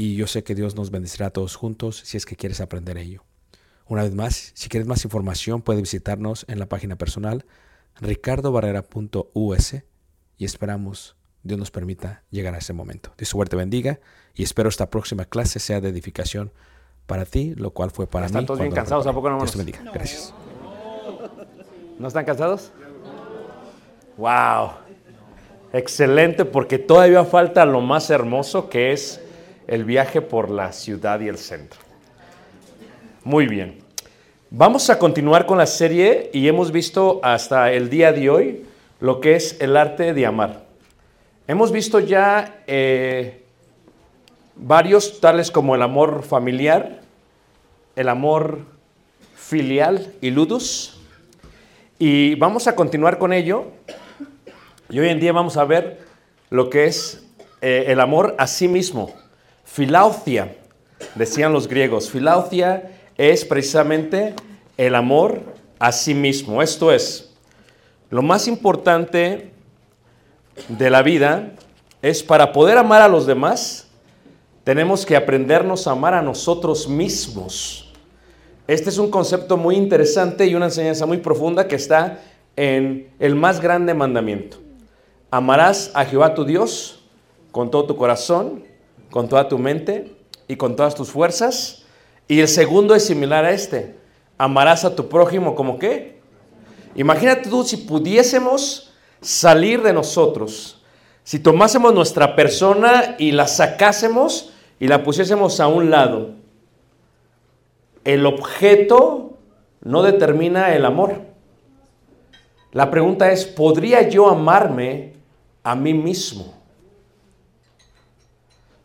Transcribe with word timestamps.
y 0.00 0.14
yo 0.14 0.28
sé 0.28 0.44
que 0.44 0.54
Dios 0.54 0.76
nos 0.76 0.90
bendecirá 0.92 1.26
a 1.26 1.30
todos 1.30 1.56
juntos 1.56 2.00
si 2.04 2.16
es 2.16 2.24
que 2.24 2.36
quieres 2.36 2.60
aprender 2.60 2.96
ello. 2.96 3.24
Una 3.84 4.04
vez 4.04 4.14
más, 4.14 4.52
si 4.54 4.68
quieres 4.68 4.86
más 4.86 5.04
información, 5.04 5.60
puedes 5.60 5.82
visitarnos 5.82 6.46
en 6.48 6.60
la 6.60 6.66
página 6.66 6.96
personal 6.96 7.44
ricardobarrera.us 8.00 9.74
y 10.36 10.44
esperamos 10.44 11.16
Dios 11.42 11.58
nos 11.58 11.72
permita 11.72 12.22
llegar 12.30 12.54
a 12.54 12.58
ese 12.58 12.72
momento. 12.72 13.12
Dios 13.18 13.28
suerte 13.28 13.56
bendiga 13.56 13.98
y 14.34 14.44
espero 14.44 14.68
esta 14.68 14.88
próxima 14.88 15.24
clase 15.24 15.58
sea 15.58 15.80
de 15.80 15.88
edificación 15.88 16.52
para 17.06 17.24
ti, 17.24 17.54
lo 17.56 17.72
cual 17.72 17.90
fue 17.90 18.06
para 18.06 18.26
mí. 18.26 18.30
¿Están 18.30 18.46
todos 18.46 18.60
bien 18.60 18.72
cansados? 18.72 19.06
¿A 19.06 19.12
poco 19.12 19.30
no 19.30 19.38
Dios 19.38 19.50
te 19.50 19.58
bendiga. 19.58 19.80
Gracias. 19.92 20.32
¿No 21.98 22.06
están 22.06 22.24
cansados? 22.24 22.70
¡Wow! 24.16 24.70
Excelente, 25.72 26.44
porque 26.44 26.78
todavía 26.78 27.24
falta 27.24 27.64
lo 27.64 27.80
más 27.80 28.10
hermoso 28.10 28.68
que 28.68 28.92
es 28.92 29.20
el 29.68 29.84
viaje 29.84 30.20
por 30.20 30.50
la 30.50 30.72
ciudad 30.72 31.20
y 31.20 31.28
el 31.28 31.38
centro. 31.38 31.78
Muy 33.22 33.46
bien. 33.46 33.78
Vamos 34.50 34.88
a 34.88 34.98
continuar 34.98 35.44
con 35.44 35.58
la 35.58 35.66
serie 35.66 36.30
y 36.32 36.48
hemos 36.48 36.72
visto 36.72 37.20
hasta 37.22 37.70
el 37.70 37.90
día 37.90 38.12
de 38.12 38.30
hoy 38.30 38.66
lo 38.98 39.20
que 39.20 39.36
es 39.36 39.60
el 39.60 39.76
arte 39.76 40.14
de 40.14 40.24
amar. 40.24 40.64
Hemos 41.46 41.70
visto 41.70 42.00
ya 42.00 42.62
eh, 42.66 43.42
varios, 44.56 45.20
tales 45.20 45.50
como 45.50 45.74
el 45.74 45.82
amor 45.82 46.22
familiar, 46.22 47.02
el 47.94 48.08
amor 48.08 48.60
filial 49.34 50.14
y 50.22 50.30
ludus. 50.30 50.98
Y 51.98 52.36
vamos 52.36 52.66
a 52.68 52.74
continuar 52.74 53.18
con 53.18 53.34
ello. 53.34 53.66
Y 54.88 54.98
hoy 54.98 55.10
en 55.10 55.20
día 55.20 55.32
vamos 55.32 55.58
a 55.58 55.64
ver 55.64 56.00
lo 56.48 56.70
que 56.70 56.86
es 56.86 57.26
eh, 57.60 57.84
el 57.88 58.00
amor 58.00 58.34
a 58.38 58.46
sí 58.46 58.66
mismo. 58.66 59.14
Filaucia, 59.70 60.56
decían 61.14 61.52
los 61.52 61.68
griegos. 61.68 62.10
Filaucia 62.10 62.90
es 63.16 63.44
precisamente 63.44 64.34
el 64.76 64.94
amor 64.94 65.42
a 65.78 65.92
sí 65.92 66.14
mismo. 66.14 66.62
Esto 66.62 66.90
es, 66.90 67.32
lo 68.10 68.22
más 68.22 68.48
importante 68.48 69.52
de 70.68 70.90
la 70.90 71.02
vida 71.02 71.52
es 72.02 72.22
para 72.22 72.52
poder 72.52 72.78
amar 72.78 73.02
a 73.02 73.08
los 73.08 73.26
demás, 73.26 73.88
tenemos 74.64 75.06
que 75.06 75.16
aprendernos 75.16 75.86
a 75.86 75.92
amar 75.92 76.14
a 76.14 76.22
nosotros 76.22 76.88
mismos. 76.88 77.92
Este 78.66 78.90
es 78.90 78.98
un 78.98 79.10
concepto 79.10 79.56
muy 79.56 79.76
interesante 79.76 80.46
y 80.46 80.54
una 80.54 80.66
enseñanza 80.66 81.06
muy 81.06 81.18
profunda 81.18 81.68
que 81.68 81.76
está 81.76 82.20
en 82.56 83.10
el 83.18 83.34
más 83.34 83.60
grande 83.60 83.94
mandamiento. 83.94 84.58
Amarás 85.30 85.90
a 85.94 86.04
Jehová 86.04 86.34
tu 86.34 86.44
Dios 86.44 87.04
con 87.52 87.70
todo 87.70 87.86
tu 87.86 87.96
corazón, 87.96 88.67
con 89.10 89.28
toda 89.28 89.48
tu 89.48 89.58
mente 89.58 90.16
y 90.46 90.56
con 90.56 90.76
todas 90.76 90.94
tus 90.94 91.10
fuerzas. 91.10 91.84
Y 92.26 92.40
el 92.40 92.48
segundo 92.48 92.94
es 92.94 93.04
similar 93.04 93.44
a 93.44 93.52
este. 93.52 93.96
Amarás 94.36 94.84
a 94.84 94.94
tu 94.94 95.08
prójimo 95.08 95.54
como 95.54 95.78
qué. 95.78 96.18
Imagínate 96.94 97.48
tú 97.48 97.64
si 97.64 97.76
pudiésemos 97.76 98.92
salir 99.20 99.82
de 99.82 99.92
nosotros, 99.92 100.82
si 101.24 101.38
tomásemos 101.38 101.94
nuestra 101.94 102.36
persona 102.36 103.16
y 103.18 103.32
la 103.32 103.46
sacásemos 103.46 104.52
y 104.80 104.88
la 104.88 105.02
pusiésemos 105.02 105.60
a 105.60 105.68
un 105.68 105.90
lado. 105.90 106.30
El 108.04 108.26
objeto 108.26 109.36
no 109.82 110.02
determina 110.02 110.74
el 110.74 110.84
amor. 110.84 111.20
La 112.72 112.90
pregunta 112.90 113.30
es, 113.32 113.44
¿podría 113.44 114.08
yo 114.08 114.28
amarme 114.28 115.14
a 115.62 115.74
mí 115.74 115.94
mismo? 115.94 116.57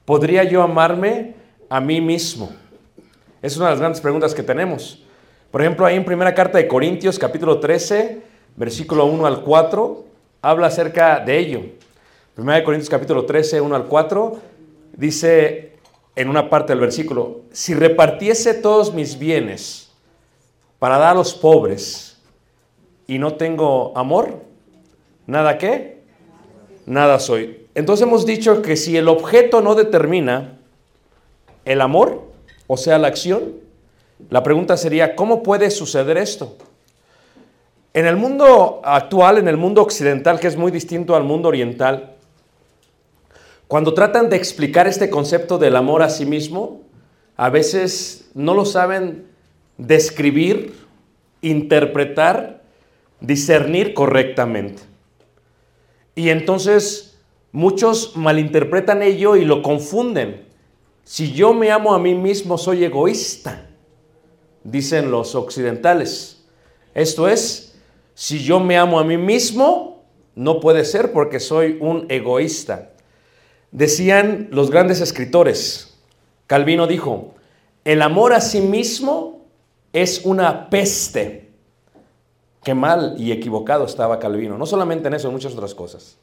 ¿Podría 0.05 0.43
yo 0.43 0.61
amarme 0.61 1.35
a 1.69 1.79
mí 1.79 2.01
mismo? 2.01 2.51
Es 3.41 3.55
una 3.55 3.67
de 3.67 3.71
las 3.71 3.79
grandes 3.79 4.01
preguntas 4.01 4.33
que 4.33 4.43
tenemos. 4.43 5.01
Por 5.49 5.61
ejemplo, 5.61 5.85
ahí 5.85 5.95
en 5.95 6.03
primera 6.03 6.35
carta 6.35 6.57
de 6.57 6.67
Corintios, 6.67 7.17
capítulo 7.17 7.59
13, 7.59 8.21
versículo 8.57 9.05
1 9.05 9.25
al 9.25 9.41
4, 9.43 10.05
habla 10.41 10.67
acerca 10.67 11.21
de 11.21 11.37
ello. 11.37 11.61
Primera 12.35 12.57
de 12.57 12.63
Corintios, 12.65 12.89
capítulo 12.89 13.25
13, 13.25 13.61
1 13.61 13.75
al 13.75 13.85
4, 13.85 14.41
dice 14.97 15.73
en 16.15 16.27
una 16.27 16.49
parte 16.49 16.73
del 16.73 16.81
versículo, 16.81 17.41
si 17.51 17.73
repartiese 17.73 18.53
todos 18.55 18.93
mis 18.93 19.17
bienes 19.17 19.89
para 20.79 20.97
dar 20.97 21.11
a 21.11 21.13
los 21.13 21.33
pobres 21.33 22.17
y 23.07 23.19
no 23.19 23.35
tengo 23.35 23.97
amor, 23.97 24.41
¿nada 25.27 25.57
qué? 25.57 26.01
Nada 26.85 27.19
soy. 27.19 27.62
Entonces 27.75 28.05
hemos 28.05 28.25
dicho 28.25 28.61
que 28.61 28.75
si 28.75 28.97
el 28.97 29.07
objeto 29.07 29.61
no 29.61 29.75
determina 29.75 30.59
el 31.65 31.81
amor, 31.81 32.31
o 32.67 32.77
sea, 32.77 32.97
la 32.97 33.07
acción, 33.07 33.55
la 34.29 34.43
pregunta 34.43 34.77
sería, 34.77 35.15
¿cómo 35.15 35.43
puede 35.43 35.71
suceder 35.71 36.17
esto? 36.17 36.55
En 37.93 38.05
el 38.05 38.15
mundo 38.15 38.81
actual, 38.83 39.37
en 39.37 39.47
el 39.47 39.57
mundo 39.57 39.81
occidental, 39.81 40.39
que 40.39 40.47
es 40.47 40.57
muy 40.57 40.71
distinto 40.71 41.15
al 41.15 41.23
mundo 41.23 41.49
oriental, 41.49 42.15
cuando 43.67 43.93
tratan 43.93 44.29
de 44.29 44.35
explicar 44.35 44.87
este 44.87 45.09
concepto 45.09 45.57
del 45.57 45.75
amor 45.75 46.03
a 46.03 46.09
sí 46.09 46.25
mismo, 46.25 46.81
a 47.35 47.49
veces 47.49 48.29
no 48.33 48.53
lo 48.53 48.65
saben 48.65 49.27
describir, 49.77 50.75
interpretar, 51.41 52.61
discernir 53.19 53.93
correctamente. 53.93 54.83
Y 56.15 56.29
entonces 56.29 57.12
Muchos 57.53 58.17
malinterpretan 58.17 59.03
ello 59.03 59.35
y 59.35 59.45
lo 59.45 59.61
confunden. 59.61 60.47
Si 61.03 61.33
yo 61.33 61.53
me 61.53 61.69
amo 61.69 61.93
a 61.93 61.99
mí 61.99 62.15
mismo, 62.15 62.57
soy 62.57 62.83
egoísta, 62.83 63.69
dicen 64.63 65.11
los 65.11 65.35
occidentales. 65.35 66.43
Esto 66.95 67.27
es, 67.27 67.79
si 68.15 68.43
yo 68.43 68.59
me 68.59 68.75
amo 68.75 68.99
a 68.99 69.03
mí 69.03 69.17
mismo, 69.17 70.03
no 70.33 70.59
puede 70.59 70.83
ser 70.83 71.13
porque 71.13 71.39
soy 71.39 71.77
un 71.79 72.07
egoísta. 72.09 72.93
Decían 73.71 74.47
los 74.49 74.71
grandes 74.71 74.99
escritores, 74.99 75.99
Calvino 76.47 76.87
dijo, 76.87 77.35
el 77.85 78.01
amor 78.01 78.33
a 78.33 78.41
sí 78.41 78.61
mismo 78.61 79.45
es 79.93 80.25
una 80.25 80.71
peste. 80.71 81.51
Qué 82.63 82.73
mal 82.73 83.13
y 83.19 83.31
equivocado 83.31 83.85
estaba 83.85 84.17
Calvino, 84.17 84.57
no 84.57 84.65
solamente 84.65 85.07
en 85.07 85.13
eso, 85.13 85.27
en 85.27 85.33
muchas 85.35 85.53
otras 85.53 85.75
cosas. 85.75 86.17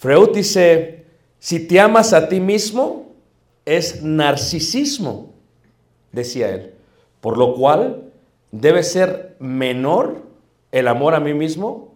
Freud 0.00 0.30
dice, 0.30 1.04
si 1.40 1.68
te 1.68 1.78
amas 1.78 2.14
a 2.14 2.30
ti 2.30 2.40
mismo, 2.40 3.12
es 3.66 4.02
narcisismo, 4.02 5.34
decía 6.10 6.48
él, 6.48 6.72
por 7.20 7.36
lo 7.36 7.52
cual 7.54 8.10
debe 8.50 8.82
ser 8.82 9.36
menor 9.40 10.22
el 10.72 10.88
amor 10.88 11.14
a 11.14 11.20
mí 11.20 11.34
mismo 11.34 11.92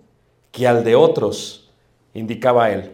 que 0.52 0.68
al 0.68 0.84
de 0.84 0.96
otros, 0.96 1.72
indicaba 2.12 2.70
él. 2.72 2.90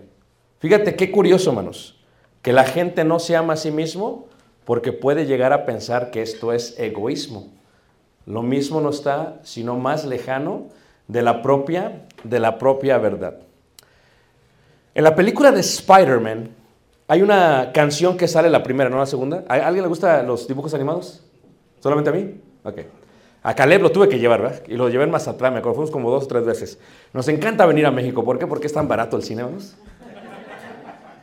Fíjate 0.61 0.95
qué 0.95 1.11
curioso, 1.11 1.51
hermanos, 1.51 1.99
que 2.41 2.53
la 2.53 2.63
gente 2.63 3.03
no 3.03 3.19
se 3.19 3.35
ama 3.35 3.55
a 3.55 3.57
sí 3.57 3.73
mismo 3.73 4.29
porque 4.65 4.93
puede 4.93 5.27
llegar 5.27 5.53
a 5.53 5.67
pensar 5.67 6.13
que 6.13 6.23
esto 6.23 6.53
es 6.53 6.79
egoísmo. 6.79 7.49
Lo 8.27 8.43
mismo 8.43 8.81
no 8.81 8.91
está, 8.91 9.41
sino 9.43 9.75
más 9.75 10.05
lejano 10.05 10.69
de 11.09 11.23
la 11.23 11.43
propia, 11.43 12.07
de 12.23 12.39
la 12.39 12.59
propia 12.59 12.97
verdad. 12.99 13.50
En 14.95 15.05
la 15.05 15.15
película 15.15 15.53
de 15.53 15.61
Spider-Man 15.61 16.51
hay 17.07 17.23
una 17.23 17.71
canción 17.73 18.17
que 18.17 18.27
sale 18.27 18.51
la 18.51 18.63
primera, 18.63 18.91
no 18.91 18.99
la 18.99 19.07
segunda. 19.07 19.45
¿A 19.49 19.55
alguien 19.55 19.83
le 19.83 19.89
gustan 19.89 20.27
los 20.27 20.49
dibujos 20.49 20.75
animados? 20.75 21.25
¿Solamente 21.79 22.11
a 22.11 22.13
mí? 22.13 22.41
Ok. 22.65 22.79
A 23.43 23.55
Caleb 23.55 23.83
lo 23.83 23.91
tuve 23.91 24.09
que 24.09 24.19
llevar, 24.19 24.43
¿verdad? 24.43 24.63
Y 24.69 24.75
lo 24.75 24.89
llevé 24.89 25.05
en 25.05 25.11
Mazatlán, 25.11 25.55
me 25.55 25.61
acuerdo, 25.61 25.77
fuimos 25.77 25.91
como 25.91 26.11
dos 26.11 26.25
o 26.25 26.27
tres 26.27 26.45
veces. 26.45 26.79
Nos 27.13 27.27
encanta 27.29 27.65
venir 27.67 27.87
a 27.87 27.91
México. 27.91 28.25
¿Por 28.25 28.39
qué? 28.39 28.47
Porque 28.47 28.67
es 28.67 28.73
tan 28.73 28.87
barato 28.87 29.17
el 29.17 29.23
cine, 29.23 29.43
vamos. 29.45 29.77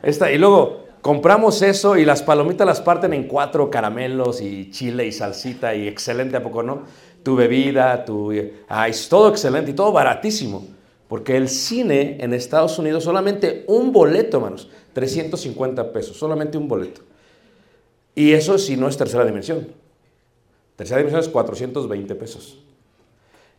Esta, 0.02 0.32
y 0.32 0.38
luego 0.38 0.86
compramos 1.02 1.62
eso 1.62 1.98
y 1.98 2.06
las 2.06 2.24
palomitas 2.24 2.66
las 2.66 2.82
parten 2.82 3.14
en 3.14 3.28
cuatro 3.28 3.70
caramelos 3.70 4.42
y 4.42 4.72
chile 4.72 5.06
y 5.06 5.12
salsita 5.12 5.76
y 5.76 5.88
excelente, 5.88 6.38
¿a 6.38 6.44
poco 6.44 6.64
no? 6.64 6.84
Tu 7.24 7.36
bebida, 7.36 8.04
tu... 8.06 8.34
Ah, 8.68 8.88
es 8.88 9.10
todo 9.10 9.30
excelente 9.30 9.72
y 9.72 9.74
todo 9.74 9.92
baratísimo. 9.92 10.77
Porque 11.08 11.38
el 11.38 11.48
cine 11.48 12.18
en 12.20 12.34
Estados 12.34 12.78
Unidos, 12.80 13.04
solamente 13.04 13.64
un 13.68 13.92
boleto, 13.92 14.38
hermanos, 14.38 14.70
350 14.94 15.94
pesos, 15.94 16.18
solamente 16.18 16.58
un 16.58 16.68
boleto. 16.68 17.02
Y 18.14 18.34
eso 18.34 18.58
si 18.58 18.76
no 18.76 18.88
es 18.88 18.98
tercera 18.98 19.26
dimensión. 19.26 19.68
Tercera 20.76 20.98
dimensión 20.98 21.22
es 21.22 21.30
420 21.30 22.16
pesos. 22.16 22.60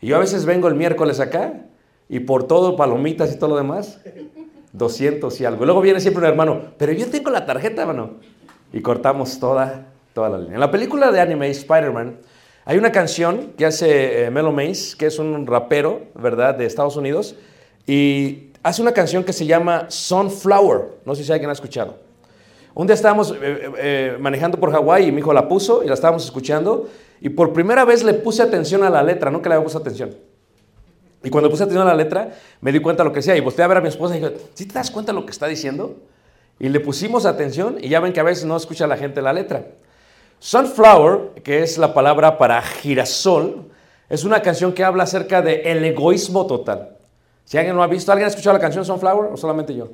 Y 0.00 0.08
yo 0.08 0.16
a 0.16 0.20
veces 0.20 0.44
vengo 0.44 0.68
el 0.68 0.74
miércoles 0.74 1.20
acá 1.20 1.64
y 2.08 2.20
por 2.20 2.46
todo, 2.46 2.76
palomitas 2.76 3.32
y 3.32 3.38
todo 3.38 3.50
lo 3.50 3.56
demás, 3.56 4.00
200 4.72 5.40
y 5.40 5.44
algo. 5.44 5.62
Y 5.62 5.66
luego 5.66 5.80
viene 5.80 6.00
siempre 6.00 6.22
un 6.22 6.28
hermano, 6.28 6.62
pero 6.76 6.92
yo 6.92 7.08
tengo 7.08 7.30
la 7.30 7.46
tarjeta, 7.46 7.82
hermano. 7.82 8.16
Y 8.72 8.80
cortamos 8.80 9.38
toda, 9.40 9.86
toda 10.12 10.28
la 10.28 10.38
línea. 10.38 10.54
En 10.54 10.60
la 10.60 10.70
película 10.70 11.10
de 11.10 11.20
anime 11.20 11.48
Spider-Man, 11.50 12.18
hay 12.68 12.76
una 12.76 12.92
canción 12.92 13.54
que 13.56 13.64
hace 13.64 14.26
eh, 14.26 14.30
Melo 14.30 14.52
Mace, 14.52 14.94
que 14.98 15.06
es 15.06 15.18
un 15.18 15.46
rapero, 15.46 16.02
¿verdad?, 16.14 16.54
de 16.54 16.66
Estados 16.66 16.96
Unidos, 16.96 17.34
y 17.86 18.50
hace 18.62 18.82
una 18.82 18.92
canción 18.92 19.24
que 19.24 19.32
se 19.32 19.46
llama 19.46 19.86
Sunflower. 19.88 20.98
No 21.06 21.14
sé 21.14 21.24
si 21.24 21.32
alguien 21.32 21.48
ha 21.48 21.54
escuchado. 21.54 21.96
Un 22.74 22.86
día 22.86 22.92
estábamos 22.92 23.32
eh, 23.32 23.72
eh, 23.78 24.16
manejando 24.20 24.60
por 24.60 24.70
Hawái 24.70 25.06
y 25.06 25.12
mi 25.12 25.20
hijo 25.20 25.32
la 25.32 25.48
puso 25.48 25.82
y 25.82 25.86
la 25.86 25.94
estábamos 25.94 26.26
escuchando, 26.26 26.90
y 27.22 27.30
por 27.30 27.54
primera 27.54 27.86
vez 27.86 28.04
le 28.04 28.12
puse 28.12 28.42
atención 28.42 28.84
a 28.84 28.90
la 28.90 29.02
letra, 29.02 29.30
nunca 29.30 29.48
le 29.48 29.54
había 29.54 29.64
puesto 29.64 29.78
atención. 29.78 30.14
Y 31.24 31.30
cuando 31.30 31.48
puse 31.48 31.62
atención 31.62 31.86
a 31.86 31.90
la 31.90 31.96
letra, 31.96 32.32
me 32.60 32.70
di 32.70 32.80
cuenta 32.80 33.02
de 33.02 33.08
lo 33.08 33.14
que 33.14 33.20
decía 33.20 33.34
y 33.34 33.40
volteé 33.40 33.64
a 33.64 33.68
ver 33.68 33.78
a 33.78 33.80
mi 33.80 33.88
esposa 33.88 34.14
y 34.14 34.20
dije, 34.20 34.36
¿sí 34.52 34.66
te 34.66 34.74
das 34.74 34.90
cuenta 34.90 35.12
de 35.12 35.18
lo 35.18 35.24
que 35.24 35.32
está 35.32 35.46
diciendo? 35.46 35.96
Y 36.60 36.68
le 36.68 36.80
pusimos 36.80 37.24
atención 37.24 37.78
y 37.80 37.88
ya 37.88 38.00
ven 38.00 38.12
que 38.12 38.20
a 38.20 38.24
veces 38.24 38.44
no 38.44 38.58
escucha 38.58 38.86
la 38.86 38.98
gente 38.98 39.22
la 39.22 39.32
letra. 39.32 39.64
Sunflower, 40.40 41.42
que 41.42 41.62
es 41.62 41.78
la 41.78 41.92
palabra 41.92 42.38
para 42.38 42.62
girasol, 42.62 43.70
es 44.08 44.24
una 44.24 44.40
canción 44.40 44.72
que 44.72 44.84
habla 44.84 45.04
acerca 45.04 45.42
del 45.42 45.66
el 45.66 45.84
egoísmo 45.84 46.46
total. 46.46 46.96
Si 47.44 47.58
alguien 47.58 47.74
no 47.74 47.82
ha 47.82 47.86
visto, 47.86 48.12
¿alguien 48.12 48.26
ha 48.26 48.30
escuchado 48.30 48.54
la 48.54 48.60
canción 48.60 48.84
Sunflower 48.84 49.32
o 49.32 49.36
solamente 49.36 49.74
yo? 49.74 49.88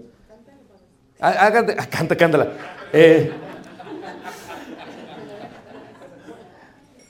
Hágate, 1.20 1.76
canta, 1.90 2.16
cántala. 2.16 2.48
Eh, 2.92 3.32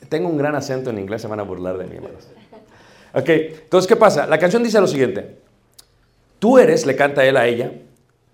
tengo 0.07 0.29
un 0.29 0.37
gran 0.37 0.55
acento 0.55 0.89
en 0.89 0.99
inglés, 0.99 1.21
se 1.21 1.27
van 1.27 1.39
a 1.39 1.43
burlar 1.43 1.77
de 1.77 1.85
mí, 1.85 1.95
hermanos. 1.95 2.27
Ok, 3.13 3.29
entonces, 3.29 3.87
¿qué 3.87 3.95
pasa? 3.95 4.27
La 4.27 4.37
canción 4.37 4.63
dice 4.63 4.79
lo 4.79 4.87
siguiente. 4.87 5.39
Tú 6.39 6.57
eres, 6.57 6.85
le 6.85 6.95
canta 6.95 7.25
él 7.25 7.37
a 7.37 7.47
ella, 7.47 7.71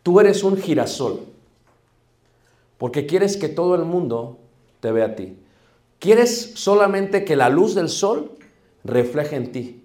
tú 0.04 0.20
eres 0.20 0.44
un 0.44 0.58
girasol, 0.58 1.22
porque 2.78 3.06
quieres 3.06 3.38
que 3.38 3.48
todo 3.48 3.76
el 3.76 3.84
mundo 3.84 4.40
te 4.82 4.92
ve 4.92 5.04
a 5.04 5.16
ti. 5.16 5.38
Quieres 6.00 6.54
solamente 6.56 7.24
que 7.24 7.36
la 7.36 7.48
luz 7.48 7.76
del 7.76 7.88
sol 7.88 8.32
refleje 8.84 9.36
en 9.38 9.52
ti. 9.52 9.84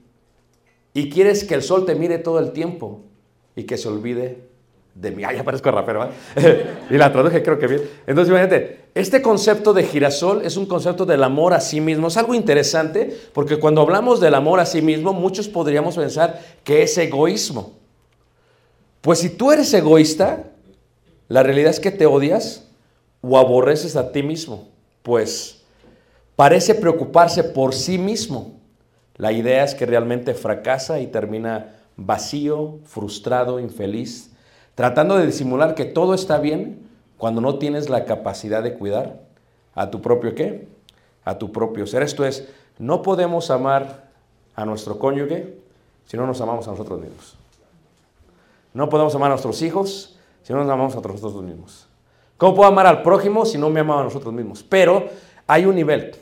Y 0.94 1.10
quieres 1.10 1.44
que 1.44 1.54
el 1.54 1.62
sol 1.62 1.84
te 1.84 1.94
mire 1.94 2.18
todo 2.18 2.38
el 2.38 2.52
tiempo 2.52 3.02
y 3.54 3.64
que 3.64 3.76
se 3.76 3.86
olvide 3.86 4.38
de 4.94 5.10
mí. 5.10 5.24
Ay, 5.26 5.36
ya 5.36 5.44
parezco 5.44 5.70
rapero, 5.70 6.08
y 6.90 6.94
la 6.94 7.12
traduje 7.12 7.42
creo 7.42 7.58
que 7.58 7.66
bien. 7.66 7.82
Entonces, 8.06 8.30
imagínate, 8.30 8.86
este 8.94 9.20
concepto 9.20 9.74
de 9.74 9.84
girasol 9.84 10.40
es 10.42 10.56
un 10.56 10.64
concepto 10.64 11.04
del 11.04 11.22
amor 11.22 11.52
a 11.52 11.60
sí 11.60 11.82
mismo. 11.82 12.08
Es 12.08 12.16
algo 12.16 12.34
interesante 12.34 13.14
porque 13.34 13.58
cuando 13.58 13.82
hablamos 13.82 14.18
del 14.18 14.34
amor 14.34 14.58
a 14.58 14.64
sí 14.64 14.80
mismo, 14.80 15.12
muchos 15.12 15.48
podríamos 15.48 15.96
pensar 15.96 16.40
que 16.64 16.82
es 16.82 16.96
egoísmo. 16.96 17.74
Pues 19.02 19.18
si 19.18 19.28
tú 19.28 19.52
eres 19.52 19.72
egoísta, 19.74 20.44
la 21.28 21.42
realidad 21.42 21.70
es 21.70 21.78
que 21.78 21.90
te 21.90 22.06
odias 22.06 22.70
o 23.20 23.36
aborreces 23.36 23.96
a 23.96 24.12
ti 24.12 24.22
mismo 24.22 24.75
pues 25.06 25.62
parece 26.34 26.74
preocuparse 26.74 27.44
por 27.44 27.74
sí 27.74 27.96
mismo. 27.96 28.58
La 29.14 29.30
idea 29.30 29.62
es 29.62 29.76
que 29.76 29.86
realmente 29.86 30.34
fracasa 30.34 30.98
y 30.98 31.06
termina 31.06 31.76
vacío, 31.96 32.80
frustrado, 32.82 33.60
infeliz, 33.60 34.32
tratando 34.74 35.16
de 35.16 35.26
disimular 35.26 35.76
que 35.76 35.84
todo 35.84 36.12
está 36.12 36.38
bien 36.38 36.88
cuando 37.18 37.40
no 37.40 37.60
tienes 37.60 37.88
la 37.88 38.04
capacidad 38.04 38.64
de 38.64 38.74
cuidar 38.74 39.20
a 39.76 39.92
tu 39.92 40.02
propio 40.02 40.34
qué? 40.34 40.66
A 41.24 41.38
tu 41.38 41.52
propio 41.52 41.86
ser. 41.86 42.02
Esto 42.02 42.24
es, 42.24 42.48
no 42.76 43.02
podemos 43.02 43.52
amar 43.52 44.10
a 44.56 44.64
nuestro 44.64 44.98
cónyuge 44.98 45.56
si 46.06 46.16
no 46.16 46.26
nos 46.26 46.40
amamos 46.40 46.66
a 46.66 46.72
nosotros 46.72 47.00
mismos. 47.00 47.36
No 48.74 48.88
podemos 48.88 49.14
amar 49.14 49.26
a 49.26 49.34
nuestros 49.34 49.62
hijos 49.62 50.18
si 50.42 50.52
no 50.52 50.64
nos 50.64 50.68
amamos 50.68 50.96
a 50.96 51.00
nosotros 51.00 51.44
mismos. 51.44 51.85
¿Cómo 52.36 52.54
puedo 52.54 52.68
amar 52.68 52.86
al 52.86 53.02
prójimo 53.02 53.46
si 53.46 53.56
no 53.56 53.70
me 53.70 53.80
amo 53.80 53.98
a 53.98 54.04
nosotros 54.04 54.32
mismos? 54.32 54.62
Pero 54.62 55.08
hay 55.46 55.64
un 55.64 55.74
nivel. 55.74 56.14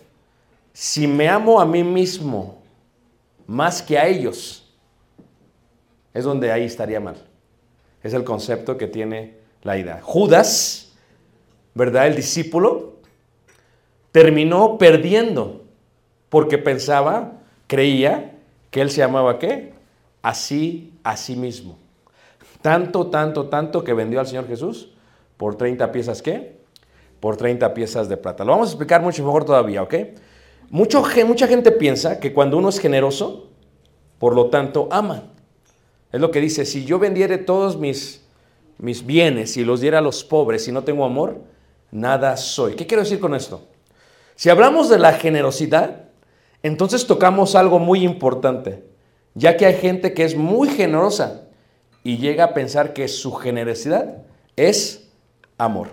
Si 0.73 1.06
me 1.06 1.28
amo 1.28 1.61
a 1.61 1.66
mí 1.66 1.83
mismo 1.83 2.62
más 3.47 3.83
que 3.83 3.99
a 3.99 4.06
ellos, 4.06 4.73
es 6.12 6.25
donde 6.25 6.52
ahí 6.52 6.64
estaría 6.64 7.00
mal. 7.00 7.16
Es 8.02 8.14
el 8.14 8.23
concepto 8.23 8.76
que 8.76 8.87
tiene 8.87 9.38
la 9.62 9.76
idea. 9.76 10.00
Judas, 10.02 10.92
¿verdad? 11.75 12.06
El 12.06 12.14
discípulo, 12.14 12.94
terminó 14.12 14.78
perdiendo 14.78 15.64
porque 16.28 16.59
pensaba, 16.59 17.33
creía 17.66 18.37
que 18.71 18.80
él 18.80 18.90
se 18.90 19.02
amaba 19.02 19.38
qué? 19.38 19.73
Así, 20.23 20.92
a 21.02 21.16
sí 21.16 21.35
mismo. 21.35 21.78
Tanto, 22.62 23.09
tanto, 23.09 23.49
tanto 23.49 23.83
que 23.83 23.92
vendió 23.92 24.21
al 24.21 24.26
Señor 24.26 24.47
Jesús 24.47 24.93
por 25.37 25.57
30 25.57 25.93
piezas 25.93 26.23
qué? 26.23 26.59
Por 27.21 27.37
30 27.37 27.75
piezas 27.75 28.09
de 28.09 28.17
plata. 28.17 28.45
Lo 28.45 28.53
vamos 28.53 28.69
a 28.69 28.71
explicar 28.73 29.03
mucho 29.03 29.25
mejor 29.25 29.45
todavía, 29.45 29.83
¿ok? 29.83 29.95
Mucho, 30.71 31.03
mucha 31.26 31.47
gente 31.47 31.71
piensa 31.73 32.21
que 32.21 32.33
cuando 32.33 32.59
uno 32.59 32.69
es 32.69 32.79
generoso, 32.79 33.50
por 34.19 34.35
lo 34.35 34.50
tanto, 34.50 34.88
ama. 34.91 35.31
Es 36.12 36.21
lo 36.21 36.31
que 36.31 36.41
dice, 36.41 36.64
si 36.64 36.85
yo 36.85 36.99
vendiere 36.99 37.38
todos 37.38 37.76
mis, 37.76 38.25
mis 38.79 39.05
bienes 39.05 39.57
y 39.57 39.64
los 39.64 39.81
diera 39.81 39.99
a 39.99 40.03
los 40.03 40.25
pobres 40.25 40.67
y 40.69 40.73
no 40.73 40.85
tengo 40.85 41.05
amor, 41.05 41.43
nada 41.91 42.37
soy. 42.37 42.75
¿Qué 42.75 42.87
quiero 42.87 43.03
decir 43.03 43.21
con 43.21 43.35
esto? 43.35 43.62
Si 44.37 44.50
hablamos 44.50 44.88
de 44.88 44.99
la 44.99 45.12
generosidad, 45.12 46.09
entonces 46.62 47.07
tocamos 47.07 47.55
algo 47.55 47.79
muy 47.79 48.03
importante, 48.03 48.85
ya 49.35 49.57
que 49.57 49.67
hay 49.67 49.75
gente 49.75 50.14
que 50.14 50.25
es 50.25 50.37
muy 50.37 50.69
generosa 50.69 51.49
y 52.03 52.19
llega 52.19 52.45
a 52.45 52.55
pensar 52.55 52.93
que 52.93 53.07
su 53.09 53.33
generosidad 53.33 54.23
es 54.57 55.03
amor. 55.58 55.88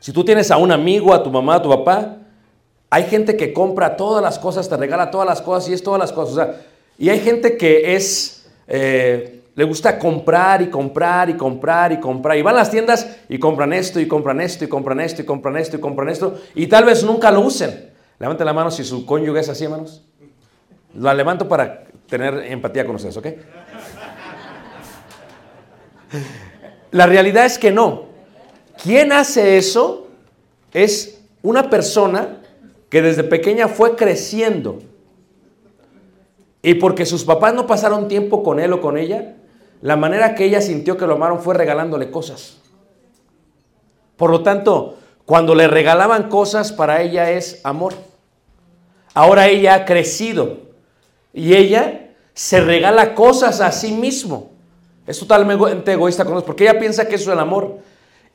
Si 0.00 0.12
tú 0.12 0.24
tienes 0.24 0.50
a 0.50 0.56
un 0.56 0.72
amigo, 0.72 1.12
a 1.12 1.22
tu 1.22 1.30
mamá, 1.30 1.56
a 1.56 1.62
tu 1.62 1.68
papá, 1.68 2.16
hay 2.88 3.04
gente 3.04 3.36
que 3.36 3.52
compra 3.52 3.96
todas 3.96 4.22
las 4.22 4.38
cosas, 4.38 4.68
te 4.68 4.76
regala 4.76 5.10
todas 5.10 5.28
las 5.28 5.42
cosas 5.42 5.70
y 5.70 5.74
es 5.74 5.82
todas 5.82 6.00
las 6.00 6.12
cosas. 6.12 6.56
y 6.98 7.08
hay 7.08 7.20
gente 7.20 7.56
que 7.56 7.94
es, 7.94 8.46
eh, 8.66 9.42
le 9.54 9.64
gusta 9.64 9.98
comprar 9.98 10.62
y 10.62 10.68
comprar 10.68 11.30
y 11.30 11.34
comprar 11.34 11.92
y 11.92 12.00
comprar. 12.00 12.36
Y 12.36 12.42
van 12.42 12.54
a 12.54 12.58
las 12.58 12.70
tiendas 12.70 13.18
y 13.28 13.38
compran 13.38 13.72
esto 13.72 14.00
y 14.00 14.08
compran 14.08 14.40
esto 14.40 14.64
y 14.64 14.68
compran 14.68 15.00
esto 15.00 15.22
y 15.22 15.24
compran 15.24 15.56
esto 15.56 15.76
y 15.76 15.80
compran 15.80 16.08
esto. 16.08 16.40
Y 16.54 16.66
tal 16.66 16.84
vez 16.84 17.04
nunca 17.04 17.30
lo 17.30 17.40
usen. 17.40 17.90
Levanten 18.18 18.46
la 18.46 18.52
mano 18.52 18.70
si 18.70 18.84
su 18.84 19.06
cónyuge 19.06 19.40
es 19.40 19.48
así, 19.48 19.64
hermanos. 19.64 20.02
La 20.94 21.14
levanto 21.14 21.48
para 21.48 21.84
tener 22.06 22.34
empatía 22.46 22.84
con 22.84 22.96
ustedes, 22.96 23.16
¿ok? 23.16 23.26
La 26.90 27.06
realidad 27.06 27.46
es 27.46 27.58
que 27.58 27.70
no. 27.70 28.04
Quien 28.82 29.12
hace 29.12 29.58
eso 29.58 30.08
es 30.72 31.20
una 31.42 31.70
persona 31.70 32.40
que 32.88 33.02
desde 33.02 33.24
pequeña 33.24 33.68
fue 33.68 33.96
creciendo. 33.96 34.80
Y 36.62 36.74
porque 36.74 37.06
sus 37.06 37.24
papás 37.24 37.54
no 37.54 37.66
pasaron 37.66 38.08
tiempo 38.08 38.42
con 38.42 38.60
él 38.60 38.72
o 38.72 38.80
con 38.80 38.98
ella, 38.98 39.36
la 39.80 39.96
manera 39.96 40.34
que 40.34 40.44
ella 40.44 40.60
sintió 40.60 40.96
que 40.96 41.06
lo 41.06 41.14
amaron 41.14 41.40
fue 41.40 41.54
regalándole 41.54 42.10
cosas. 42.10 42.58
Por 44.16 44.30
lo 44.30 44.42
tanto, 44.42 44.98
cuando 45.24 45.54
le 45.54 45.68
regalaban 45.68 46.28
cosas, 46.28 46.72
para 46.72 47.00
ella 47.00 47.30
es 47.30 47.60
amor. 47.64 47.94
Ahora 49.14 49.46
ella 49.48 49.74
ha 49.74 49.84
crecido 49.84 50.58
y 51.32 51.54
ella 51.54 52.10
se 52.34 52.60
regala 52.60 53.14
cosas 53.14 53.60
a 53.60 53.72
sí 53.72 53.92
mismo. 53.92 54.50
Es 55.10 55.18
totalmente 55.18 55.92
egoísta 55.92 56.24
con 56.24 56.34
nosotros, 56.34 56.46
porque 56.46 56.64
ella 56.68 56.78
piensa 56.78 57.08
que 57.08 57.16
eso 57.16 57.30
es 57.30 57.34
el 57.34 57.40
amor. 57.40 57.78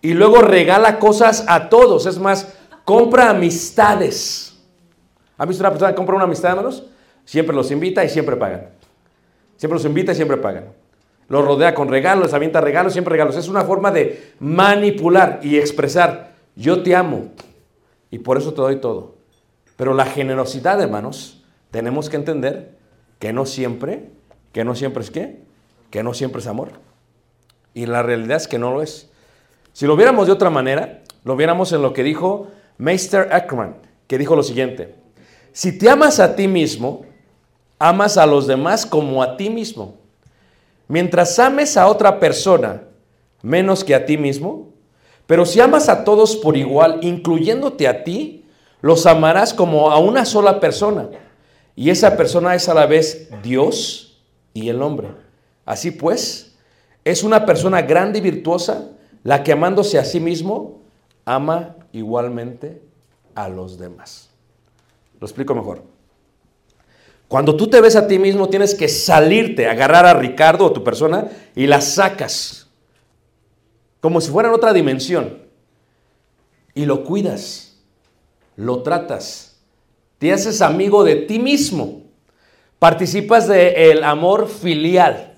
Y 0.02 0.14
luego 0.14 0.42
regala 0.42 1.00
cosas 1.00 1.46
a 1.48 1.70
todos. 1.70 2.06
Es 2.06 2.20
más, 2.20 2.54
compra 2.84 3.30
amistades. 3.30 4.58
¿Han 5.38 5.48
visto 5.48 5.64
una 5.64 5.70
persona 5.70 5.92
que 5.92 5.96
compra 5.96 6.16
una 6.16 6.26
amistad, 6.26 6.52
hermanos? 6.52 6.84
Siempre 7.24 7.56
los 7.56 7.72
invita 7.72 8.04
y 8.04 8.10
siempre 8.10 8.36
pagan. 8.36 8.72
Siempre 9.56 9.78
los 9.78 9.86
invita 9.86 10.12
y 10.12 10.16
siempre 10.16 10.36
pagan. 10.36 10.66
Los 11.30 11.46
rodea 11.46 11.74
con 11.74 11.88
regalos, 11.88 12.34
avienta 12.34 12.60
regalos, 12.60 12.92
siempre 12.92 13.14
regalos. 13.14 13.38
Es 13.38 13.48
una 13.48 13.64
forma 13.64 13.90
de 13.90 14.34
manipular 14.40 15.40
y 15.44 15.58
expresar, 15.58 16.34
yo 16.58 16.84
te 16.84 16.94
amo 16.94 17.32
y 18.12 18.20
por 18.20 18.38
eso 18.38 18.54
te 18.54 18.62
doy 18.62 18.82
todo. 18.82 19.16
Pero 19.78 19.94
la 19.94 20.06
generosidad, 20.06 20.82
hermanos, 20.82 21.42
tenemos 21.72 22.10
que 22.10 22.18
entender 22.18 22.76
que 23.18 23.32
no 23.32 23.46
siempre, 23.46 24.10
que 24.52 24.66
no 24.66 24.76
siempre 24.76 25.04
es 25.04 25.10
qué, 25.10 25.46
que 25.90 26.04
no 26.04 26.14
siempre 26.14 26.42
es 26.42 26.48
amor. 26.48 26.70
Y 27.74 27.86
la 27.86 28.04
realidad 28.04 28.38
es 28.38 28.48
que 28.48 28.58
no 28.58 28.72
lo 28.72 28.82
es. 28.82 29.10
Si 29.74 29.86
lo 29.86 29.96
viéramos 29.96 30.28
de 30.28 30.34
otra 30.34 30.50
manera, 30.50 31.04
lo 31.24 31.36
viéramos 31.36 31.72
en 31.74 31.82
lo 31.82 31.94
que 31.94 32.04
dijo 32.04 32.48
Meister 32.78 33.30
Ackerman, 33.34 33.76
que 34.08 34.18
dijo 34.18 34.36
lo 34.36 34.44
siguiente, 34.44 34.96
si 35.52 35.78
te 35.78 35.90
amas 35.90 36.20
a 36.20 36.36
ti 36.36 36.48
mismo, 36.48 37.06
amas 37.80 38.18
a 38.18 38.26
los 38.26 38.48
demás 38.48 38.86
como 38.86 39.24
a 39.24 39.38
ti 39.38 39.50
mismo. 39.50 39.98
Mientras 40.88 41.40
ames 41.40 41.78
a 41.78 41.88
otra 41.88 42.20
persona 42.20 42.84
menos 43.42 43.84
que 43.84 43.96
a 43.96 44.06
ti 44.06 44.18
mismo, 44.18 44.70
pero 45.28 45.46
si 45.46 45.60
amas 45.60 45.90
a 45.90 46.04
todos 46.04 46.36
por 46.36 46.58
igual, 46.58 47.00
incluyéndote 47.02 47.88
a 47.88 48.04
ti, 48.04 48.46
los 48.82 49.06
amarás 49.06 49.54
como 49.54 49.92
a 49.92 49.98
una 49.98 50.26
sola 50.26 50.60
persona. 50.60 51.10
Y 51.76 51.90
esa 51.90 52.16
persona 52.16 52.56
es 52.56 52.70
a 52.70 52.74
la 52.74 52.86
vez 52.86 53.30
Dios 53.42 54.22
y 54.54 54.70
el 54.70 54.82
hombre. 54.82 55.10
Así 55.66 55.92
pues, 55.92 56.56
es 57.04 57.24
una 57.24 57.46
persona 57.46 57.82
grande 57.82 58.20
y 58.20 58.22
virtuosa 58.22 58.92
la 59.24 59.44
que 59.44 59.52
amándose 59.52 59.98
a 59.98 60.06
sí 60.06 60.20
mismo, 60.20 60.84
ama 61.26 61.76
igualmente 61.92 62.84
a 63.34 63.50
los 63.50 63.80
demás. 63.80 64.30
Lo 65.20 65.26
explico 65.26 65.56
mejor. 65.56 65.82
Cuando 67.28 67.56
tú 67.56 67.68
te 67.68 67.82
ves 67.82 67.96
a 67.96 68.08
ti 68.08 68.20
mismo, 68.20 68.50
tienes 68.50 68.76
que 68.76 68.88
salirte, 68.88 69.68
agarrar 69.68 70.06
a 70.06 70.14
Ricardo 70.14 70.66
o 70.66 70.72
tu 70.72 70.84
persona 70.84 71.28
y 71.56 71.66
la 71.66 71.82
sacas. 71.82 72.68
Como 74.00 74.22
si 74.22 74.30
fuera 74.30 74.50
en 74.50 74.56
otra 74.56 74.74
dimensión. 74.74 75.40
Y 76.76 76.86
lo 76.86 77.04
cuidas, 77.04 77.80
lo 78.56 78.84
tratas, 78.84 79.60
te 80.20 80.34
haces 80.34 80.62
amigo 80.62 81.04
de 81.04 81.16
ti 81.16 81.40
mismo. 81.40 82.04
Participas 82.78 83.48
del 83.48 84.04
amor 84.04 84.48
filial 84.50 85.35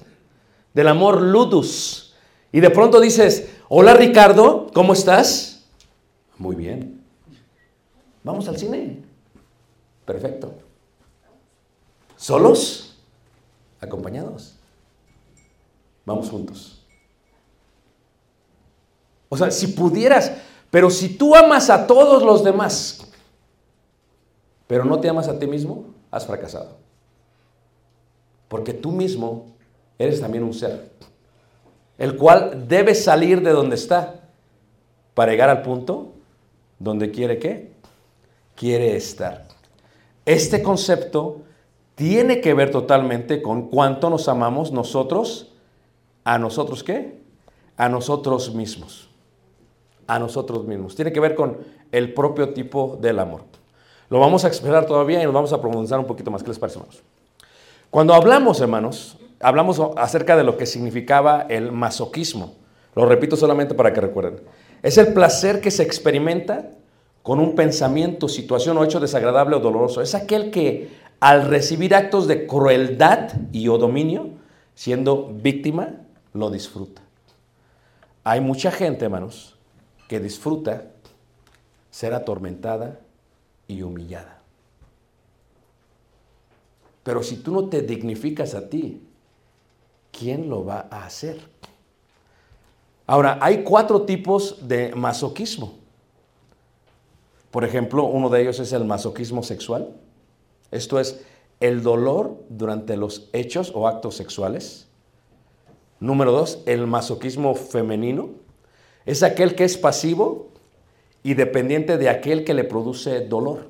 del 0.77 0.89
amor 0.89 1.23
ludus. 1.23 2.13
Y 2.51 2.59
de 2.59 2.69
pronto 2.69 3.01
dices, 3.01 3.49
hola 3.67 3.95
Ricardo, 3.95 4.67
¿cómo 4.75 4.93
estás? 4.93 5.65
Muy 6.37 6.55
bien. 6.55 7.03
Vamos 8.23 8.47
al 8.47 8.59
cine. 8.59 9.01
Perfecto. 10.05 10.53
¿Solos? 12.15 12.95
¿Acompañados? 13.81 14.55
Vamos 16.05 16.29
juntos. 16.29 16.85
O 19.29 19.35
sea, 19.35 19.49
si 19.49 19.69
pudieras, 19.69 20.31
pero 20.69 20.91
si 20.91 21.17
tú 21.17 21.35
amas 21.35 21.71
a 21.71 21.87
todos 21.87 22.21
los 22.21 22.43
demás, 22.43 22.99
pero 24.67 24.85
no 24.85 24.99
te 24.99 25.09
amas 25.09 25.27
a 25.27 25.39
ti 25.39 25.47
mismo, 25.47 25.85
has 26.11 26.27
fracasado. 26.27 26.77
Porque 28.47 28.75
tú 28.75 28.91
mismo 28.91 29.56
eres 29.99 30.21
también 30.21 30.43
un 30.43 30.53
ser, 30.53 30.91
el 31.97 32.17
cual 32.17 32.67
debe 32.67 32.95
salir 32.95 33.41
de 33.41 33.51
donde 33.51 33.75
está 33.75 34.21
para 35.13 35.31
llegar 35.31 35.49
al 35.49 35.61
punto 35.61 36.13
donde 36.79 37.11
quiere 37.11 37.39
qué? 37.39 37.71
Quiere 38.55 38.95
estar. 38.95 39.47
Este 40.25 40.61
concepto 40.61 41.41
tiene 41.95 42.41
que 42.41 42.53
ver 42.53 42.69
totalmente 42.69 43.41
con 43.41 43.69
cuánto 43.69 44.09
nos 44.09 44.27
amamos 44.27 44.71
nosotros, 44.71 45.53
a 46.23 46.37
nosotros 46.37 46.83
qué? 46.83 47.21
A 47.77 47.89
nosotros 47.89 48.53
mismos. 48.53 49.09
A 50.05 50.19
nosotros 50.19 50.65
mismos. 50.65 50.95
Tiene 50.95 51.11
que 51.11 51.19
ver 51.19 51.33
con 51.33 51.57
el 51.91 52.13
propio 52.13 52.53
tipo 52.53 52.97
del 53.01 53.19
amor. 53.19 53.41
Lo 54.09 54.19
vamos 54.19 54.45
a 54.45 54.47
expresar 54.47 54.85
todavía 54.85 55.21
y 55.21 55.25
nos 55.25 55.33
vamos 55.33 55.53
a 55.53 55.61
profundizar 55.61 55.99
un 55.99 56.05
poquito 56.05 56.31
más. 56.31 56.43
¿Qué 56.43 56.49
les 56.49 56.59
parece, 56.59 56.79
hermanos? 56.79 57.01
Cuando 57.89 58.13
hablamos, 58.13 58.61
hermanos, 58.61 59.17
hablamos 59.39 59.81
acerca 59.97 60.35
de 60.35 60.43
lo 60.43 60.57
que 60.57 60.65
significaba 60.65 61.41
el 61.49 61.71
masoquismo. 61.71 62.55
Lo 62.95 63.05
repito 63.05 63.35
solamente 63.35 63.75
para 63.75 63.93
que 63.93 64.01
recuerden. 64.01 64.41
Es 64.81 64.97
el 64.97 65.13
placer 65.13 65.61
que 65.61 65.71
se 65.71 65.83
experimenta 65.83 66.71
con 67.23 67.39
un 67.39 67.55
pensamiento, 67.55 68.29
situación 68.29 68.77
o 68.77 68.83
hecho 68.83 68.99
desagradable 68.99 69.55
o 69.55 69.59
doloroso. 69.59 70.01
Es 70.01 70.15
aquel 70.15 70.49
que 70.49 70.89
al 71.19 71.47
recibir 71.47 71.95
actos 71.95 72.27
de 72.27 72.47
crueldad 72.47 73.33
y 73.51 73.67
o 73.67 73.77
dominio, 73.77 74.29
siendo 74.75 75.33
víctima, 75.33 75.95
lo 76.33 76.49
disfruta. 76.49 77.01
Hay 78.23 78.41
mucha 78.41 78.71
gente, 78.71 79.05
hermanos, 79.05 79.57
que 80.07 80.19
disfruta 80.19 80.87
ser 81.89 82.13
atormentada 82.13 82.99
y 83.67 83.81
humillada. 83.81 84.41
Pero 87.03 87.23
si 87.23 87.37
tú 87.37 87.51
no 87.53 87.69
te 87.69 87.81
dignificas 87.81 88.53
a 88.53 88.69
ti, 88.69 89.06
¿quién 90.11 90.49
lo 90.49 90.65
va 90.65 90.87
a 90.89 91.05
hacer? 91.05 91.39
Ahora, 93.05 93.37
hay 93.41 93.63
cuatro 93.63 94.01
tipos 94.01 94.67
de 94.67 94.93
masoquismo. 94.93 95.75
Por 97.51 97.63
ejemplo, 97.63 98.03
uno 98.03 98.29
de 98.29 98.41
ellos 98.41 98.59
es 98.59 98.73
el 98.73 98.85
masoquismo 98.85 99.43
sexual. 99.43 99.95
Esto 100.71 100.99
es 100.99 101.21
el 101.59 101.81
dolor 101.81 102.43
durante 102.49 102.97
los 102.97 103.29
hechos 103.33 103.71
o 103.73 103.87
actos 103.87 104.15
sexuales. 104.15 104.87
Número 105.99 106.31
dos, 106.31 106.61
el 106.65 106.85
masoquismo 106.85 107.55
femenino. 107.55 108.31
Es 109.05 109.23
aquel 109.23 109.55
que 109.55 109.63
es 109.63 109.77
pasivo 109.77 110.49
y 111.23 111.33
dependiente 111.33 111.97
de 111.97 112.09
aquel 112.09 112.43
que 112.43 112.53
le 112.53 112.63
produce 112.63 113.21
dolor. 113.21 113.69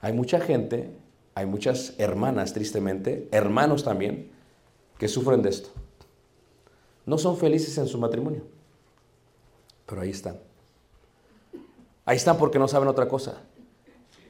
Hay 0.00 0.12
mucha 0.12 0.40
gente, 0.40 0.90
hay 1.34 1.46
muchas 1.46 1.94
hermanas, 1.98 2.54
tristemente, 2.54 3.28
hermanos 3.30 3.84
también, 3.84 4.30
que 4.98 5.08
sufren 5.08 5.40
de 5.42 5.50
esto. 5.50 5.70
No 7.06 7.16
son 7.16 7.36
felices 7.36 7.78
en 7.78 7.86
su 7.86 7.96
matrimonio, 7.98 8.42
pero 9.86 10.02
ahí 10.02 10.10
están. 10.10 10.38
Ahí 12.04 12.16
están 12.16 12.36
porque 12.36 12.58
no 12.58 12.68
saben 12.68 12.88
otra 12.88 13.08
cosa. 13.08 13.40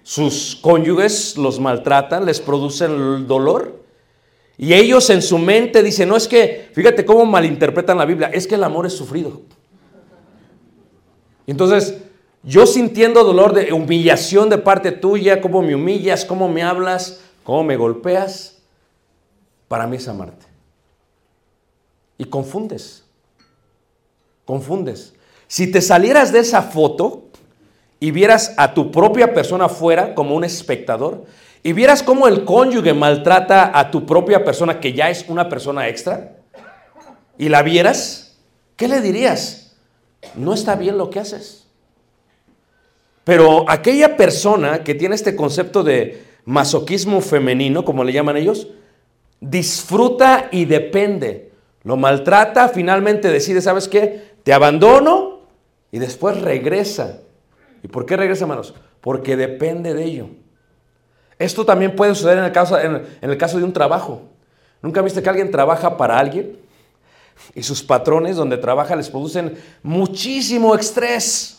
Sus 0.02 0.56
cónyuges 0.60 1.36
los 1.36 1.60
maltratan, 1.60 2.24
les 2.24 2.40
producen 2.40 3.26
dolor. 3.26 3.82
Y 4.56 4.74
ellos 4.74 5.08
en 5.10 5.22
su 5.22 5.38
mente 5.38 5.82
dicen, 5.82 6.08
no 6.08 6.16
es 6.16 6.26
que, 6.26 6.70
fíjate 6.72 7.04
cómo 7.04 7.24
malinterpretan 7.24 7.96
la 7.96 8.04
Biblia, 8.04 8.28
es 8.32 8.46
que 8.46 8.56
el 8.56 8.64
amor 8.64 8.86
es 8.86 8.92
sufrido. 8.92 9.42
Entonces, 11.46 11.98
yo 12.42 12.66
sintiendo 12.66 13.22
dolor 13.22 13.52
de 13.54 13.72
humillación 13.72 14.50
de 14.50 14.58
parte 14.58 14.90
tuya, 14.90 15.40
cómo 15.40 15.62
me 15.62 15.74
humillas, 15.74 16.24
cómo 16.24 16.48
me 16.48 16.62
hablas, 16.62 17.20
cómo 17.44 17.62
me 17.62 17.76
golpeas, 17.76 18.58
para 19.68 19.86
mí 19.86 19.98
es 19.98 20.08
amarte. 20.08 20.47
Y 22.18 22.24
confundes, 22.24 23.04
confundes. 24.44 25.14
Si 25.46 25.70
te 25.70 25.80
salieras 25.80 26.32
de 26.32 26.40
esa 26.40 26.62
foto, 26.62 27.28
y 28.00 28.10
vieras 28.10 28.54
a 28.56 28.74
tu 28.74 28.90
propia 28.90 29.34
persona 29.34 29.68
fuera 29.68 30.14
como 30.14 30.34
un 30.34 30.44
espectador 30.44 31.24
y 31.62 31.72
vieras 31.72 32.02
cómo 32.02 32.28
el 32.28 32.44
cónyuge 32.44 32.94
maltrata 32.94 33.76
a 33.76 33.90
tu 33.90 34.06
propia 34.06 34.44
persona 34.44 34.78
que 34.78 34.92
ya 34.92 35.10
es 35.10 35.24
una 35.28 35.48
persona 35.48 35.88
extra 35.88 36.36
y 37.36 37.48
la 37.48 37.62
vieras, 37.62 38.36
¿qué 38.76 38.88
le 38.88 39.00
dirías? 39.00 39.76
No 40.34 40.54
está 40.54 40.76
bien 40.76 40.98
lo 40.98 41.10
que 41.10 41.20
haces. 41.20 41.66
Pero 43.24 43.68
aquella 43.68 44.16
persona 44.16 44.82
que 44.82 44.94
tiene 44.94 45.14
este 45.14 45.36
concepto 45.36 45.84
de 45.84 46.24
masoquismo 46.44 47.20
femenino, 47.20 47.84
como 47.84 48.02
le 48.02 48.12
llaman 48.12 48.36
ellos, 48.36 48.68
disfruta 49.40 50.48
y 50.50 50.64
depende. 50.64 51.47
Lo 51.88 51.96
maltrata, 51.96 52.68
finalmente 52.68 53.30
decide, 53.30 53.62
¿sabes 53.62 53.88
qué? 53.88 54.34
Te 54.42 54.52
abandono 54.52 55.40
y 55.90 55.98
después 55.98 56.38
regresa 56.38 57.20
¿Y 57.82 57.88
por 57.88 58.04
qué 58.04 58.14
regresa, 58.14 58.44
hermanos? 58.44 58.74
Porque 59.00 59.38
depende 59.38 59.94
de 59.94 60.04
ello. 60.04 60.28
Esto 61.38 61.64
también 61.64 61.96
puede 61.96 62.14
suceder 62.14 62.36
en 62.36 62.44
el 62.44 62.52
caso, 62.52 62.78
en, 62.78 63.06
el 63.22 63.38
caso 63.38 63.56
de 63.56 63.64
un 63.64 63.72
trabajo. 63.72 64.20
¿Nunca 64.82 65.00
viste 65.00 65.22
que 65.22 65.30
alguien 65.30 65.50
trabaja 65.50 65.96
para 65.96 66.18
alguien? 66.18 66.58
Y 67.54 67.62
sus 67.62 67.82
patrones 67.82 68.36
donde 68.36 68.58
trabaja 68.58 68.94
les 68.94 69.08
producen 69.08 69.56
muchísimo 69.82 70.74
estrés. 70.74 71.57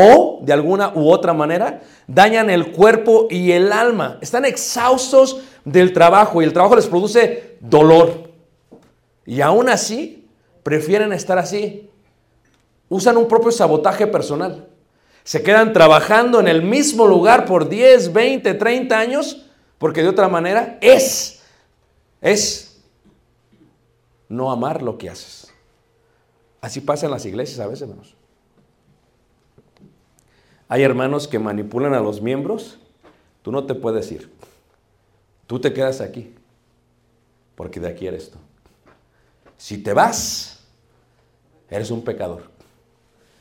O, 0.00 0.40
de 0.42 0.52
alguna 0.52 0.92
u 0.94 1.10
otra 1.10 1.32
manera, 1.32 1.80
dañan 2.06 2.50
el 2.50 2.70
cuerpo 2.70 3.26
y 3.30 3.50
el 3.50 3.72
alma. 3.72 4.18
Están 4.20 4.44
exhaustos 4.44 5.40
del 5.64 5.92
trabajo 5.92 6.40
y 6.40 6.44
el 6.44 6.52
trabajo 6.52 6.76
les 6.76 6.86
produce 6.86 7.56
dolor. 7.60 8.30
Y 9.26 9.40
aún 9.40 9.68
así, 9.68 10.28
prefieren 10.62 11.12
estar 11.12 11.38
así 11.38 11.88
usan 12.88 13.16
un 13.16 13.28
propio 13.28 13.52
sabotaje 13.52 14.06
personal. 14.06 14.68
Se 15.24 15.42
quedan 15.42 15.72
trabajando 15.72 16.40
en 16.40 16.48
el 16.48 16.62
mismo 16.62 17.06
lugar 17.06 17.44
por 17.44 17.68
10, 17.68 18.12
20, 18.12 18.54
30 18.54 18.98
años, 18.98 19.46
porque 19.76 20.02
de 20.02 20.08
otra 20.08 20.28
manera 20.28 20.78
es, 20.80 21.42
es 22.20 22.80
no 24.28 24.50
amar 24.50 24.82
lo 24.82 24.96
que 24.96 25.10
haces. 25.10 25.52
Así 26.60 26.80
pasa 26.80 27.06
en 27.06 27.12
las 27.12 27.26
iglesias 27.26 27.60
a 27.60 27.66
veces, 27.66 27.82
hermanos. 27.82 28.17
Hay 30.68 30.82
hermanos 30.82 31.26
que 31.26 31.38
manipulan 31.38 31.94
a 31.94 32.00
los 32.00 32.20
miembros, 32.20 32.78
tú 33.42 33.50
no 33.50 33.64
te 33.64 33.74
puedes 33.74 34.12
ir. 34.12 34.30
Tú 35.46 35.58
te 35.58 35.72
quedas 35.72 36.02
aquí, 36.02 36.34
porque 37.54 37.80
de 37.80 37.88
aquí 37.88 38.06
eres 38.06 38.30
tú. 38.30 38.38
Si 39.56 39.78
te 39.78 39.94
vas, 39.94 40.60
eres 41.70 41.90
un 41.90 42.02
pecador. 42.02 42.42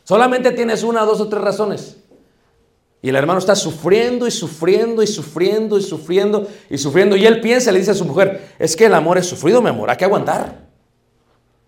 Solamente 0.06 0.52
tienes 0.52 0.84
una, 0.84 1.02
dos 1.04 1.20
o 1.20 1.28
tres 1.28 1.42
razones. 1.42 1.98
Y 3.02 3.10
el 3.10 3.16
hermano 3.16 3.40
está 3.40 3.56
sufriendo 3.56 4.26
y 4.26 4.32
sufriendo 4.32 5.04
y 5.04 5.08
sufriendo 5.08 5.78
y 5.78 5.82
sufriendo 5.84 6.48
y 6.70 6.78
sufriendo. 6.78 7.16
Y 7.18 7.26
él 7.26 7.42
piensa, 7.42 7.72
le 7.72 7.80
dice 7.80 7.92
a 7.92 7.94
su 7.94 8.06
mujer, 8.06 8.56
es 8.58 8.76
que 8.76 8.86
el 8.86 8.94
amor 8.94 9.18
es 9.18 9.28
sufrido, 9.28 9.62
mi 9.62 9.70
amor, 9.70 9.90
hay 9.90 9.98
que 9.98 10.06
aguantar. 10.06 10.66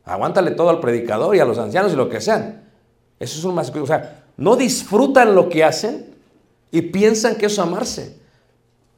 Aguántale 0.06 0.52
todo 0.52 0.70
al 0.70 0.80
predicador 0.80 1.36
y 1.36 1.40
a 1.40 1.46
los 1.46 1.60
ancianos 1.60 1.94
y 1.94 1.96
lo 1.96 2.10
que 2.10 2.22
sean. 2.22 2.64
Eso 3.20 3.38
es 3.38 3.44
un 3.44 3.54
más... 3.54 3.70
O 3.70 3.86
sea, 3.86 4.24
no 4.40 4.56
disfrutan 4.56 5.36
lo 5.36 5.50
que 5.50 5.66
hacen 5.66 6.16
y 6.72 6.82
piensan 6.82 7.36
que 7.36 7.48
eso 7.48 7.62
es 7.62 7.68
amarse. 7.68 8.18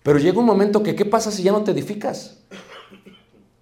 Pero 0.04 0.20
llega 0.20 0.40
un 0.40 0.46
momento 0.46 0.84
que, 0.84 0.96
¿qué 0.96 1.04
pasa 1.04 1.32
si 1.32 1.42
ya 1.42 1.52
no 1.52 1.64
te 1.64 1.72
edificas? 1.72 2.38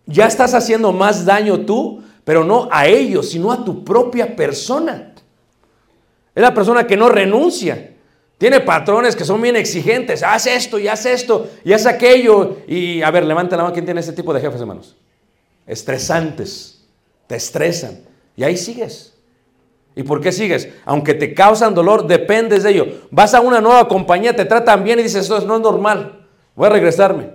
Ya 0.05 0.27
estás 0.27 0.53
haciendo 0.53 0.91
más 0.91 1.23
daño 1.23 1.61
tú, 1.61 2.03
pero 2.25 2.43
no 2.43 2.67
a 2.69 2.85
ellos, 2.87 3.29
sino 3.29 3.51
a 3.51 3.63
tu 3.63 3.85
propia 3.85 4.35
persona. 4.35 5.13
Es 6.35 6.41
la 6.41 6.53
persona 6.53 6.85
que 6.85 6.97
no 6.97 7.07
renuncia. 7.07 7.95
Tiene 8.37 8.59
patrones 8.59 9.15
que 9.15 9.23
son 9.23 9.41
bien 9.41 9.55
exigentes. 9.55 10.21
Haz 10.21 10.47
esto 10.47 10.79
y 10.79 10.87
haz 10.89 11.05
esto 11.05 11.49
y 11.63 11.71
haz 11.71 11.85
aquello. 11.85 12.57
Y 12.67 13.01
a 13.01 13.11
ver, 13.11 13.23
levanta 13.23 13.55
la 13.55 13.63
mano. 13.63 13.73
¿Quién 13.73 13.85
tiene 13.85 14.01
ese 14.01 14.13
tipo 14.13 14.33
de 14.33 14.41
jefes, 14.41 14.59
hermanos? 14.59 14.97
Estresantes. 15.65 16.85
Te 17.27 17.35
estresan. 17.37 18.01
Y 18.35 18.43
ahí 18.43 18.57
sigues. 18.57 19.13
¿Y 19.99 20.03
por 20.03 20.21
qué 20.21 20.31
sigues? 20.31 20.69
Aunque 20.85 21.13
te 21.13 21.33
causan 21.33 21.75
dolor, 21.75 22.07
dependes 22.07 22.63
de 22.63 22.69
ello. 22.69 22.87
Vas 23.11 23.33
a 23.33 23.41
una 23.41 23.59
nueva 23.59 23.85
compañía, 23.89 24.33
te 24.33 24.45
tratan 24.45 24.85
bien 24.85 24.97
y 24.97 25.03
dices, 25.03 25.23
esto 25.23 25.41
no 25.41 25.57
es 25.57 25.61
normal. 25.61 26.25
Voy 26.55 26.67
a 26.67 26.69
regresarme. 26.69 27.31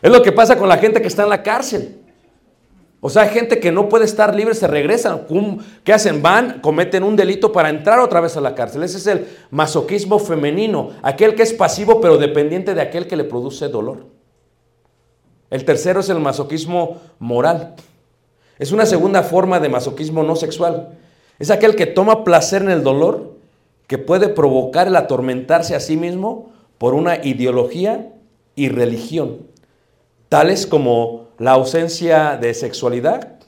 es 0.00 0.08
lo 0.12 0.22
que 0.22 0.30
pasa 0.30 0.56
con 0.56 0.68
la 0.68 0.78
gente 0.78 1.02
que 1.02 1.08
está 1.08 1.24
en 1.24 1.30
la 1.30 1.42
cárcel. 1.42 2.00
O 3.00 3.10
sea, 3.10 3.26
gente 3.26 3.58
que 3.58 3.72
no 3.72 3.88
puede 3.88 4.04
estar 4.04 4.32
libre, 4.36 4.54
se 4.54 4.68
regresan. 4.68 5.22
¿Qué 5.82 5.92
hacen? 5.92 6.22
Van, 6.22 6.60
cometen 6.60 7.02
un 7.02 7.16
delito 7.16 7.50
para 7.50 7.70
entrar 7.70 7.98
otra 7.98 8.20
vez 8.20 8.36
a 8.36 8.40
la 8.40 8.54
cárcel. 8.54 8.84
Ese 8.84 8.98
es 8.98 9.06
el 9.08 9.26
masoquismo 9.50 10.20
femenino, 10.20 10.90
aquel 11.02 11.34
que 11.34 11.42
es 11.42 11.52
pasivo 11.52 12.00
pero 12.00 12.18
dependiente 12.18 12.72
de 12.72 12.82
aquel 12.82 13.08
que 13.08 13.16
le 13.16 13.24
produce 13.24 13.66
dolor. 13.66 14.06
El 15.50 15.64
tercero 15.64 15.98
es 15.98 16.08
el 16.08 16.20
masoquismo 16.20 17.00
moral. 17.18 17.74
Es 18.58 18.72
una 18.72 18.86
segunda 18.86 19.22
forma 19.22 19.60
de 19.60 19.68
masoquismo 19.68 20.22
no 20.22 20.36
sexual. 20.36 20.98
Es 21.38 21.50
aquel 21.50 21.76
que 21.76 21.86
toma 21.86 22.24
placer 22.24 22.62
en 22.62 22.70
el 22.70 22.82
dolor 22.82 23.36
que 23.86 23.98
puede 23.98 24.28
provocar 24.28 24.88
el 24.88 24.96
atormentarse 24.96 25.74
a 25.74 25.80
sí 25.80 25.96
mismo 25.96 26.50
por 26.78 26.94
una 26.94 27.24
ideología 27.24 28.12
y 28.54 28.68
religión, 28.68 29.46
tales 30.28 30.66
como 30.66 31.28
la 31.38 31.52
ausencia 31.52 32.36
de 32.36 32.54
sexualidad, 32.54 33.38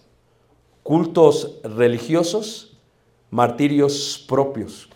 cultos 0.83 1.57
religiosos, 1.65 2.79
martirios 3.31 4.25
propios. 4.29 4.89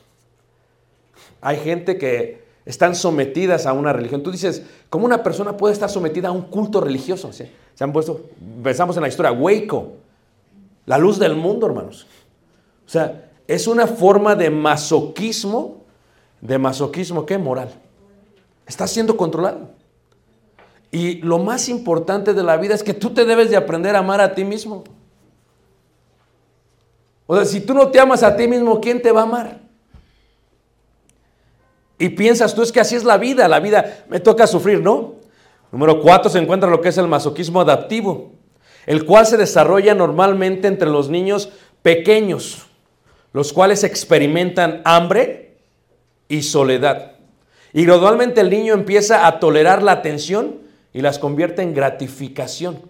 Hay 1.40 1.57
gente 1.57 1.98
que 1.98 2.42
están 2.64 2.94
sometidas 2.94 3.66
a 3.66 3.72
una 3.72 3.92
religión. 3.92 4.22
Tú 4.22 4.31
dices, 4.31 4.62
¿cómo 4.88 5.07
una 5.07 5.22
persona 5.22 5.57
puede 5.57 5.75
estar 5.75 5.90
sometida 5.90 6.29
a 6.29 6.33
un 6.33 6.42
culto 6.42 6.81
religioso? 6.81 7.33
Se 7.33 7.51
han 7.81 7.92
puesto, 7.92 8.29
pensamos 8.62 8.96
en 8.96 9.03
la 9.03 9.09
historia, 9.09 9.33
Waco, 9.33 9.94
la 10.87 10.99
luz 10.99 11.18
del 11.18 11.37
mundo, 11.37 11.66
hermanos. 11.66 12.07
O 12.87 12.88
sea, 12.88 13.31
es 13.47 13.66
una 13.66 13.87
forma 13.87 14.35
de 14.35 14.51
masoquismo, 14.51 15.85
de 16.40 16.59
masoquismo, 16.59 17.25
¿qué? 17.27 17.38
Moral. 17.38 17.71
Está 18.66 18.87
siendo 18.87 19.16
controlado. 19.16 19.71
Y 20.90 21.16
lo 21.23 21.38
más 21.38 21.68
importante 21.68 22.35
de 22.35 22.42
la 22.42 22.57
vida 22.57 22.75
es 22.75 22.83
que 22.83 22.95
tú 22.95 23.11
te 23.11 23.25
debes 23.25 23.51
de 23.51 23.57
aprender 23.57 23.97
a 23.97 24.01
amar 24.01 24.21
a 24.21 24.35
ti 24.35 24.45
mismo. 24.45 24.85
O 27.27 27.37
sea, 27.37 27.45
si 27.45 27.61
tú 27.61 27.73
no 27.73 27.88
te 27.88 27.99
amas 27.99 28.23
a 28.23 28.37
ti 28.37 28.47
mismo, 28.47 28.81
¿quién 28.81 29.01
te 29.01 29.11
va 29.11 29.21
a 29.21 29.25
amar? 29.25 29.61
Y 31.99 32.11
piensas 32.11 32.55
tú 32.55 32.62
es 32.62 32.73
que 32.73 32.81
así 32.81 32.97
es 32.97 33.05
la 33.05 33.16
vida, 33.16 33.49
la 33.49 33.61
vida 33.61 34.05
me 34.09 34.21
toca 34.21 34.47
sufrir, 34.47 34.83
¿no? 34.83 35.14
Número 35.71 36.03
cuatro 36.03 36.29
se 36.31 36.38
encuentra 36.38 36.68
lo 36.68 36.81
que 36.81 36.90
es 36.90 36.99
el 36.99 37.07
masoquismo 37.07 37.61
adaptivo. 37.61 38.33
El 38.87 39.05
cual 39.05 39.27
se 39.27 39.37
desarrolla 39.37 39.95
normalmente 39.95 40.68
entre 40.68 40.88
los 40.88 41.09
niños 41.09 41.51
pequeños, 41.83 42.66
los 43.33 43.53
cuales 43.53 43.85
experimentan 43.85 44.83
hambre 44.85 45.59
y 46.29 46.42
soledad. 46.42 47.12
Y 47.73 47.85
gradualmente 47.85 48.40
el 48.40 48.51
niño 48.51 48.75
empieza 48.75 49.27
a 49.27 49.38
tolerar 49.40 49.83
la 49.83 49.92
atención 49.92 50.61
y 50.92 51.01
las 51.01 51.18
convierte 51.18 51.62
en 51.62 51.75
gratificación. 51.75 52.81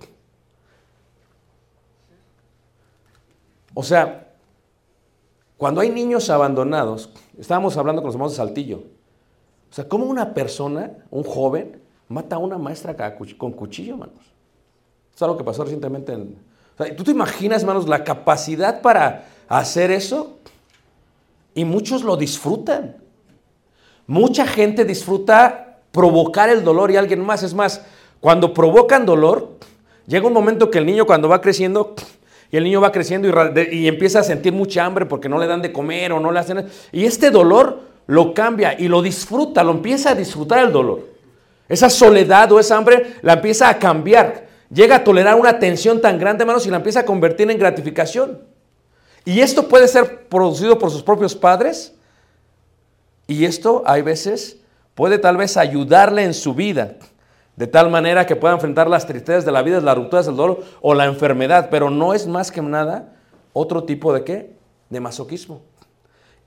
O 3.74 3.82
sea, 3.82 4.28
cuando 5.56 5.80
hay 5.80 5.90
niños 5.90 6.28
abandonados, 6.28 7.10
estábamos 7.38 7.76
hablando 7.76 8.02
con 8.02 8.08
los 8.08 8.14
hermanos 8.16 8.32
de 8.32 8.36
Saltillo, 8.36 8.82
o 9.70 9.74
sea, 9.74 9.88
¿cómo 9.88 10.04
una 10.04 10.34
persona, 10.34 10.90
un 11.10 11.22
joven, 11.22 11.80
mata 12.08 12.36
a 12.36 12.38
una 12.38 12.58
maestra 12.58 13.16
con 13.38 13.52
cuchillo, 13.52 13.94
hermanos? 13.94 14.31
Es 15.14 15.22
algo 15.22 15.36
que 15.36 15.44
pasó 15.44 15.64
recientemente 15.64 16.12
en... 16.12 16.36
¿Tú 16.96 17.04
te 17.04 17.10
imaginas, 17.10 17.62
hermanos, 17.62 17.88
la 17.88 18.02
capacidad 18.02 18.80
para 18.80 19.26
hacer 19.48 19.90
eso? 19.90 20.38
Y 21.54 21.64
muchos 21.64 22.02
lo 22.02 22.16
disfrutan. 22.16 22.96
Mucha 24.06 24.46
gente 24.46 24.84
disfruta 24.84 25.78
provocar 25.92 26.48
el 26.48 26.64
dolor 26.64 26.90
y 26.90 26.96
alguien 26.96 27.24
más. 27.24 27.42
Es 27.42 27.54
más, 27.54 27.82
cuando 28.20 28.52
provocan 28.52 29.06
dolor, 29.06 29.58
llega 30.06 30.26
un 30.26 30.32
momento 30.32 30.70
que 30.70 30.78
el 30.78 30.86
niño 30.86 31.06
cuando 31.06 31.28
va 31.28 31.40
creciendo, 31.40 31.94
y 32.50 32.56
el 32.56 32.64
niño 32.64 32.80
va 32.80 32.92
creciendo 32.92 33.28
y, 33.70 33.88
empieza 33.88 34.20
a 34.20 34.22
sentir 34.22 34.52
mucha 34.52 34.84
hambre 34.84 35.06
porque 35.06 35.28
no 35.28 35.38
le 35.38 35.46
dan 35.46 35.62
de 35.62 35.72
comer 35.72 36.12
o 36.12 36.20
no 36.20 36.32
le 36.32 36.38
hacen... 36.38 36.66
Y 36.92 37.04
este 37.04 37.30
dolor 37.30 37.80
lo 38.06 38.34
cambia 38.34 38.78
y 38.78 38.88
lo 38.88 39.00
disfruta, 39.00 39.62
lo 39.62 39.70
empieza 39.72 40.10
a 40.10 40.14
disfrutar 40.14 40.64
el 40.64 40.72
dolor. 40.72 41.08
Esa 41.68 41.88
soledad 41.88 42.52
o 42.52 42.60
esa 42.60 42.76
hambre 42.76 43.14
la 43.22 43.34
empieza 43.34 43.68
a 43.68 43.78
cambiar. 43.78 44.51
Llega 44.72 44.96
a 44.96 45.04
tolerar 45.04 45.34
una 45.34 45.58
tensión 45.58 46.00
tan 46.00 46.18
grande, 46.18 46.42
hermanos, 46.42 46.66
y 46.66 46.70
la 46.70 46.78
empieza 46.78 47.00
a 47.00 47.04
convertir 47.04 47.50
en 47.50 47.58
gratificación. 47.58 48.40
Y 49.24 49.40
esto 49.40 49.68
puede 49.68 49.86
ser 49.86 50.28
producido 50.28 50.78
por 50.78 50.90
sus 50.90 51.02
propios 51.02 51.34
padres. 51.34 51.94
Y 53.26 53.44
esto, 53.44 53.82
hay 53.84 54.02
veces, 54.02 54.58
puede 54.94 55.18
tal 55.18 55.36
vez 55.36 55.56
ayudarle 55.56 56.24
en 56.24 56.32
su 56.32 56.54
vida. 56.54 56.96
De 57.56 57.66
tal 57.66 57.90
manera 57.90 58.24
que 58.24 58.34
pueda 58.34 58.54
enfrentar 58.54 58.88
las 58.88 59.06
tristezas 59.06 59.44
de 59.44 59.52
la 59.52 59.62
vida, 59.62 59.78
las 59.80 59.94
rupturas 59.94 60.24
del 60.24 60.36
dolor 60.36 60.64
o 60.80 60.94
la 60.94 61.04
enfermedad. 61.04 61.68
Pero 61.70 61.90
no 61.90 62.14
es 62.14 62.26
más 62.26 62.50
que 62.50 62.62
nada 62.62 63.12
otro 63.52 63.84
tipo 63.84 64.14
de 64.14 64.24
qué? 64.24 64.56
De 64.88 65.00
masoquismo. 65.00 65.60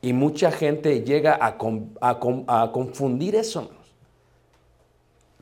Y 0.02 0.14
mucha 0.14 0.52
gente 0.52 1.04
llega 1.04 1.38
a, 1.40 1.58
a 2.02 2.72
confundir 2.72 3.36
eso. 3.36 3.70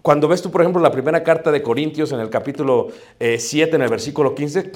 Cuando 0.03 0.27
ves 0.27 0.41
tú, 0.41 0.51
por 0.51 0.59
ejemplo, 0.59 0.81
la 0.81 0.91
primera 0.91 1.23
carta 1.23 1.49
de 1.49 1.63
Corintios 1.63 2.11
en 2.11 2.19
el 2.19 2.29
capítulo 2.29 2.89
7, 3.19 3.71
eh, 3.71 3.75
en 3.75 3.81
el 3.83 3.89
versículo 3.89 4.35
15, 4.35 4.69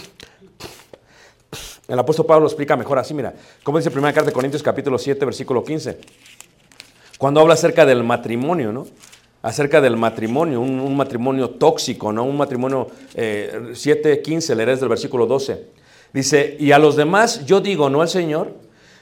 el 1.89 1.99
apóstol 1.99 2.25
Pablo 2.25 2.47
explica 2.47 2.77
mejor 2.77 2.97
así, 2.97 3.13
mira, 3.13 3.33
¿cómo 3.61 3.77
dice 3.77 3.89
la 3.89 3.93
primera 3.93 4.13
carta 4.13 4.29
de 4.29 4.33
Corintios 4.33 4.63
capítulo 4.63 4.97
7, 4.97 5.25
versículo 5.25 5.65
15? 5.65 5.99
Cuando 7.17 7.41
habla 7.41 7.55
acerca 7.55 7.85
del 7.85 8.05
matrimonio, 8.05 8.71
¿no? 8.71 8.87
Acerca 9.41 9.81
del 9.81 9.97
matrimonio, 9.97 10.61
un, 10.61 10.95
matrimonio 10.95 11.49
tóxico, 11.49 12.13
¿no? 12.13 12.23
Un 12.23 12.37
matrimonio 12.37 12.87
eh, 13.13 13.71
7, 13.73 14.21
15, 14.21 14.55
leerás 14.55 14.79
del 14.79 14.87
versículo 14.87 15.25
12. 15.25 15.61
Dice, 16.13 16.55
y 16.57 16.71
a 16.71 16.79
los 16.79 16.95
demás 16.95 17.45
yo 17.45 17.59
digo, 17.59 17.89
no 17.89 18.01
al 18.01 18.07
Señor, 18.07 18.53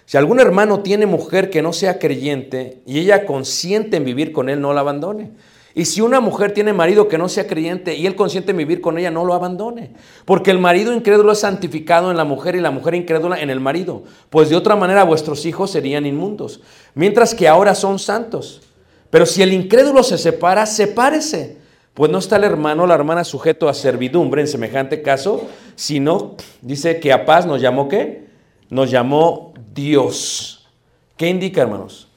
si 0.07 0.17
algún 0.17 0.39
hermano 0.39 0.79
tiene 0.79 1.05
mujer 1.05 1.51
que 1.51 1.61
no 1.61 1.71
sea 1.71 1.99
creyente 1.99 2.81
y 2.87 2.97
ella 2.97 3.27
consiente 3.27 3.97
en 3.97 4.05
vivir 4.05 4.31
con 4.31 4.49
él, 4.49 4.59
no 4.59 4.73
la 4.73 4.81
abandone. 4.81 5.29
Y 5.77 5.83
si 5.83 5.99
una 5.99 6.21
mujer 6.21 6.53
tiene 6.53 6.71
marido 6.71 7.09
que 7.09 7.17
no 7.17 7.27
sea 7.27 7.47
creyente 7.47 7.95
y 7.95 8.07
él 8.07 8.15
consiente 8.15 8.51
en 8.51 8.57
vivir 8.57 8.79
con 8.79 8.97
ella, 8.97 9.11
no 9.11 9.25
lo 9.25 9.33
abandone. 9.33 9.91
Porque 10.23 10.49
el 10.49 10.57
marido 10.57 10.93
incrédulo 10.93 11.33
es 11.33 11.39
santificado 11.39 12.09
en 12.11 12.15
la 12.15 12.23
mujer 12.23 12.55
y 12.55 12.61
la 12.61 12.71
mujer 12.71 12.95
incrédula 12.95 13.41
en 13.41 13.49
el 13.49 13.59
marido. 13.59 14.03
Pues 14.29 14.49
de 14.49 14.55
otra 14.55 14.77
manera 14.77 15.03
vuestros 15.03 15.45
hijos 15.45 15.71
serían 15.71 16.05
inmundos. 16.05 16.61
Mientras 16.93 17.35
que 17.35 17.49
ahora 17.49 17.75
son 17.75 17.99
santos. 17.99 18.61
Pero 19.09 19.25
si 19.25 19.41
el 19.41 19.51
incrédulo 19.51 20.01
se 20.01 20.17
separa, 20.17 20.65
sepárese. 20.65 21.57
Pues 21.93 22.09
no 22.09 22.19
está 22.19 22.37
el 22.37 22.45
hermano 22.45 22.83
o 22.83 22.87
la 22.87 22.95
hermana 22.95 23.25
sujeto 23.25 23.67
a 23.67 23.73
servidumbre 23.73 24.41
en 24.41 24.47
semejante 24.47 25.01
caso, 25.01 25.45
sino 25.75 26.35
dice 26.61 27.01
que 27.01 27.11
a 27.11 27.25
paz 27.25 27.45
nos 27.45 27.59
llamó 27.59 27.89
qué? 27.89 28.27
Nos 28.69 28.89
llamó 28.89 29.53
Dios. 29.73 30.69
¿Qué 31.17 31.27
indica, 31.27 31.63
hermanos? 31.63 32.07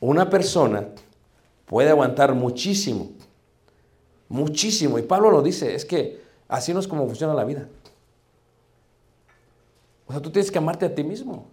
Una 0.00 0.28
persona 0.28 0.88
puede 1.66 1.90
aguantar 1.90 2.34
muchísimo, 2.34 3.10
muchísimo. 4.28 4.98
Y 4.98 5.02
Pablo 5.02 5.30
lo 5.30 5.42
dice, 5.42 5.74
es 5.74 5.84
que 5.84 6.22
así 6.48 6.72
no 6.72 6.80
es 6.80 6.88
como 6.88 7.06
funciona 7.06 7.34
la 7.34 7.44
vida. 7.44 7.68
O 10.06 10.12
sea, 10.12 10.22
tú 10.22 10.30
tienes 10.30 10.50
que 10.50 10.58
amarte 10.58 10.86
a 10.86 10.94
ti 10.94 11.04
mismo. 11.04 11.46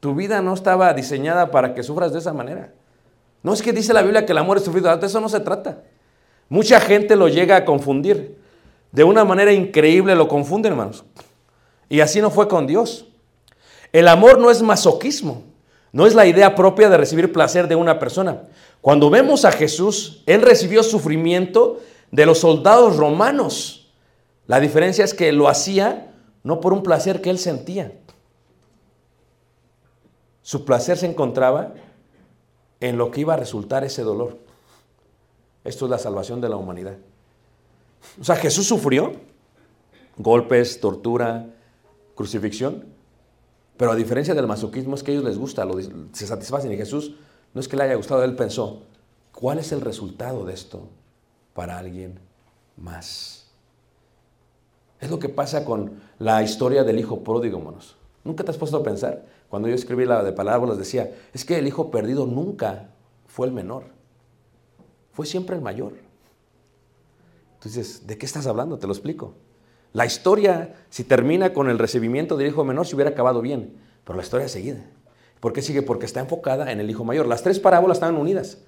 Tu 0.00 0.14
vida 0.14 0.42
no 0.42 0.54
estaba 0.54 0.92
diseñada 0.92 1.50
para 1.50 1.74
que 1.74 1.82
sufras 1.82 2.12
de 2.12 2.18
esa 2.18 2.32
manera. 2.32 2.72
No 3.42 3.52
es 3.52 3.62
que 3.62 3.72
dice 3.72 3.92
la 3.92 4.02
Biblia 4.02 4.26
que 4.26 4.32
el 4.32 4.38
amor 4.38 4.56
es 4.56 4.64
sufrido, 4.64 4.94
de 4.94 5.06
eso 5.06 5.20
no 5.20 5.28
se 5.28 5.40
trata. 5.40 5.82
Mucha 6.48 6.80
gente 6.80 7.16
lo 7.16 7.28
llega 7.28 7.56
a 7.56 7.64
confundir. 7.64 8.36
De 8.92 9.04
una 9.04 9.24
manera 9.24 9.52
increíble 9.52 10.14
lo 10.14 10.28
confunden, 10.28 10.72
hermanos. 10.72 11.04
Y 11.88 12.00
así 12.00 12.20
no 12.20 12.30
fue 12.30 12.48
con 12.48 12.66
Dios. 12.66 13.06
El 13.92 14.08
amor 14.08 14.38
no 14.38 14.50
es 14.50 14.62
masoquismo. 14.62 15.44
No 15.92 16.06
es 16.06 16.14
la 16.14 16.26
idea 16.26 16.54
propia 16.54 16.88
de 16.88 16.96
recibir 16.96 17.32
placer 17.32 17.68
de 17.68 17.76
una 17.76 17.98
persona. 17.98 18.42
Cuando 18.80 19.10
vemos 19.10 19.44
a 19.44 19.52
Jesús, 19.52 20.22
Él 20.26 20.42
recibió 20.42 20.82
sufrimiento 20.82 21.80
de 22.10 22.26
los 22.26 22.38
soldados 22.38 22.96
romanos. 22.96 23.92
La 24.46 24.60
diferencia 24.60 25.04
es 25.04 25.14
que 25.14 25.32
lo 25.32 25.48
hacía 25.48 26.12
no 26.42 26.60
por 26.60 26.72
un 26.72 26.82
placer 26.82 27.20
que 27.20 27.30
Él 27.30 27.38
sentía. 27.38 27.92
Su 30.42 30.64
placer 30.64 30.96
se 30.96 31.06
encontraba 31.06 31.74
en 32.80 32.98
lo 32.98 33.10
que 33.10 33.22
iba 33.22 33.34
a 33.34 33.38
resultar 33.38 33.82
ese 33.82 34.02
dolor. 34.02 34.38
Esto 35.64 35.86
es 35.86 35.90
la 35.90 35.98
salvación 35.98 36.40
de 36.40 36.48
la 36.48 36.56
humanidad. 36.56 36.96
O 38.20 38.24
sea, 38.24 38.36
Jesús 38.36 38.66
sufrió 38.66 39.12
golpes, 40.16 40.80
tortura, 40.80 41.46
crucifixión, 42.14 42.84
pero 43.76 43.92
a 43.92 43.96
diferencia 43.96 44.34
del 44.34 44.46
masoquismo 44.46 44.94
es 44.94 45.02
que 45.02 45.10
a 45.10 45.14
ellos 45.14 45.24
les 45.24 45.38
gusta, 45.38 45.66
se 46.12 46.26
satisfacen. 46.26 46.72
Y 46.72 46.76
Jesús 46.76 47.14
no 47.52 47.60
es 47.60 47.68
que 47.68 47.76
le 47.76 47.84
haya 47.84 47.94
gustado, 47.94 48.24
él 48.24 48.34
pensó, 48.34 48.82
¿cuál 49.32 49.58
es 49.58 49.72
el 49.72 49.80
resultado 49.80 50.44
de 50.44 50.54
esto 50.54 50.88
para 51.54 51.78
alguien 51.78 52.18
más? 52.76 53.46
Es 55.00 55.10
lo 55.10 55.18
que 55.18 55.28
pasa 55.28 55.64
con 55.64 56.00
la 56.18 56.42
historia 56.42 56.84
del 56.84 56.98
hijo 56.98 57.22
pródigo, 57.22 57.58
hermanos. 57.58 57.96
¿Nunca 58.24 58.44
te 58.44 58.50
has 58.50 58.56
puesto 58.56 58.78
a 58.78 58.82
pensar? 58.82 59.26
Cuando 59.48 59.68
yo 59.68 59.74
escribí 59.74 60.04
la 60.04 60.24
de 60.24 60.32
palabras, 60.32 60.78
decía, 60.78 61.14
es 61.32 61.44
que 61.44 61.58
el 61.58 61.66
hijo 61.66 61.90
perdido 61.90 62.26
nunca 62.26 62.90
fue 63.26 63.46
el 63.46 63.52
menor, 63.52 63.84
fue 65.12 65.26
siempre 65.26 65.54
el 65.54 65.62
mayor. 65.62 65.92
Entonces, 67.54 68.06
¿de 68.06 68.18
qué 68.18 68.26
estás 68.26 68.46
hablando? 68.46 68.78
Te 68.78 68.86
lo 68.86 68.92
explico. 68.92 69.34
La 69.96 70.04
historia, 70.04 70.74
si 70.90 71.04
termina 71.04 71.54
con 71.54 71.70
el 71.70 71.78
recibimiento 71.78 72.36
del 72.36 72.48
hijo 72.48 72.64
menor, 72.64 72.86
se 72.86 72.94
hubiera 72.94 73.12
acabado 73.12 73.40
bien, 73.40 73.72
pero 74.04 74.18
la 74.18 74.22
historia 74.22 74.46
sigue. 74.46 74.76
¿Por 75.40 75.54
qué 75.54 75.62
sigue? 75.62 75.80
Porque 75.80 76.04
está 76.04 76.20
enfocada 76.20 76.70
en 76.70 76.80
el 76.80 76.90
hijo 76.90 77.02
mayor. 77.02 77.26
Las 77.26 77.42
tres 77.42 77.58
parábolas 77.58 77.96
están 77.96 78.14
unidas. 78.14 78.58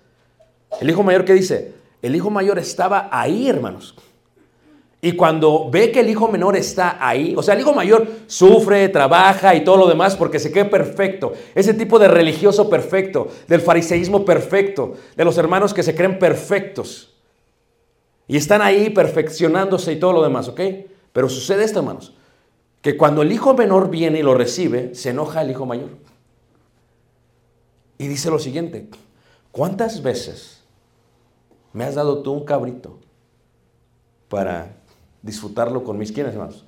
El 0.80 0.88
hijo 0.88 1.02
mayor, 1.02 1.26
¿qué 1.26 1.34
dice? 1.34 1.74
El 2.00 2.16
hijo 2.16 2.30
mayor 2.30 2.58
estaba 2.58 3.10
ahí, 3.12 3.46
hermanos. 3.46 3.94
Y 5.02 5.12
cuando 5.12 5.68
ve 5.70 5.92
que 5.92 6.00
el 6.00 6.08
hijo 6.08 6.28
menor 6.28 6.56
está 6.56 6.96
ahí, 6.98 7.34
o 7.36 7.42
sea, 7.42 7.52
el 7.52 7.60
hijo 7.60 7.74
mayor 7.74 8.08
sufre, 8.26 8.88
trabaja 8.88 9.54
y 9.54 9.64
todo 9.64 9.76
lo 9.76 9.86
demás 9.86 10.16
porque 10.16 10.38
se 10.38 10.50
queda 10.50 10.70
perfecto. 10.70 11.34
Ese 11.54 11.74
tipo 11.74 11.98
de 11.98 12.08
religioso 12.08 12.70
perfecto, 12.70 13.28
del 13.48 13.60
fariseísmo 13.60 14.24
perfecto, 14.24 14.94
de 15.14 15.26
los 15.26 15.36
hermanos 15.36 15.74
que 15.74 15.82
se 15.82 15.94
creen 15.94 16.18
perfectos. 16.18 17.14
Y 18.26 18.38
están 18.38 18.62
ahí 18.62 18.88
perfeccionándose 18.88 19.92
y 19.92 19.96
todo 19.96 20.14
lo 20.14 20.22
demás, 20.22 20.48
¿ok? 20.48 20.60
Pero 21.18 21.28
sucede 21.28 21.64
esto, 21.64 21.80
hermanos, 21.80 22.14
que 22.80 22.96
cuando 22.96 23.22
el 23.22 23.32
hijo 23.32 23.52
menor 23.52 23.90
viene 23.90 24.20
y 24.20 24.22
lo 24.22 24.34
recibe, 24.34 24.94
se 24.94 25.10
enoja 25.10 25.42
el 25.42 25.50
hijo 25.50 25.66
mayor. 25.66 25.88
Y 27.98 28.06
dice 28.06 28.30
lo 28.30 28.38
siguiente, 28.38 28.88
¿cuántas 29.50 30.00
veces 30.00 30.62
me 31.72 31.82
has 31.82 31.96
dado 31.96 32.22
tú 32.22 32.30
un 32.30 32.44
cabrito 32.44 33.00
para 34.28 34.76
disfrutarlo 35.20 35.82
con 35.82 35.98
mis 35.98 36.12
quienes, 36.12 36.34
hermanos? 36.34 36.64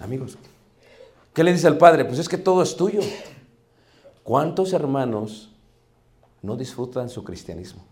Amigos. 0.00 0.36
¿Qué 1.32 1.44
le 1.44 1.52
dice 1.52 1.68
al 1.68 1.78
padre? 1.78 2.04
Pues 2.04 2.18
es 2.18 2.28
que 2.28 2.38
todo 2.38 2.64
es 2.64 2.74
tuyo. 2.74 3.02
¿Cuántos 4.24 4.72
hermanos 4.72 5.52
no 6.42 6.56
disfrutan 6.56 7.08
su 7.08 7.22
cristianismo? 7.22 7.84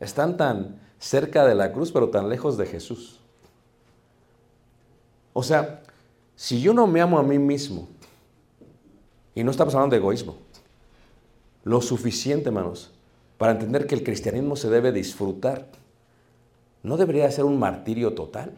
Están 0.00 0.38
tan 0.38 0.80
cerca 1.02 1.44
de 1.44 1.56
la 1.56 1.72
cruz, 1.72 1.90
pero 1.90 2.10
tan 2.10 2.28
lejos 2.28 2.56
de 2.56 2.64
Jesús. 2.64 3.18
O 5.32 5.42
sea, 5.42 5.82
si 6.36 6.62
yo 6.62 6.72
no 6.72 6.86
me 6.86 7.00
amo 7.00 7.18
a 7.18 7.24
mí 7.24 7.40
mismo, 7.40 7.88
y 9.34 9.42
no 9.42 9.50
estamos 9.50 9.74
hablando 9.74 9.94
de 9.94 10.00
egoísmo, 10.00 10.36
lo 11.64 11.80
suficiente, 11.80 12.48
hermanos, 12.50 12.92
para 13.36 13.52
entender 13.52 13.86
que 13.86 13.96
el 13.96 14.04
cristianismo 14.04 14.54
se 14.54 14.70
debe 14.70 14.92
disfrutar. 14.92 15.66
no 16.84 16.96
debería 16.96 17.30
ser 17.30 17.44
un 17.44 17.58
martirio 17.58 18.12
total. 18.12 18.52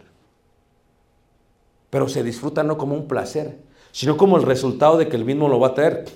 Pero 1.91 2.09
se 2.09 2.23
disfruta 2.23 2.63
no 2.63 2.79
como 2.79 2.95
un 2.95 3.07
placer, 3.07 3.59
sino 3.93 4.17
como 4.17 4.37
el 4.37 4.43
resultado 4.43 4.97
de 4.97 5.09
que 5.09 5.17
el 5.17 5.25
mismo 5.25 5.49
lo 5.49 5.61
va 5.61 5.69
a 5.69 5.75
traer. 5.75 6.07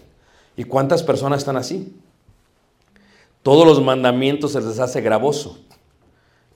¿Y 0.57 0.64
cuántas 0.64 1.03
personas 1.03 1.41
están 1.41 1.57
así? 1.57 1.95
Todos 3.43 3.67
los 3.67 3.83
mandamientos 3.83 4.53
se 4.53 4.61
les 4.61 4.79
hace 4.79 5.01
gravoso, 5.03 5.59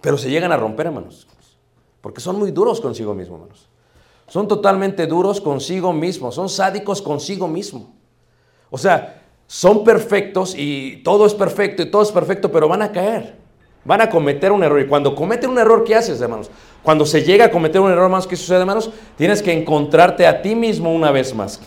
pero 0.03 0.19
se 0.19 0.29
llegan 0.29 0.53
a 0.53 0.57
romper, 0.59 0.87
hermanos, 0.87 1.27
porque 2.03 2.21
son 2.21 2.39
muy 2.39 2.51
duros 2.51 2.81
consigo 2.81 3.15
mismos, 3.15 3.41
hermanos. 3.41 3.69
Son 4.27 4.49
totalmente 4.49 5.07
duros 5.07 5.41
consigo 5.41 5.93
mismos, 5.93 6.35
son 6.35 6.49
sádicos 6.49 7.01
consigo 7.01 7.49
mismo. 7.49 7.95
O 8.71 8.79
sea, 8.79 9.23
son 9.47 9.85
perfectos 9.85 10.55
y 10.57 11.03
todo 11.05 11.27
es 11.27 11.35
perfecto 11.35 11.83
y 11.83 11.91
todo 11.91 12.03
es 12.03 12.11
perfecto, 12.11 12.51
pero 12.51 12.69
van 12.69 12.83
a 12.83 12.91
caer. 12.91 13.37
Van 13.85 14.01
a 14.01 14.09
cometer 14.09 14.51
un 14.51 14.63
error. 14.65 14.81
Y 14.81 14.87
cuando 14.87 15.15
cometen 15.15 15.51
un 15.51 15.59
error, 15.59 15.85
¿qué 15.85 15.95
haces, 15.95 16.21
hermanos? 16.21 16.51
Cuando 16.83 17.05
se 17.05 17.23
llega 17.23 17.47
a 17.47 17.51
cometer 17.51 17.81
un 17.81 17.91
error, 17.91 18.05
hermanos, 18.05 18.27
¿qué 18.27 18.37
sucede, 18.37 18.61
hermanos? 18.61 18.91
Tienes 19.17 19.43
que 19.43 19.53
encontrarte 19.53 20.27
a 20.27 20.41
ti 20.41 20.55
mismo 20.55 20.93
una 20.93 21.11
vez 21.11 21.35
más. 21.35 21.61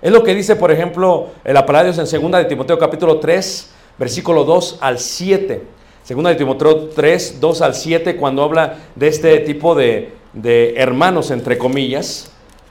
Es 0.00 0.12
lo 0.12 0.22
que 0.22 0.34
dice, 0.34 0.54
por 0.56 0.70
ejemplo, 0.70 1.30
la 1.44 1.66
palabra 1.66 1.90
en 1.90 1.96
2 1.96 2.10
de 2.10 2.44
Timoteo 2.44 2.78
capítulo 2.78 3.18
3, 3.18 3.70
versículo 3.98 4.44
2 4.44 4.78
al 4.80 4.98
7. 4.98 5.77
Segunda 6.08 6.30
de 6.30 6.36
Timoteo 6.36 6.88
3, 6.88 7.36
2 7.38 7.60
al 7.60 7.74
7, 7.74 8.16
cuando 8.16 8.42
habla 8.42 8.78
de 8.94 9.08
este 9.08 9.40
tipo 9.40 9.74
de, 9.74 10.14
de 10.32 10.72
hermanos, 10.78 11.30
entre 11.30 11.58
comillas, 11.58 12.30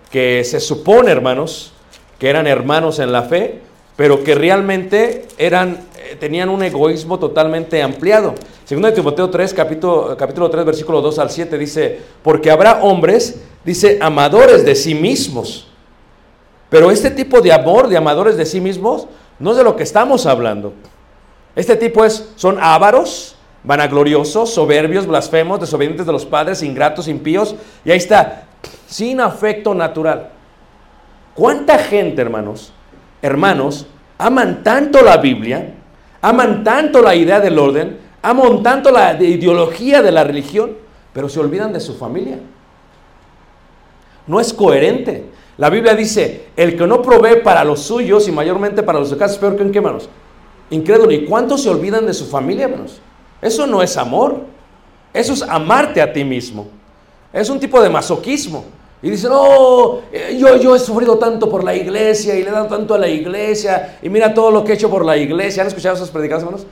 que 0.10 0.44
se 0.44 0.60
supone, 0.60 1.12
hermanos, 1.12 1.72
que 2.18 2.32
eran 2.32 2.48
hermanos 2.48 2.98
en 2.98 3.12
la 3.12 3.22
fe, 3.22 3.60
pero 3.96 4.24
que 4.24 4.34
realmente 4.34 5.28
eran, 5.38 5.82
eh, 6.00 6.18
tenían 6.20 6.50
un 6.50 6.64
egoísmo 6.64 7.20
totalmente 7.20 7.84
ampliado. 7.84 8.34
Segunda 8.66 8.90
de 8.90 8.96
Timoteo 8.96 9.30
3, 9.30 9.54
capítulo, 9.54 10.18
capítulo 10.18 10.50
3, 10.50 10.66
versículo 10.66 11.00
2 11.00 11.20
al 11.20 11.30
7, 11.30 11.60
dice, 11.60 12.00
porque 12.24 12.50
habrá 12.50 12.82
hombres, 12.82 13.40
dice, 13.64 14.00
amadores 14.02 14.66
de 14.66 14.74
sí 14.74 14.96
mismos. 14.96 15.68
Pero 16.72 16.90
este 16.90 17.12
tipo 17.12 17.40
de 17.42 17.54
amor, 17.54 17.88
de 17.88 17.98
amadores 17.98 18.36
de 18.36 18.48
sí 18.48 18.60
mismos, 18.60 19.06
no 19.38 19.52
es 19.52 19.58
de 19.58 19.64
lo 19.64 19.76
que 19.76 19.84
estamos 19.84 20.26
hablando. 20.26 20.74
Este 21.58 21.76
tipo 21.76 22.06
es, 22.06 22.34
son 22.36 22.60
ávaros, 22.62 23.36
vanagloriosos, 23.64 24.54
soberbios, 24.54 25.08
blasfemos, 25.08 25.60
desobedientes 25.60 26.06
de 26.06 26.12
los 26.12 26.24
padres, 26.24 26.62
ingratos, 26.62 27.08
impíos. 27.08 27.56
Y 27.84 27.90
ahí 27.90 27.98
está, 27.98 28.44
sin 28.86 29.20
afecto 29.20 29.74
natural. 29.74 30.30
¿Cuánta 31.34 31.80
gente, 31.80 32.22
hermanos, 32.22 32.72
hermanos, 33.24 33.88
aman 34.20 34.64
tanto 34.64 35.02
la 35.02 35.18
Biblia, 35.18 35.74
aman 36.22 36.64
tanto 36.64 37.02
la 37.02 37.16
idea 37.16 37.40
del 37.40 37.58
orden, 37.58 37.98
aman 38.22 38.62
tanto 38.62 38.92
la 38.92 39.20
ideología 39.20 40.04
de 40.04 40.12
la 40.12 40.24
religión, 40.24 40.74
pero 41.12 41.28
se 41.28 41.40
olvidan 41.40 41.74
de 41.74 41.80
su 41.80 41.96
familia. 41.96 42.38
No 44.28 44.40
es 44.40 44.54
coherente. 44.54 45.26
La 45.58 45.72
Biblia 45.72 45.96
dice, 45.96 46.50
el 46.56 46.78
que 46.78 46.86
no 46.86 47.02
provee 47.02 47.42
para 47.44 47.64
los 47.64 47.82
suyos 47.82 48.28
y 48.28 48.32
mayormente 48.32 48.84
para 48.84 49.00
los 49.00 49.10
de 49.10 49.18
casa 49.18 49.34
es 49.34 49.40
peor 49.40 49.56
que 49.56 49.64
en 49.64 49.72
qué 49.72 49.82
manos. 49.82 50.08
Incrédulo. 50.70 51.12
¿Y 51.12 51.26
cuántos 51.26 51.64
se 51.64 51.70
olvidan 51.70 52.06
de 52.06 52.14
su 52.14 52.26
familia, 52.26 52.66
hermanos? 52.66 53.00
Eso 53.42 53.68
no 53.68 53.82
es 53.82 53.98
amor. 53.98 54.42
Eso 55.14 55.34
es 55.34 55.42
amarte 55.42 56.02
a 56.02 56.12
ti 56.12 56.24
mismo. 56.24 56.68
Es 57.32 57.50
un 57.50 57.60
tipo 57.60 57.82
de 57.82 57.90
masoquismo. 57.90 58.66
Y 59.02 59.12
dicen, 59.12 59.30
oh, 59.34 60.02
yo, 60.38 60.58
yo 60.58 60.76
he 60.76 60.80
sufrido 60.80 61.18
tanto 61.18 61.50
por 61.50 61.64
la 61.64 61.76
iglesia 61.76 62.36
y 62.36 62.44
le 62.44 62.50
he 62.50 62.52
dado 62.52 62.68
tanto 62.68 62.96
a 62.96 62.98
la 62.98 63.08
iglesia 63.08 64.00
y 64.02 64.10
mira 64.10 64.34
todo 64.34 64.50
lo 64.50 64.64
que 64.64 64.72
he 64.72 64.76
hecho 64.76 64.90
por 64.90 65.06
la 65.06 65.16
iglesia. 65.18 65.62
¿Han 65.62 65.68
escuchado 65.68 65.96
esas 65.96 66.10
predicaciones, 66.10 66.62
hermanos? 66.62 66.68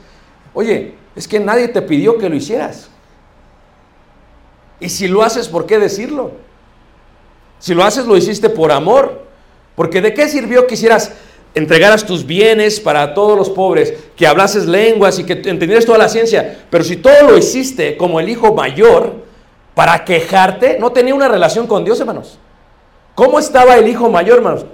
Oye, 0.54 0.96
es 1.16 1.28
que 1.28 1.40
nadie 1.40 1.68
te 1.68 1.82
pidió 1.82 2.18
que 2.18 2.28
lo 2.28 2.36
hicieras. 2.36 2.90
Y 4.80 4.90
si 4.90 5.08
lo 5.08 5.22
haces, 5.22 5.48
¿por 5.48 5.66
qué 5.66 5.78
decirlo? 5.78 6.32
Si 7.60 7.74
lo 7.74 7.84
haces, 7.84 8.06
lo 8.06 8.18
hiciste 8.18 8.50
por 8.50 8.72
amor. 8.72 9.24
Porque 9.76 10.02
¿de 10.02 10.14
qué 10.14 10.28
sirvió 10.28 10.68
que 10.68 10.76
hicieras, 10.76 11.12
entregaras 11.56 12.06
tus 12.06 12.26
bienes 12.26 12.80
para 12.80 13.13
todos 13.13 13.38
los 13.38 13.50
pobres, 13.50 13.94
que 14.15 14.28
hablases 14.28 14.65
lenguas 14.65 15.18
y 15.20 15.24
que 15.24 15.34
entendieras 15.34 15.86
toda 15.86 15.98
la 15.98 16.10
ciencia? 16.10 16.65
Pero 16.70 16.84
si 16.84 16.98
todo 16.98 17.32
lo 17.32 17.38
hiciste 17.38 17.98
como 17.98 18.20
el 18.20 18.30
hijo 18.30 18.54
mayor, 18.54 19.26
para 19.76 20.06
quejarte, 20.06 20.78
no 20.80 20.91
tenía 20.91 21.13
una 21.13 21.28
relación 21.28 21.68
con 21.68 21.84
Dios, 21.84 22.00
hermanos. 22.00 22.39
¿Cómo 23.13 23.39
estaba 23.39 23.76
el 23.76 23.88
hijo 23.88 24.10
mayor, 24.10 24.38
hermanos? 24.38 24.65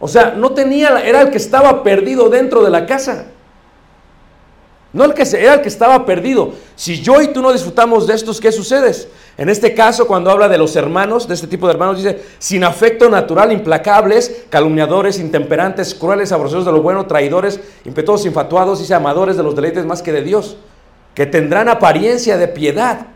O 0.00 0.08
sea, 0.08 0.34
no 0.36 0.52
tenía, 0.52 1.00
era 1.00 1.22
el 1.22 1.30
que 1.30 1.36
estaba 1.36 1.82
perdido 1.82 2.28
dentro 2.28 2.62
de 2.62 2.70
la 2.70 2.86
casa. 2.86 3.26
No 4.92 5.04
el 5.04 5.12
que 5.12 5.22
era 5.22 5.54
el 5.54 5.60
que 5.60 5.68
estaba 5.68 6.06
perdido. 6.06 6.52
Si 6.74 7.00
yo 7.02 7.20
y 7.20 7.28
tú 7.28 7.42
no 7.42 7.52
disfrutamos 7.52 8.06
de 8.06 8.14
estos, 8.14 8.40
¿qué 8.40 8.50
sucede? 8.50 8.92
En 9.36 9.50
este 9.50 9.74
caso, 9.74 10.06
cuando 10.06 10.30
habla 10.30 10.48
de 10.48 10.56
los 10.56 10.76
hermanos, 10.76 11.28
de 11.28 11.34
este 11.34 11.46
tipo 11.46 11.66
de 11.66 11.74
hermanos, 11.74 12.02
dice, 12.02 12.22
sin 12.38 12.64
afecto 12.64 13.10
natural, 13.10 13.52
implacables, 13.52 14.44
calumniadores, 14.48 15.18
intemperantes, 15.18 15.94
crueles, 15.94 16.32
aborrecedores 16.32 16.66
de 16.66 16.72
lo 16.72 16.82
bueno, 16.82 17.06
traidores, 17.06 17.60
impetuosos, 17.84 18.26
infatuados, 18.26 18.78
dice, 18.78 18.94
amadores 18.94 19.36
de 19.36 19.42
los 19.42 19.54
deleites 19.54 19.84
más 19.84 20.00
que 20.00 20.12
de 20.12 20.22
Dios, 20.22 20.56
que 21.14 21.26
tendrán 21.26 21.68
apariencia 21.68 22.38
de 22.38 22.48
piedad, 22.48 23.08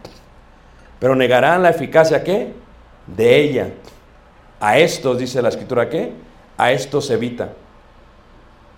pero 0.98 1.16
negarán 1.16 1.62
la 1.62 1.70
eficacia 1.70 2.22
¿qué? 2.22 2.52
De 3.06 3.40
ella. 3.40 3.70
A 4.60 4.78
estos, 4.78 5.18
dice 5.18 5.42
la 5.42 5.48
escritura, 5.48 5.88
¿qué? 5.88 6.12
A 6.56 6.70
estos 6.70 7.10
evita. 7.10 7.50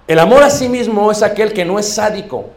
El 0.07 0.19
amor 0.19 0.43
a 0.43 0.49
sí 0.49 0.69
mismo 0.69 1.11
es 1.11 1.23
aquel 1.23 1.53
que 1.53 1.65
no 1.65 1.79
es 1.79 1.89
sádico, 1.89 2.51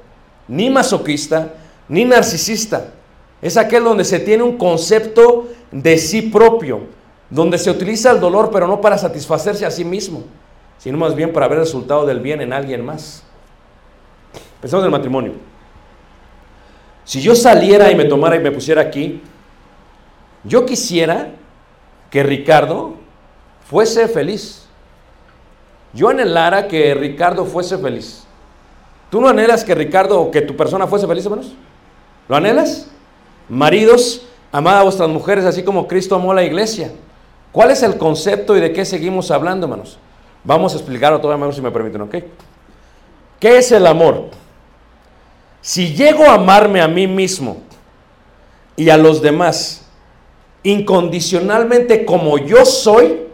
ni 0.47 0.69
masoquista, 0.69 1.53
ni 1.87 2.05
narcisista. 2.05 2.93
Es 3.41 3.57
aquel 3.57 3.83
donde 3.83 4.03
se 4.03 4.19
tiene 4.19 4.43
un 4.43 4.57
concepto 4.57 5.47
de 5.71 5.97
sí 5.97 6.23
propio, 6.23 6.81
donde 7.29 7.57
se 7.57 7.69
utiliza 7.69 8.11
el 8.11 8.19
dolor, 8.19 8.49
pero 8.51 8.67
no 8.67 8.81
para 8.81 8.97
satisfacerse 8.97 9.65
a 9.65 9.71
sí 9.71 9.85
mismo, 9.85 10.23
sino 10.77 10.97
más 10.97 11.15
bien 11.15 11.33
para 11.33 11.47
ver 11.47 11.59
el 11.59 11.65
resultado 11.65 12.05
del 12.05 12.19
bien 12.19 12.41
en 12.41 12.53
alguien 12.53 12.83
más. 12.83 13.23
Pensamos 14.61 14.83
en 14.83 14.87
el 14.87 14.91
matrimonio. 14.91 15.33
Si 17.03 17.21
yo 17.21 17.35
saliera 17.35 17.91
y 17.91 17.95
me 17.95 18.05
tomara 18.05 18.35
y 18.35 18.39
me 18.39 18.51
pusiera 18.51 18.81
aquí, 18.81 19.21
yo 20.43 20.65
quisiera 20.65 21.31
que 22.09 22.23
Ricardo 22.23 22.95
fuese 23.69 24.07
feliz. 24.07 24.67
Yo 25.93 26.09
anhelara 26.09 26.67
que 26.67 26.93
Ricardo 26.93 27.45
fuese 27.45 27.77
feliz. 27.77 28.26
¿Tú 29.09 29.21
no 29.21 29.29
anhelas 29.29 29.63
que 29.63 29.73
Ricardo 29.75 30.19
o 30.21 30.31
que 30.31 30.41
tu 30.41 30.55
persona 30.55 30.87
fuese 30.87 31.07
feliz, 31.07 31.25
hermanos? 31.25 31.53
¿Lo 32.27 32.35
anhelas? 32.35 32.87
Maridos, 33.49 34.27
amad 34.51 34.79
a 34.79 34.83
vuestras 34.83 35.09
mujeres 35.09 35.45
así 35.45 35.63
como 35.63 35.87
Cristo 35.87 36.15
amó 36.15 36.31
a 36.31 36.35
la 36.35 36.43
iglesia. 36.43 36.91
¿Cuál 37.51 37.71
es 37.71 37.81
el 37.83 37.97
concepto 37.97 38.57
y 38.57 38.59
de 38.59 38.73
qué 38.73 38.83
seguimos 38.85 39.31
hablando, 39.31 39.65
hermanos? 39.65 39.97
Vamos 40.43 40.73
a 40.73 40.77
explicarlo 40.77 41.19
todavía 41.19 41.51
si 41.51 41.61
me 41.61 41.71
permiten, 41.71 42.01
¿ok? 42.01 42.15
¿Qué 43.39 43.57
es 43.57 43.71
el 43.71 43.87
amor? 43.87 44.29
Si 45.61 45.93
llego 45.93 46.23
a 46.25 46.35
amarme 46.35 46.81
a 46.81 46.87
mí 46.87 47.07
mismo 47.07 47.57
y 48.75 48.89
a 48.89 48.97
los 48.97 49.21
demás 49.21 49.85
incondicionalmente 50.63 52.05
como 52.05 52.37
yo 52.37 52.65
soy, 52.65 53.27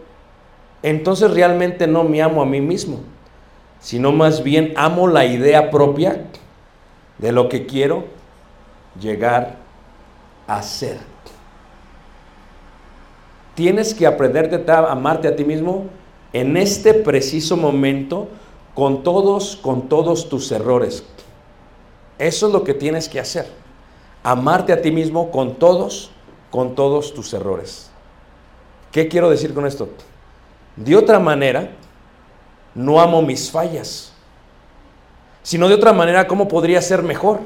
entonces 0.82 1.30
realmente 1.30 1.86
no 1.86 2.04
me 2.04 2.22
amo 2.22 2.42
a 2.42 2.46
mí 2.46 2.60
mismo, 2.60 3.00
sino 3.84 4.12
más 4.12 4.42
bien 4.42 4.72
amo 4.76 5.08
la 5.08 5.26
idea 5.26 5.70
propia 5.70 6.24
de 7.18 7.32
lo 7.32 7.50
que 7.50 7.66
quiero 7.66 8.04
llegar 8.98 9.56
a 10.46 10.62
ser. 10.62 10.98
Tienes 13.54 13.92
que 13.92 14.06
aprenderte 14.06 14.72
a 14.72 14.90
amarte 14.90 15.28
a 15.28 15.36
ti 15.36 15.44
mismo 15.44 15.84
en 16.32 16.56
este 16.56 16.94
preciso 16.94 17.58
momento 17.58 18.28
con 18.74 19.02
todos, 19.02 19.56
con 19.56 19.90
todos 19.90 20.30
tus 20.30 20.50
errores. 20.50 21.04
Eso 22.18 22.46
es 22.46 22.52
lo 22.54 22.64
que 22.64 22.72
tienes 22.72 23.06
que 23.10 23.20
hacer. 23.20 23.46
Amarte 24.22 24.72
a 24.72 24.80
ti 24.80 24.90
mismo 24.90 25.30
con 25.30 25.56
todos 25.56 26.10
con 26.50 26.74
todos 26.74 27.12
tus 27.12 27.34
errores. 27.34 27.90
¿Qué 28.92 29.08
quiero 29.08 29.28
decir 29.28 29.52
con 29.52 29.66
esto? 29.66 29.88
De 30.76 30.96
otra 30.96 31.18
manera, 31.18 31.72
no 32.74 33.00
amo 33.00 33.22
mis 33.22 33.50
fallas, 33.50 34.12
sino 35.42 35.68
de 35.68 35.74
otra 35.74 35.92
manera, 35.92 36.26
¿cómo 36.26 36.48
podría 36.48 36.82
ser 36.82 37.02
mejor? 37.02 37.40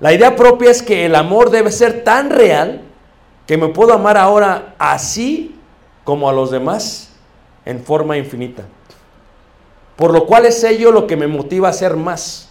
La 0.00 0.12
idea 0.12 0.34
propia 0.34 0.70
es 0.70 0.82
que 0.82 1.06
el 1.06 1.14
amor 1.14 1.50
debe 1.50 1.70
ser 1.70 2.02
tan 2.04 2.30
real 2.30 2.82
que 3.46 3.56
me 3.56 3.68
puedo 3.68 3.92
amar 3.92 4.16
ahora 4.16 4.74
así 4.78 5.56
como 6.04 6.28
a 6.28 6.32
los 6.32 6.50
demás 6.50 7.10
en 7.66 7.84
forma 7.84 8.16
infinita. 8.16 8.64
Por 9.96 10.12
lo 10.12 10.24
cual 10.24 10.46
es 10.46 10.64
ello 10.64 10.90
lo 10.90 11.06
que 11.06 11.16
me 11.16 11.26
motiva 11.26 11.68
a 11.68 11.74
ser 11.74 11.96
más. 11.96 12.48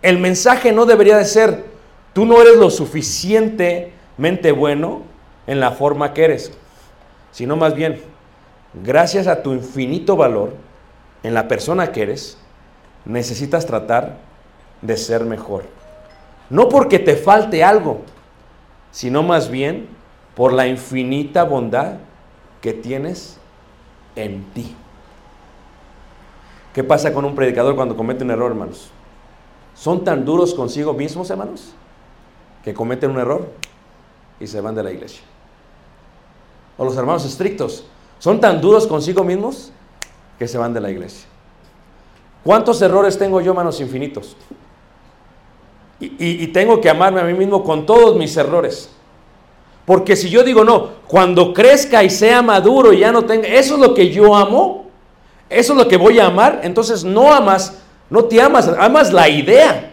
El 0.00 0.18
mensaje 0.18 0.72
no 0.72 0.86
debería 0.86 1.18
de 1.18 1.26
ser, 1.26 1.64
tú 2.14 2.24
no 2.24 2.40
eres 2.40 2.56
lo 2.56 2.70
suficiente 2.70 3.92
mente 4.16 4.50
bueno 4.50 5.02
en 5.46 5.60
la 5.60 5.72
forma 5.72 6.14
que 6.14 6.24
eres, 6.24 6.52
sino 7.32 7.56
más 7.56 7.74
bien, 7.74 8.00
gracias 8.82 9.26
a 9.26 9.42
tu 9.42 9.52
infinito 9.52 10.16
valor 10.16 10.54
en 11.22 11.34
la 11.34 11.48
persona 11.48 11.92
que 11.92 12.02
eres, 12.02 12.38
necesitas 13.04 13.66
tratar 13.66 14.18
de 14.82 14.96
ser 14.96 15.24
mejor. 15.24 15.64
No 16.48 16.68
porque 16.68 16.98
te 16.98 17.16
falte 17.16 17.62
algo, 17.62 18.02
sino 18.90 19.22
más 19.22 19.50
bien 19.50 19.88
por 20.34 20.52
la 20.52 20.66
infinita 20.66 21.44
bondad 21.44 21.94
que 22.60 22.72
tienes 22.72 23.38
en 24.16 24.44
ti. 24.52 24.74
¿Qué 26.74 26.84
pasa 26.84 27.12
con 27.12 27.24
un 27.24 27.34
predicador 27.34 27.74
cuando 27.74 27.96
comete 27.96 28.24
un 28.24 28.30
error, 28.30 28.52
hermanos? 28.52 28.90
Son 29.74 30.04
tan 30.04 30.24
duros 30.24 30.54
consigo 30.54 30.92
mismos, 30.92 31.30
hermanos, 31.30 31.72
que 32.62 32.74
cometen 32.74 33.10
un 33.10 33.18
error 33.18 33.50
y 34.38 34.46
se 34.46 34.60
van 34.60 34.74
de 34.74 34.82
la 34.82 34.92
iglesia. 34.92 35.22
O 36.78 36.84
los 36.84 36.96
hermanos 36.96 37.24
estrictos 37.24 37.84
son 38.18 38.40
tan 38.40 38.60
duros 38.60 38.86
consigo 38.86 39.24
mismos 39.24 39.72
que 40.40 40.48
se 40.48 40.56
van 40.56 40.72
de 40.72 40.80
la 40.80 40.90
iglesia. 40.90 41.28
¿Cuántos 42.42 42.80
errores 42.80 43.18
tengo 43.18 43.42
yo, 43.42 43.50
hermanos 43.50 43.78
infinitos? 43.78 44.38
Y, 46.00 46.14
y, 46.18 46.46
tengo 46.46 46.80
que 46.80 46.88
amarme 46.88 47.20
a 47.20 47.24
mí 47.24 47.34
mismo 47.34 47.62
con 47.62 47.84
todos 47.84 48.16
mis 48.16 48.34
errores. 48.38 48.88
Porque 49.84 50.16
si 50.16 50.30
yo 50.30 50.42
digo, 50.42 50.64
no, 50.64 50.92
cuando 51.06 51.52
crezca 51.52 52.02
y 52.02 52.08
sea 52.08 52.40
maduro 52.40 52.94
y 52.94 53.00
ya 53.00 53.12
no 53.12 53.26
tenga, 53.26 53.48
eso 53.48 53.74
es 53.74 53.80
lo 53.80 53.92
que 53.92 54.10
yo 54.10 54.34
amo, 54.34 54.86
eso 55.50 55.74
es 55.74 55.78
lo 55.78 55.86
que 55.86 55.98
voy 55.98 56.18
a 56.18 56.28
amar, 56.28 56.60
entonces 56.62 57.04
no 57.04 57.30
amas, 57.34 57.82
no 58.08 58.24
te 58.24 58.40
amas, 58.40 58.66
amas 58.78 59.12
la 59.12 59.28
idea 59.28 59.92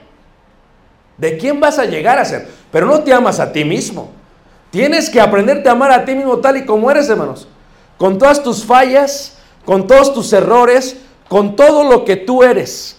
de 1.18 1.38
quién 1.38 1.60
vas 1.60 1.78
a 1.78 1.84
llegar 1.84 2.20
a 2.20 2.24
ser, 2.24 2.48
pero 2.72 2.86
no 2.86 3.04
te 3.04 3.14
amas 3.14 3.42
a 3.42 3.52
ti 3.52 3.66
mismo. 3.66 4.12
Tienes 4.72 5.10
que 5.10 5.20
aprenderte 5.20 5.68
a 5.68 5.74
amar 5.74 5.92
a 5.92 6.06
ti 6.06 6.16
mismo 6.16 6.38
tal 6.38 6.56
y 6.56 6.66
como 6.66 6.90
eres, 6.90 7.10
hermanos. 7.10 7.50
Con 7.98 8.18
todas 8.18 8.42
tus 8.42 8.64
fallas, 8.64 9.38
con 9.68 9.86
todos 9.86 10.14
tus 10.14 10.32
errores, 10.32 10.96
con 11.28 11.58
todo 11.58 11.84
lo 11.84 12.06
que 12.06 12.16
tú 12.16 12.42
eres. 12.42 12.96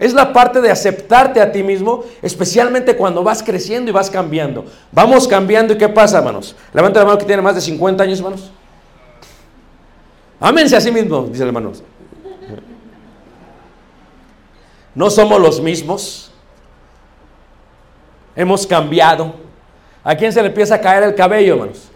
Es 0.00 0.12
la 0.12 0.32
parte 0.32 0.60
de 0.60 0.68
aceptarte 0.68 1.40
a 1.40 1.52
ti 1.52 1.62
mismo, 1.62 2.02
especialmente 2.22 2.96
cuando 2.96 3.22
vas 3.22 3.40
creciendo 3.40 3.88
y 3.88 3.94
vas 3.94 4.10
cambiando. 4.10 4.64
Vamos 4.90 5.28
cambiando 5.28 5.74
y 5.74 5.78
¿qué 5.78 5.88
pasa, 5.88 6.18
hermanos? 6.18 6.56
Levanta 6.74 6.98
la 6.98 7.06
mano 7.06 7.18
que 7.18 7.24
tiene 7.24 7.40
más 7.40 7.54
de 7.54 7.60
50 7.60 8.02
años, 8.02 8.18
hermanos. 8.18 8.50
Ámense 10.40 10.74
a 10.74 10.80
sí 10.80 10.90
mismo, 10.90 11.22
dice 11.30 11.44
el 11.44 11.50
hermano. 11.50 11.70
No 14.92 15.08
somos 15.08 15.40
los 15.40 15.60
mismos. 15.60 16.32
Hemos 18.34 18.66
cambiado. 18.66 19.34
¿A 20.02 20.16
quién 20.16 20.32
se 20.32 20.42
le 20.42 20.48
empieza 20.48 20.74
a 20.74 20.80
caer 20.80 21.04
el 21.04 21.14
cabello, 21.14 21.54
hermanos? 21.54 21.90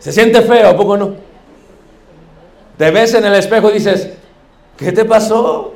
¿Se 0.00 0.10
siente 0.10 0.42
feo? 0.42 0.68
¿A 0.68 0.76
poco 0.76 0.96
no? 0.96 1.27
Te 2.78 2.92
ves 2.92 3.12
en 3.14 3.24
el 3.24 3.34
espejo 3.34 3.70
y 3.70 3.74
dices, 3.74 4.10
¿qué 4.76 4.92
te 4.92 5.04
pasó? 5.04 5.74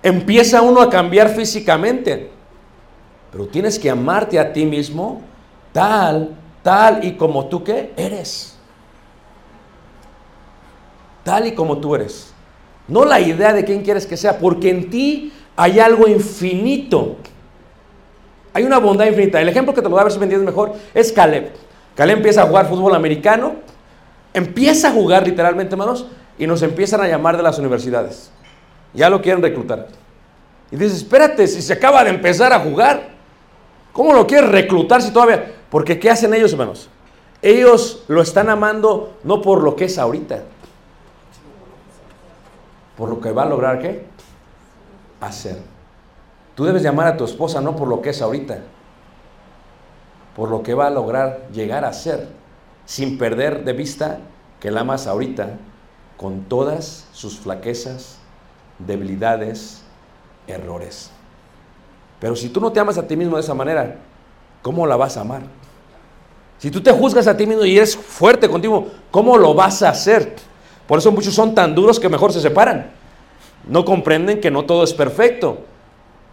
Empieza 0.00 0.62
uno 0.62 0.80
a 0.80 0.88
cambiar 0.88 1.30
físicamente, 1.30 2.30
pero 3.32 3.48
tienes 3.48 3.78
que 3.78 3.90
amarte 3.90 4.38
a 4.38 4.52
ti 4.52 4.64
mismo 4.64 5.22
tal, 5.72 6.36
tal 6.62 7.04
y 7.04 7.14
como 7.14 7.46
tú 7.46 7.64
que 7.64 7.92
eres. 7.96 8.56
Tal 11.24 11.48
y 11.48 11.52
como 11.52 11.78
tú 11.78 11.96
eres. 11.96 12.32
No 12.86 13.04
la 13.04 13.18
idea 13.18 13.52
de 13.52 13.64
quién 13.64 13.82
quieres 13.82 14.06
que 14.06 14.16
sea, 14.16 14.38
porque 14.38 14.70
en 14.70 14.88
ti 14.88 15.32
hay 15.56 15.80
algo 15.80 16.06
infinito. 16.06 17.16
Hay 18.52 18.62
una 18.62 18.78
bondad 18.78 19.06
infinita. 19.06 19.40
El 19.40 19.48
ejemplo 19.48 19.74
que 19.74 19.80
te 19.80 19.88
lo 19.88 19.92
voy 19.92 20.00
a 20.00 20.04
ver 20.04 20.12
si 20.12 20.18
entiendes 20.20 20.46
mejor 20.46 20.74
es 20.92 21.10
Caleb. 21.10 21.50
Caleb 21.96 22.18
empieza 22.18 22.42
a 22.42 22.46
jugar 22.46 22.68
fútbol 22.68 22.94
americano, 22.94 23.56
empieza 24.34 24.88
a 24.88 24.92
jugar 24.92 25.26
literalmente, 25.26 25.74
hermanos, 25.74 26.06
y 26.36 26.46
nos 26.46 26.62
empiezan 26.62 27.00
a 27.00 27.08
llamar 27.08 27.36
de 27.36 27.42
las 27.42 27.58
universidades. 27.58 28.30
Ya 28.92 29.08
lo 29.08 29.22
quieren 29.22 29.42
reclutar. 29.42 29.88
Y 30.70 30.76
dices, 30.76 30.98
espérate, 30.98 31.46
si 31.46 31.62
se 31.62 31.72
acaba 31.72 32.04
de 32.04 32.10
empezar 32.10 32.52
a 32.52 32.60
jugar, 32.60 33.10
¿cómo 33.92 34.12
lo 34.12 34.26
quieres 34.26 34.50
reclutar 34.50 35.00
si 35.00 35.12
todavía? 35.12 35.52
Porque 35.70 35.98
¿qué 35.98 36.10
hacen 36.10 36.34
ellos, 36.34 36.52
hermanos? 36.52 36.90
Ellos 37.40 38.04
lo 38.08 38.22
están 38.22 38.48
amando 38.48 39.18
no 39.22 39.40
por 39.42 39.62
lo 39.62 39.76
que 39.76 39.84
es 39.84 39.98
ahorita, 39.98 40.42
por 42.96 43.08
lo 43.08 43.20
que 43.20 43.30
va 43.32 43.42
a 43.42 43.46
lograr 43.46 43.80
qué? 43.80 44.06
Hacer. 45.20 45.58
Tú 46.54 46.64
debes 46.64 46.82
llamar 46.82 47.06
a 47.08 47.16
tu 47.16 47.24
esposa 47.24 47.60
no 47.60 47.76
por 47.76 47.88
lo 47.88 48.00
que 48.00 48.10
es 48.10 48.22
ahorita, 48.22 48.58
por 50.34 50.48
lo 50.48 50.62
que 50.62 50.74
va 50.74 50.86
a 50.86 50.90
lograr 50.90 51.48
llegar 51.52 51.84
a 51.84 51.92
ser, 51.92 52.28
sin 52.86 53.18
perder 53.18 53.64
de 53.64 53.72
vista 53.72 54.18
que 54.60 54.70
la 54.70 54.80
amas 54.80 55.06
ahorita 55.06 55.58
con 56.16 56.44
todas 56.44 57.06
sus 57.12 57.38
flaquezas, 57.38 58.18
debilidades, 58.78 59.82
errores. 60.46 61.10
Pero 62.20 62.36
si 62.36 62.48
tú 62.48 62.60
no 62.60 62.72
te 62.72 62.80
amas 62.80 62.98
a 62.98 63.06
ti 63.06 63.16
mismo 63.16 63.36
de 63.36 63.42
esa 63.42 63.54
manera, 63.54 63.96
¿cómo 64.62 64.86
la 64.86 64.96
vas 64.96 65.16
a 65.16 65.22
amar? 65.22 65.42
Si 66.58 66.70
tú 66.70 66.80
te 66.80 66.92
juzgas 66.92 67.26
a 67.26 67.36
ti 67.36 67.46
mismo 67.46 67.64
y 67.64 67.76
eres 67.76 67.96
fuerte 67.96 68.48
contigo, 68.48 68.88
¿cómo 69.10 69.36
lo 69.36 69.54
vas 69.54 69.82
a 69.82 69.90
hacer? 69.90 70.36
Por 70.86 70.98
eso 70.98 71.12
muchos 71.12 71.34
son 71.34 71.54
tan 71.54 71.74
duros 71.74 71.98
que 71.98 72.08
mejor 72.08 72.32
se 72.32 72.40
separan. 72.40 72.90
No 73.68 73.84
comprenden 73.84 74.40
que 74.40 74.50
no 74.50 74.64
todo 74.64 74.84
es 74.84 74.94
perfecto 74.94 75.58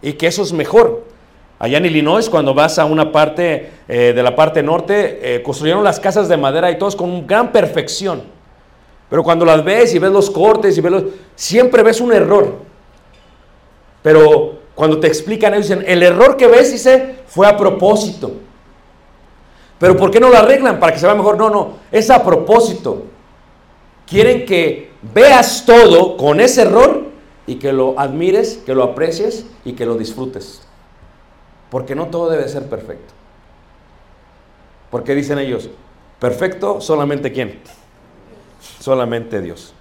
y 0.00 0.14
que 0.14 0.26
eso 0.26 0.42
es 0.42 0.52
mejor. 0.52 1.04
Allá 1.62 1.78
en 1.78 1.86
Illinois, 1.86 2.28
cuando 2.28 2.54
vas 2.54 2.80
a 2.80 2.86
una 2.86 3.12
parte 3.12 3.70
eh, 3.86 4.12
de 4.12 4.20
la 4.24 4.34
parte 4.34 4.64
norte, 4.64 5.36
eh, 5.36 5.42
construyeron 5.44 5.84
las 5.84 6.00
casas 6.00 6.28
de 6.28 6.36
madera 6.36 6.68
y 6.72 6.76
todos 6.76 6.96
con 6.96 7.24
gran 7.24 7.52
perfección. 7.52 8.24
Pero 9.08 9.22
cuando 9.22 9.44
las 9.44 9.62
ves 9.62 9.94
y 9.94 10.00
ves 10.00 10.10
los 10.10 10.28
cortes 10.28 10.76
y 10.76 10.80
ves 10.80 10.90
los, 10.90 11.04
siempre 11.36 11.84
ves 11.84 12.00
un 12.00 12.12
error. 12.12 12.56
Pero 14.02 14.58
cuando 14.74 14.98
te 14.98 15.06
explican, 15.06 15.54
ellos 15.54 15.68
dicen, 15.68 15.84
el 15.86 16.02
error 16.02 16.36
que 16.36 16.48
ves, 16.48 16.72
dice, 16.72 17.18
fue 17.28 17.46
a 17.46 17.56
propósito. 17.56 18.32
Pero 19.78 19.96
¿por 19.96 20.10
qué 20.10 20.18
no 20.18 20.30
lo 20.30 20.38
arreglan? 20.38 20.80
Para 20.80 20.92
que 20.92 20.98
se 20.98 21.06
vea 21.06 21.14
mejor. 21.14 21.38
No, 21.38 21.48
no, 21.48 21.74
es 21.92 22.10
a 22.10 22.24
propósito. 22.24 23.04
Quieren 24.08 24.46
que 24.46 24.90
veas 25.14 25.64
todo 25.64 26.16
con 26.16 26.40
ese 26.40 26.62
error 26.62 27.04
y 27.46 27.54
que 27.54 27.72
lo 27.72 28.00
admires, 28.00 28.60
que 28.66 28.74
lo 28.74 28.82
aprecies 28.82 29.46
y 29.64 29.74
que 29.74 29.86
lo 29.86 29.94
disfrutes. 29.94 30.61
Porque 31.72 31.94
no 31.94 32.08
todo 32.08 32.28
debe 32.28 32.46
ser 32.48 32.68
perfecto. 32.68 33.14
Porque 34.90 35.14
dicen 35.14 35.38
ellos, 35.38 35.70
perfecto 36.20 36.82
solamente 36.82 37.32
quién? 37.32 37.60
Solamente 38.78 39.40
Dios. 39.40 39.72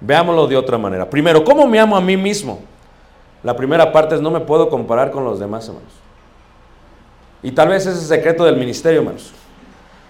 Veámoslo 0.00 0.46
de 0.46 0.56
otra 0.56 0.78
manera. 0.78 1.08
Primero, 1.08 1.44
¿cómo 1.44 1.66
me 1.66 1.78
amo 1.78 1.96
a 1.96 2.00
mí 2.00 2.16
mismo? 2.16 2.60
La 3.42 3.54
primera 3.54 3.92
parte 3.92 4.14
es 4.14 4.22
no 4.22 4.30
me 4.30 4.40
puedo 4.40 4.70
comparar 4.70 5.10
con 5.10 5.24
los 5.24 5.38
demás 5.38 5.68
hermanos. 5.68 5.92
Y 7.42 7.52
tal 7.52 7.68
vez 7.68 7.82
ese 7.82 7.90
es 7.90 8.10
el 8.10 8.16
secreto 8.16 8.44
del 8.44 8.56
ministerio, 8.56 9.00
hermanos. 9.00 9.32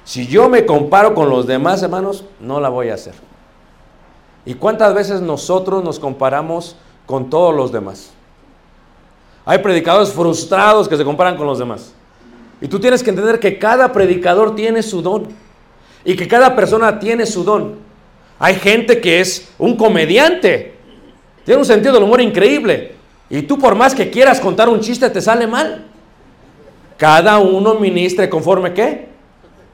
Si 0.04 0.28
yo 0.28 0.48
me 0.48 0.64
comparo 0.64 1.14
con 1.14 1.28
los 1.28 1.46
demás 1.46 1.82
hermanos, 1.82 2.24
no 2.38 2.60
la 2.60 2.68
voy 2.68 2.90
a 2.90 2.94
hacer. 2.94 3.14
¿Y 4.46 4.54
cuántas 4.54 4.94
veces 4.94 5.20
nosotros 5.20 5.82
nos 5.82 5.98
comparamos 5.98 6.76
con 7.06 7.28
todos 7.30 7.54
los 7.54 7.72
demás. 7.72 8.12
Hay 9.44 9.58
predicadores 9.58 10.12
frustrados 10.12 10.88
que 10.88 10.96
se 10.96 11.04
comparan 11.04 11.36
con 11.36 11.46
los 11.46 11.58
demás. 11.58 11.94
Y 12.60 12.68
tú 12.68 12.80
tienes 12.80 13.02
que 13.02 13.10
entender 13.10 13.38
que 13.38 13.58
cada 13.58 13.92
predicador 13.92 14.54
tiene 14.54 14.82
su 14.82 15.02
don. 15.02 15.28
Y 16.04 16.16
que 16.16 16.26
cada 16.26 16.56
persona 16.56 16.98
tiene 16.98 17.26
su 17.26 17.44
don. 17.44 17.76
Hay 18.38 18.54
gente 18.56 19.00
que 19.00 19.20
es 19.20 19.52
un 19.58 19.76
comediante. 19.76 20.74
Tiene 21.44 21.60
un 21.60 21.66
sentido 21.66 21.94
del 21.94 22.04
humor 22.04 22.20
increíble. 22.20 22.94
Y 23.28 23.42
tú 23.42 23.58
por 23.58 23.74
más 23.74 23.94
que 23.94 24.10
quieras 24.10 24.40
contar 24.40 24.68
un 24.68 24.80
chiste 24.80 25.10
te 25.10 25.20
sale 25.20 25.46
mal. 25.46 25.86
Cada 26.96 27.38
uno 27.38 27.74
ministre 27.74 28.30
conforme 28.30 28.72
qué? 28.72 29.08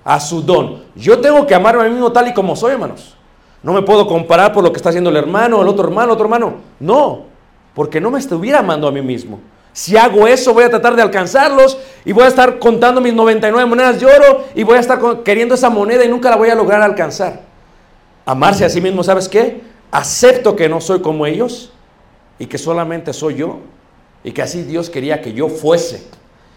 A 0.04 0.18
su 0.18 0.42
don. 0.42 0.82
Yo 0.94 1.20
tengo 1.20 1.46
que 1.46 1.54
amarme 1.54 1.82
a 1.82 1.84
mí 1.86 1.92
mismo 1.92 2.10
tal 2.10 2.28
y 2.28 2.34
como 2.34 2.56
soy, 2.56 2.72
hermanos. 2.72 3.16
No 3.62 3.72
me 3.72 3.82
puedo 3.82 4.06
comparar 4.06 4.52
por 4.52 4.64
lo 4.64 4.72
que 4.72 4.78
está 4.78 4.88
haciendo 4.88 5.10
el 5.10 5.16
hermano, 5.16 5.60
el 5.60 5.68
otro 5.68 5.84
hermano, 5.84 6.14
otro 6.14 6.24
hermano. 6.24 6.54
No, 6.78 7.24
porque 7.74 8.00
no 8.00 8.10
me 8.10 8.18
estuviera 8.18 8.60
amando 8.60 8.88
a 8.88 8.92
mí 8.92 9.02
mismo. 9.02 9.40
Si 9.72 9.96
hago 9.96 10.26
eso, 10.26 10.52
voy 10.52 10.64
a 10.64 10.70
tratar 10.70 10.96
de 10.96 11.02
alcanzarlos 11.02 11.78
y 12.04 12.12
voy 12.12 12.24
a 12.24 12.28
estar 12.28 12.58
contando 12.58 13.00
mis 13.00 13.14
99 13.14 13.68
monedas 13.68 14.00
de 14.00 14.06
oro 14.06 14.44
y 14.54 14.62
voy 14.62 14.76
a 14.76 14.80
estar 14.80 15.00
queriendo 15.22 15.54
esa 15.54 15.70
moneda 15.70 16.04
y 16.04 16.08
nunca 16.08 16.30
la 16.30 16.36
voy 16.36 16.50
a 16.50 16.54
lograr 16.54 16.82
alcanzar. 16.82 17.42
Amarse 18.26 18.64
a 18.64 18.68
sí 18.68 18.80
mismo, 18.80 19.04
¿sabes 19.04 19.28
qué? 19.28 19.62
Acepto 19.90 20.56
que 20.56 20.68
no 20.68 20.80
soy 20.80 21.00
como 21.00 21.26
ellos 21.26 21.72
y 22.38 22.46
que 22.46 22.58
solamente 22.58 23.12
soy 23.12 23.36
yo 23.36 23.60
y 24.24 24.32
que 24.32 24.42
así 24.42 24.62
Dios 24.62 24.90
quería 24.90 25.22
que 25.22 25.32
yo 25.32 25.48
fuese 25.48 26.06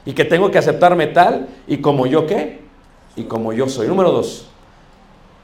y 0.06 0.14
que 0.14 0.26
tengo 0.26 0.52
que 0.52 0.58
aceptarme 0.58 1.08
tal 1.08 1.48
y 1.68 1.78
como 1.78 2.08
yo 2.08 2.26
qué 2.28 2.62
y 3.16 3.24
como 3.24 3.54
yo 3.54 3.70
soy. 3.70 3.88
Número 3.88 4.12
dos, 4.12 4.50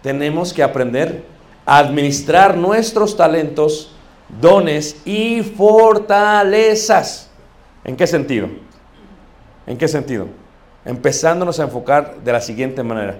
tenemos 0.01 0.53
que 0.53 0.63
aprender 0.63 1.23
administrar 1.69 2.57
nuestros 2.57 3.15
talentos, 3.15 3.91
dones 4.41 5.01
y 5.05 5.43
fortalezas. 5.43 7.28
¿En 7.83 7.95
qué 7.95 8.07
sentido? 8.07 8.49
¿En 9.65 9.77
qué 9.77 9.87
sentido? 9.87 10.27
Empezándonos 10.85 11.59
a 11.59 11.63
enfocar 11.63 12.21
de 12.21 12.31
la 12.31 12.41
siguiente 12.41 12.83
manera. 12.83 13.19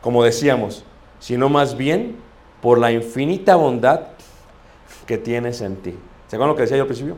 Como 0.00 0.24
decíamos, 0.24 0.84
sino 1.20 1.48
más 1.48 1.76
bien 1.76 2.16
por 2.60 2.78
la 2.78 2.92
infinita 2.92 3.56
bondad 3.56 4.08
que 5.06 5.18
tienes 5.18 5.60
en 5.60 5.76
ti. 5.76 5.98
¿Se 6.28 6.36
acuerdan 6.36 6.48
lo 6.48 6.56
que 6.56 6.62
decía 6.62 6.76
yo 6.76 6.82
al 6.82 6.88
principio? 6.88 7.16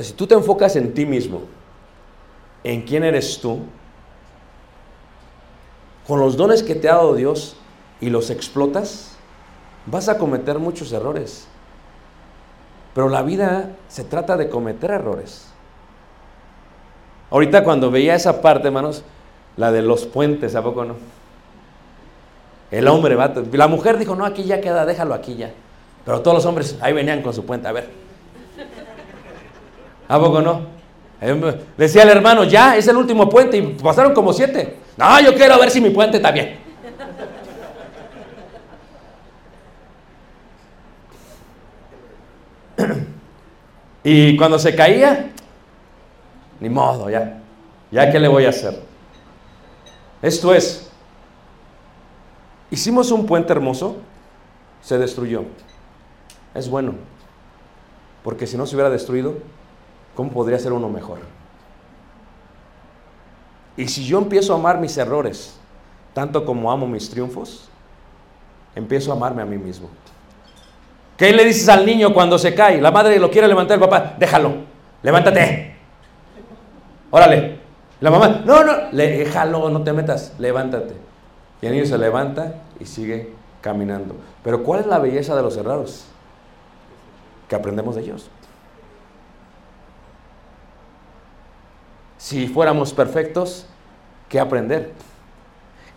Si 0.00 0.12
tú 0.12 0.26
te 0.26 0.34
enfocas 0.34 0.76
en 0.76 0.94
ti 0.94 1.04
mismo, 1.04 1.42
en 2.62 2.82
quién 2.82 3.02
eres 3.02 3.40
tú, 3.40 3.60
con 6.06 6.20
los 6.20 6.36
dones 6.36 6.62
que 6.62 6.74
te 6.74 6.88
ha 6.88 6.94
dado 6.94 7.14
Dios 7.14 7.56
y 8.00 8.10
los 8.10 8.30
explotas, 8.30 9.16
vas 9.86 10.08
a 10.08 10.18
cometer 10.18 10.58
muchos 10.58 10.92
errores. 10.92 11.46
Pero 12.94 13.08
la 13.08 13.22
vida 13.22 13.70
se 13.88 14.04
trata 14.04 14.36
de 14.36 14.48
cometer 14.48 14.90
errores. 14.90 15.48
Ahorita 17.30 17.62
cuando 17.62 17.90
veía 17.90 18.14
esa 18.14 18.40
parte, 18.42 18.68
hermanos, 18.68 19.04
la 19.56 19.70
de 19.70 19.82
los 19.82 20.06
puentes, 20.06 20.54
¿a 20.54 20.62
poco 20.62 20.84
no? 20.84 20.96
El 22.70 22.86
hombre 22.88 23.14
va, 23.14 23.32
la 23.52 23.68
mujer 23.68 23.98
dijo, 23.98 24.14
no, 24.14 24.24
aquí 24.24 24.44
ya 24.44 24.60
queda, 24.60 24.86
déjalo 24.86 25.14
aquí 25.14 25.36
ya. 25.36 25.50
Pero 26.04 26.20
todos 26.20 26.36
los 26.36 26.46
hombres 26.46 26.78
ahí 26.80 26.92
venían 26.92 27.22
con 27.22 27.34
su 27.34 27.44
puente, 27.44 27.68
a 27.68 27.72
ver. 27.72 27.90
¿A 30.08 30.18
poco 30.18 30.40
no? 30.40 30.62
Decía 31.76 32.02
el 32.04 32.08
hermano, 32.08 32.44
ya, 32.44 32.76
es 32.76 32.88
el 32.88 32.96
último 32.96 33.28
puente 33.28 33.56
y 33.56 33.62
pasaron 33.62 34.14
como 34.14 34.32
siete. 34.32 34.78
No, 34.96 35.20
yo 35.20 35.34
quiero 35.34 35.58
ver 35.58 35.70
si 35.70 35.80
mi 35.80 35.90
puente 35.90 36.16
está 36.16 36.30
bien. 36.30 36.59
Y 44.02 44.36
cuando 44.36 44.58
se 44.58 44.74
caía, 44.74 45.30
ni 46.60 46.68
modo, 46.68 47.10
ya. 47.10 47.40
¿Ya 47.90 48.10
qué 48.10 48.18
le 48.18 48.28
voy 48.28 48.46
a 48.46 48.50
hacer? 48.50 48.80
Esto 50.22 50.54
es, 50.54 50.90
hicimos 52.70 53.10
un 53.10 53.26
puente 53.26 53.52
hermoso, 53.52 53.96
se 54.82 54.98
destruyó. 54.98 55.44
Es 56.54 56.68
bueno, 56.68 56.94
porque 58.22 58.46
si 58.46 58.56
no 58.56 58.66
se 58.66 58.74
hubiera 58.74 58.90
destruido, 58.90 59.34
¿cómo 60.14 60.30
podría 60.30 60.58
ser 60.58 60.72
uno 60.72 60.88
mejor? 60.88 61.18
Y 63.76 63.88
si 63.88 64.04
yo 64.04 64.18
empiezo 64.18 64.52
a 64.52 64.56
amar 64.56 64.78
mis 64.78 64.96
errores, 64.98 65.56
tanto 66.12 66.44
como 66.44 66.70
amo 66.70 66.86
mis 66.86 67.08
triunfos, 67.08 67.68
empiezo 68.74 69.10
a 69.12 69.16
amarme 69.16 69.42
a 69.42 69.46
mí 69.46 69.56
mismo. 69.56 69.88
¿Qué 71.20 71.34
le 71.34 71.44
dices 71.44 71.68
al 71.68 71.84
niño 71.84 72.14
cuando 72.14 72.38
se 72.38 72.54
cae? 72.54 72.80
La 72.80 72.90
madre 72.90 73.18
lo 73.18 73.30
quiere 73.30 73.46
levantar, 73.46 73.74
el 73.74 73.80
papá, 73.80 74.14
déjalo, 74.18 74.54
levántate. 75.02 75.74
Órale. 77.10 77.58
La 78.00 78.10
mamá, 78.10 78.40
no, 78.46 78.64
no, 78.64 78.72
déjalo, 78.90 79.68
no 79.68 79.82
te 79.82 79.92
metas, 79.92 80.32
levántate. 80.38 80.94
Y 81.60 81.66
el 81.66 81.72
niño 81.72 81.84
se 81.84 81.98
levanta 81.98 82.54
y 82.80 82.86
sigue 82.86 83.34
caminando. 83.60 84.14
Pero 84.42 84.62
¿cuál 84.62 84.80
es 84.80 84.86
la 84.86 84.98
belleza 84.98 85.36
de 85.36 85.42
los 85.42 85.58
errores? 85.58 86.06
Que 87.48 87.54
aprendemos 87.54 87.96
de 87.96 88.00
ellos. 88.00 88.30
Si 92.16 92.48
fuéramos 92.48 92.94
perfectos, 92.94 93.66
¿qué 94.30 94.40
aprender? 94.40 94.94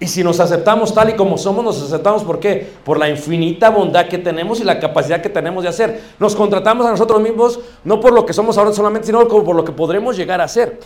Y 0.03 0.07
si 0.07 0.21
nos 0.21 0.41
aceptamos 0.41 0.93
tal 0.93 1.11
y 1.11 1.13
como 1.13 1.37
somos, 1.37 1.63
nos 1.63 1.81
aceptamos 1.81 2.25
¿por 2.25 2.37
qué? 2.37 2.73
Por 2.83 2.99
la 2.99 3.07
infinita 3.07 3.69
bondad 3.69 4.09
que 4.09 4.17
tenemos 4.17 4.59
y 4.59 4.65
la 4.65 4.77
capacidad 4.77 5.21
que 5.21 5.29
tenemos 5.29 5.63
de 5.63 5.69
hacer. 5.69 6.01
Nos 6.19 6.35
contratamos 6.35 6.85
a 6.85 6.91
nosotros 6.91 7.21
mismos 7.21 7.57
no 7.85 8.01
por 8.01 8.11
lo 8.11 8.25
que 8.25 8.33
somos 8.33 8.57
ahora 8.57 8.73
solamente, 8.73 9.07
sino 9.07 9.25
por 9.25 9.55
lo 9.55 9.63
que 9.63 9.71
podremos 9.71 10.17
llegar 10.17 10.41
a 10.41 10.47
ser. 10.49 10.77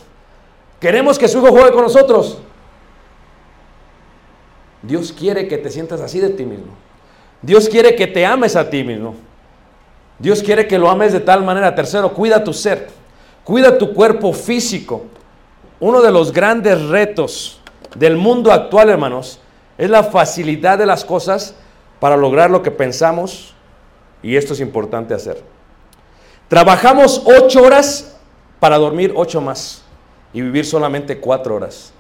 Queremos 0.80 1.18
que 1.18 1.28
su 1.28 1.40
hijo 1.40 1.48
juegue 1.48 1.72
con 1.72 1.82
nosotros. 1.82 2.38
Dios 4.84 5.12
quiere 5.12 5.48
que 5.48 5.58
te 5.58 5.72
sientas 5.72 6.00
así 6.00 6.20
de 6.20 6.30
ti 6.30 6.46
mismo. 6.46 6.76
Dios 7.42 7.68
quiere 7.70 7.96
que 7.96 8.06
te 8.06 8.24
ames 8.24 8.56
a 8.56 8.70
ti 8.70 8.84
mismo. 8.84 9.16
Dios 10.20 10.44
quiere 10.44 10.68
que 10.68 10.78
lo 10.78 10.92
ames 10.92 11.12
de 11.12 11.22
tal 11.22 11.44
manera. 11.44 11.74
Tercero, 11.74 12.14
cuida 12.14 12.44
tu 12.44 12.54
ser. 12.54 12.90
Cuida 13.44 13.80
tu 13.80 13.96
cuerpo 13.96 14.32
físico. 14.32 15.06
Uno 15.80 16.04
de 16.04 16.12
los 16.12 16.32
grandes 16.32 16.80
retos 16.90 17.57
del 17.98 18.16
mundo 18.16 18.52
actual, 18.52 18.90
hermanos, 18.90 19.40
es 19.78 19.90
la 19.90 20.04
facilidad 20.04 20.78
de 20.78 20.86
las 20.86 21.04
cosas 21.04 21.56
para 22.00 22.18
lograr 22.18 22.50
lo 22.50 22.62
que 22.62 22.72
pensamos. 22.72 23.54
Y 24.22 24.36
esto 24.36 24.54
es 24.54 24.60
importante 24.60 25.14
hacer. 25.14 25.44
Trabajamos 26.48 27.24
ocho 27.26 27.64
horas 27.64 28.18
para 28.60 28.78
dormir 28.78 29.14
ocho 29.16 29.42
más 29.42 29.84
y 30.34 30.42
vivir 30.42 30.66
solamente 30.66 31.20
cuatro 31.20 31.56
horas. 31.56 31.92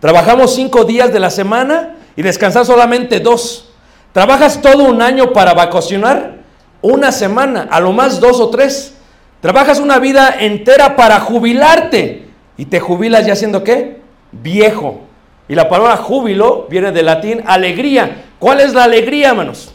Trabajamos 0.00 0.54
cinco 0.54 0.84
días 0.84 1.12
de 1.12 1.20
la 1.20 1.30
semana 1.30 1.96
y 2.14 2.22
descansar 2.22 2.64
solamente 2.64 3.20
dos. 3.20 3.70
Trabajas 4.12 4.62
todo 4.62 4.84
un 4.84 5.02
año 5.02 5.32
para 5.32 5.54
vacacionar, 5.54 6.38
una 6.80 7.10
semana, 7.10 7.68
a 7.70 7.80
lo 7.80 7.92
más 7.92 8.20
dos 8.20 8.40
o 8.40 8.50
tres. 8.50 8.94
Trabajas 9.40 9.80
una 9.80 9.98
vida 9.98 10.36
entera 10.40 10.96
para 10.96 11.20
jubilarte 11.20 12.28
y 12.56 12.66
te 12.66 12.80
jubilas 12.80 13.26
ya 13.26 13.36
siendo 13.36 13.64
qué? 13.64 14.00
Viejo. 14.32 15.07
Y 15.48 15.54
la 15.54 15.68
palabra 15.68 15.96
júbilo 15.96 16.66
viene 16.68 16.92
del 16.92 17.06
latín 17.06 17.42
alegría. 17.46 18.26
¿Cuál 18.38 18.60
es 18.60 18.74
la 18.74 18.84
alegría, 18.84 19.30
hermanos? 19.30 19.72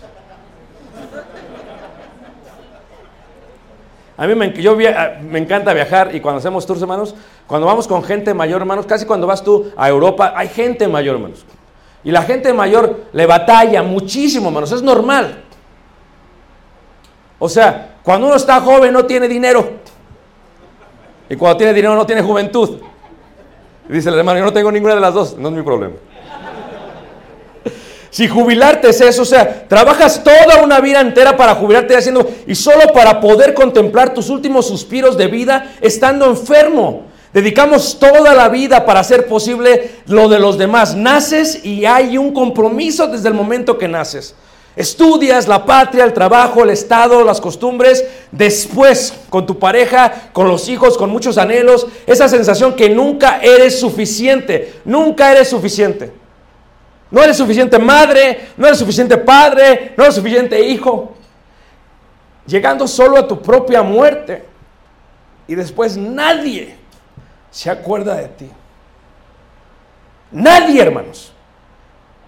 A 4.15 4.27
mí 4.27 4.35
me, 4.35 4.53
yo 4.53 4.75
me 4.75 5.39
encanta 5.39 5.73
viajar 5.73 6.15
y 6.15 6.19
cuando 6.19 6.37
hacemos 6.37 6.65
tours, 6.67 6.81
hermanos, 6.81 7.15
cuando 7.47 7.65
vamos 7.65 7.87
con 7.87 8.03
gente 8.03 8.33
mayor, 8.33 8.61
hermanos, 8.61 8.85
casi 8.85 9.05
cuando 9.05 9.25
vas 9.25 9.43
tú 9.43 9.71
a 9.75 9.89
Europa, 9.89 10.33
hay 10.35 10.47
gente 10.47 10.87
mayor, 10.87 11.15
hermanos. 11.15 11.43
Y 12.03 12.11
la 12.11 12.21
gente 12.21 12.53
mayor 12.53 13.05
le 13.11 13.25
batalla 13.25 13.81
muchísimo, 13.81 14.49
hermanos, 14.49 14.71
es 14.71 14.83
normal. 14.83 15.43
O 17.39 17.49
sea, 17.49 17.95
cuando 18.03 18.27
uno 18.27 18.35
está 18.35 18.61
joven 18.61 18.93
no 18.93 19.05
tiene 19.05 19.27
dinero. 19.27 19.67
Y 21.29 21.35
cuando 21.35 21.57
tiene 21.57 21.73
dinero 21.73 21.95
no 21.95 22.05
tiene 22.05 22.21
juventud. 22.21 22.79
Dice 23.89 24.09
el 24.09 24.15
hermano, 24.15 24.39
yo 24.39 24.45
no 24.45 24.53
tengo 24.53 24.71
ninguna 24.71 24.95
de 24.95 25.01
las 25.01 25.13
dos, 25.13 25.37
no 25.37 25.49
es 25.49 25.55
mi 25.55 25.61
problema. 25.61 25.95
Si 28.13 28.27
jubilarte 28.27 28.89
es 28.89 29.01
eso, 29.01 29.23
o 29.23 29.25
sea, 29.25 29.67
trabajas 29.67 30.23
toda 30.23 30.63
una 30.63 30.79
vida 30.79 31.01
entera 31.01 31.35
para 31.35 31.55
jubilarte 31.55 31.97
haciendo 31.97 32.29
y 32.45 32.53
solo 32.53 32.93
para 32.93 33.19
poder 33.19 33.55
contemplar 33.55 34.13
tus 34.13 34.29
últimos 34.29 34.67
suspiros 34.67 35.17
de 35.17 35.25
vida 35.25 35.73
estando 35.81 36.27
enfermo. 36.27 37.07
Dedicamos 37.33 37.97
toda 37.97 38.35
la 38.35 38.49
vida 38.49 38.85
para 38.85 38.99
hacer 38.99 39.25
posible 39.25 39.89
lo 40.05 40.29
de 40.29 40.37
los 40.37 40.59
demás. 40.59 40.95
Naces 40.95 41.65
y 41.65 41.85
hay 41.85 42.19
un 42.19 42.31
compromiso 42.33 43.07
desde 43.07 43.29
el 43.29 43.33
momento 43.33 43.79
que 43.79 43.87
naces. 43.87 44.35
Estudias 44.75 45.47
la 45.47 45.65
patria, 45.65 46.03
el 46.03 46.13
trabajo, 46.13 46.63
el 46.63 46.71
estado, 46.71 47.23
las 47.23 47.39
costumbres. 47.39 48.03
Después, 48.31 49.13
con 49.29 49.45
tu 49.45 49.59
pareja, 49.59 50.29
con 50.33 50.47
los 50.47 50.67
hijos, 50.67 50.97
con 50.97 51.11
muchos 51.11 51.37
anhelos, 51.37 51.85
esa 52.07 52.27
sensación 52.27 52.75
que 52.75 52.89
nunca 52.89 53.39
eres 53.41 53.79
suficiente. 53.79 54.81
Nunca 54.83 55.31
eres 55.31 55.49
suficiente. 55.49 56.11
No 57.11 57.21
eres 57.21 57.37
suficiente 57.37 57.77
madre, 57.77 58.49
no 58.57 58.65
eres 58.65 58.79
suficiente 58.79 59.17
padre, 59.17 59.93
no 59.95 60.03
eres 60.03 60.15
suficiente 60.15 60.59
hijo. 60.59 61.13
Llegando 62.47 62.87
solo 62.87 63.17
a 63.17 63.27
tu 63.27 63.39
propia 63.39 63.83
muerte. 63.83 64.43
Y 65.47 65.53
después 65.53 65.95
nadie 65.97 66.75
se 67.51 67.69
acuerda 67.69 68.15
de 68.15 68.27
ti. 68.29 68.49
Nadie, 70.31 70.81
hermanos. 70.81 71.31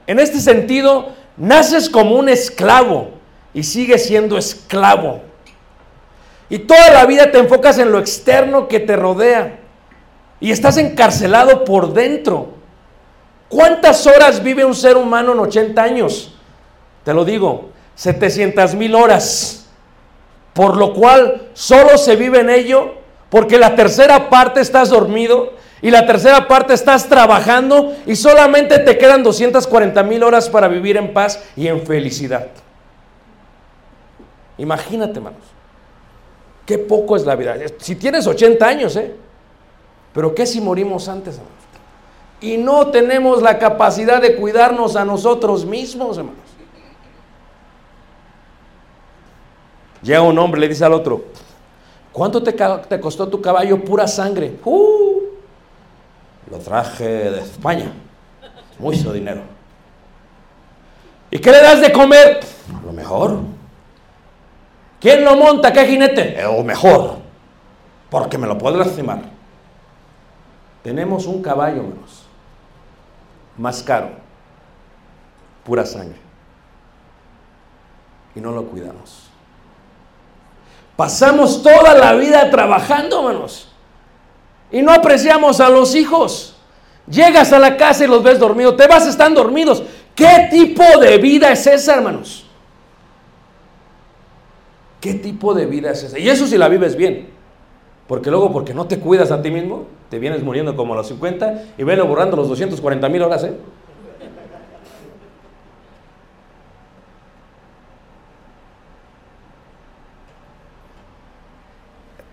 En 0.06 0.20
este 0.20 0.40
sentido, 0.40 1.16
naces 1.38 1.90
como 1.90 2.16
un 2.16 2.30
esclavo 2.30 3.10
y 3.54 3.64
sigues 3.64 4.06
siendo 4.06 4.38
esclavo. 4.38 5.22
Y 6.50 6.60
toda 6.60 6.92
la 6.92 7.06
vida 7.06 7.32
te 7.32 7.40
enfocas 7.40 7.78
en 7.80 7.92
lo 7.92 8.00
externo 8.00 8.68
que 8.68 8.80
te 8.80 8.96
rodea. 8.96 9.60
Y 10.40 10.52
estás 10.52 10.78
encarcelado 10.78 11.64
por 11.64 11.94
dentro. 11.94 12.50
¿Cuántas 13.50 14.06
horas 14.06 14.44
vive 14.44 14.66
un 14.66 14.76
ser 14.76 14.98
humano 14.98 15.32
en 15.32 15.40
80 15.40 15.82
años? 15.82 16.36
Te 17.04 17.14
lo 17.14 17.26
digo, 17.26 17.70
700 17.96 18.76
mil 18.76 18.96
horas. 18.96 19.68
Por 20.54 20.78
lo 20.78 20.94
cual 20.94 21.50
solo 21.54 21.98
se 21.98 22.16
vive 22.16 22.40
en 22.40 22.50
ello 22.50 22.96
porque 23.30 23.58
la 23.58 23.76
tercera 23.76 24.30
parte 24.30 24.62
estás 24.62 24.90
dormido 24.90 25.54
y 25.82 25.92
la 25.92 26.06
tercera 26.06 26.48
parte 26.48 26.74
estás 26.74 27.08
trabajando 27.08 27.94
y 28.06 28.16
solamente 28.16 28.80
te 28.80 28.98
quedan 28.98 29.24
240 29.24 30.02
mil 30.04 30.24
horas 30.24 30.50
para 30.50 30.68
vivir 30.68 30.98
en 30.98 31.14
paz 31.14 31.44
y 31.56 31.68
en 31.68 31.86
felicidad. 31.86 32.48
Imagínate, 34.58 35.18
hermanos. 35.18 35.42
Qué 36.66 36.78
poco 36.78 37.16
es 37.16 37.26
la 37.26 37.36
vida. 37.36 37.56
Si 37.78 37.96
tienes 37.96 38.26
80 38.26 38.66
años, 38.66 38.96
¿eh? 38.96 39.14
Pero 40.14 40.34
¿qué 40.34 40.46
si 40.46 40.62
morimos 40.62 41.08
antes, 41.10 41.36
hermanos? 41.36 41.56
y 42.42 42.58
no 42.58 42.88
tenemos 42.88 43.42
la 43.42 43.58
capacidad 43.58 44.22
de 44.22 44.36
cuidarnos 44.36 44.96
a 44.96 45.06
nosotros 45.06 45.66
mismos, 45.66 46.18
hermanos. 46.18 46.42
Llega 50.02 50.22
un 50.22 50.38
hombre, 50.38 50.62
le 50.62 50.68
dice 50.68 50.86
al 50.86 50.94
otro, 50.94 51.26
¿cuánto 52.12 52.44
te, 52.44 52.52
te 52.54 53.00
costó 53.00 53.28
tu 53.28 53.42
caballo 53.42 53.84
pura 53.84 54.08
sangre? 54.08 54.60
Uh, 54.64 55.05
lo 56.50 56.60
traje 56.60 57.06
de 57.06 57.42
España, 57.42 57.92
mucho 58.80 59.12
dinero. 59.12 59.42
¿Y 61.32 61.40
qué 61.40 61.52
le 61.52 61.62
das 61.62 61.82
de 61.82 61.92
comer? 61.92 62.40
Lo 62.86 62.94
mejor. 62.94 63.40
¿Quién 65.00 65.24
lo 65.26 65.36
monta? 65.36 65.74
¿Qué 65.74 65.86
jinete? 65.86 66.42
Lo 66.42 66.64
mejor. 66.64 67.18
porque 68.10 68.38
me 68.38 68.48
lo 68.48 68.58
puedo 68.58 68.78
lastimar. 68.78 69.24
Tenemos 70.84 71.26
un 71.26 71.42
caballo, 71.42 71.82
menos, 71.84 72.24
más 73.58 73.82
caro, 73.82 74.12
pura 75.64 75.86
sangre, 75.86 76.20
y 78.36 78.40
no 78.40 78.52
lo 78.52 78.66
cuidamos. 78.66 79.30
Pasamos 80.96 81.62
toda 81.62 81.94
la 81.96 82.14
vida 82.14 82.50
trabajando, 82.52 83.28
hermanos, 83.28 83.75
y 84.76 84.82
no 84.82 84.92
apreciamos 84.92 85.62
a 85.62 85.70
los 85.70 85.96
hijos. 85.96 86.54
Llegas 87.08 87.54
a 87.54 87.60
la 87.60 87.78
casa 87.78 88.04
y 88.04 88.08
los 88.08 88.22
ves 88.22 88.40
dormidos, 88.40 88.76
te 88.76 88.88
vas, 88.88 89.08
están 89.08 89.34
dormidos. 89.34 89.82
¿Qué 90.14 90.50
tipo 90.52 90.84
de 91.00 91.18
vida 91.18 91.50
es 91.54 91.66
esa, 91.66 91.96
hermanos? 91.96 92.46
¿Qué 95.00 95.14
tipo 95.14 95.54
de 95.54 95.66
vida 95.66 95.92
es 95.92 96.04
esa? 96.04 96.20
Y 96.20 96.28
eso 96.28 96.46
si 96.46 96.58
la 96.58 96.68
vives 96.68 96.98
bien. 96.98 97.30
Porque 98.06 98.30
luego, 98.30 98.52
porque 98.52 98.74
no 98.74 98.86
te 98.86 99.00
cuidas 99.00 99.32
a 99.32 99.42
ti 99.42 99.50
mismo, 99.50 99.86
te 100.10 100.20
vienes 100.20 100.44
muriendo 100.44 100.76
como 100.76 100.92
a 100.92 100.98
los 100.98 101.08
50 101.08 101.76
y 101.78 101.84
ven 101.84 102.06
borrando 102.06 102.36
los 102.36 102.50
240 102.50 103.08
mil 103.08 103.22
horas, 103.22 103.46
¿eh? 103.46 103.54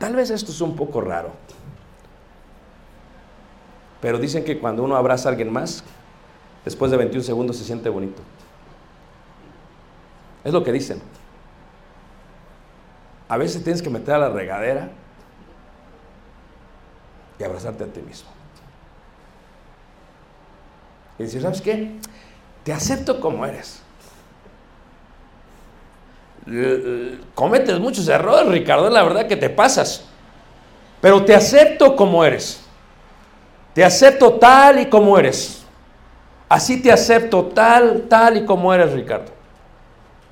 Tal 0.01 0.17
vez 0.17 0.31
esto 0.31 0.51
es 0.51 0.61
un 0.61 0.75
poco 0.75 1.01
raro. 1.01 1.31
Pero 4.03 4.19
dicen 4.19 4.45
que 4.45 4.59
cuando 4.59 4.83
uno 4.83 4.97
abraza 4.97 5.29
a 5.29 5.31
alguien 5.31 5.51
más, 5.51 5.85
después 6.65 6.91
de 6.91 6.97
21 6.99 7.23
segundos 7.23 7.57
se 7.57 7.65
siente 7.65 7.89
bonito. 7.89 8.21
Es 10.43 10.53
lo 10.53 10.65
que 10.65 10.73
dicen. 10.73 11.01
A 13.29 13.37
veces 13.37 13.63
tienes 13.63 13.81
que 13.81 13.89
meter 13.89 14.15
a 14.15 14.19
la 14.19 14.29
regadera 14.29 14.91
y 17.39 17.45
abrazarte 17.45 17.85
a 17.85 17.87
ti 17.87 18.01
mismo. 18.01 18.29
Y 21.19 21.23
decir, 21.23 21.41
¿sabes 21.41 21.63
qué? 21.63 21.93
Te 22.65 22.73
acepto 22.73 23.21
como 23.21 23.47
eres. 23.47 23.83
Cometes 27.37 27.79
muchos 27.79 28.09
errores, 28.09 28.49
Ricardo, 28.49 28.91
la 28.91 29.05
verdad 29.05 29.29
que 29.29 29.37
te 29.37 29.49
pasas. 29.49 30.07
Pero 31.01 31.25
te 31.25 31.37
acepto 31.37 31.95
como 31.95 32.25
eres. 32.25 32.62
Te 33.75 33.85
acepto 33.85 34.35
tal 34.35 34.81
y 34.81 34.87
como 34.87 35.19
eres. 35.19 35.63
Así 36.49 36.83
te 36.83 36.93
acepto 36.93 37.47
tal, 37.47 38.03
tal 38.09 38.37
y 38.37 38.45
como 38.45 38.75
eres, 38.75 38.93
Ricardo. 38.93 39.33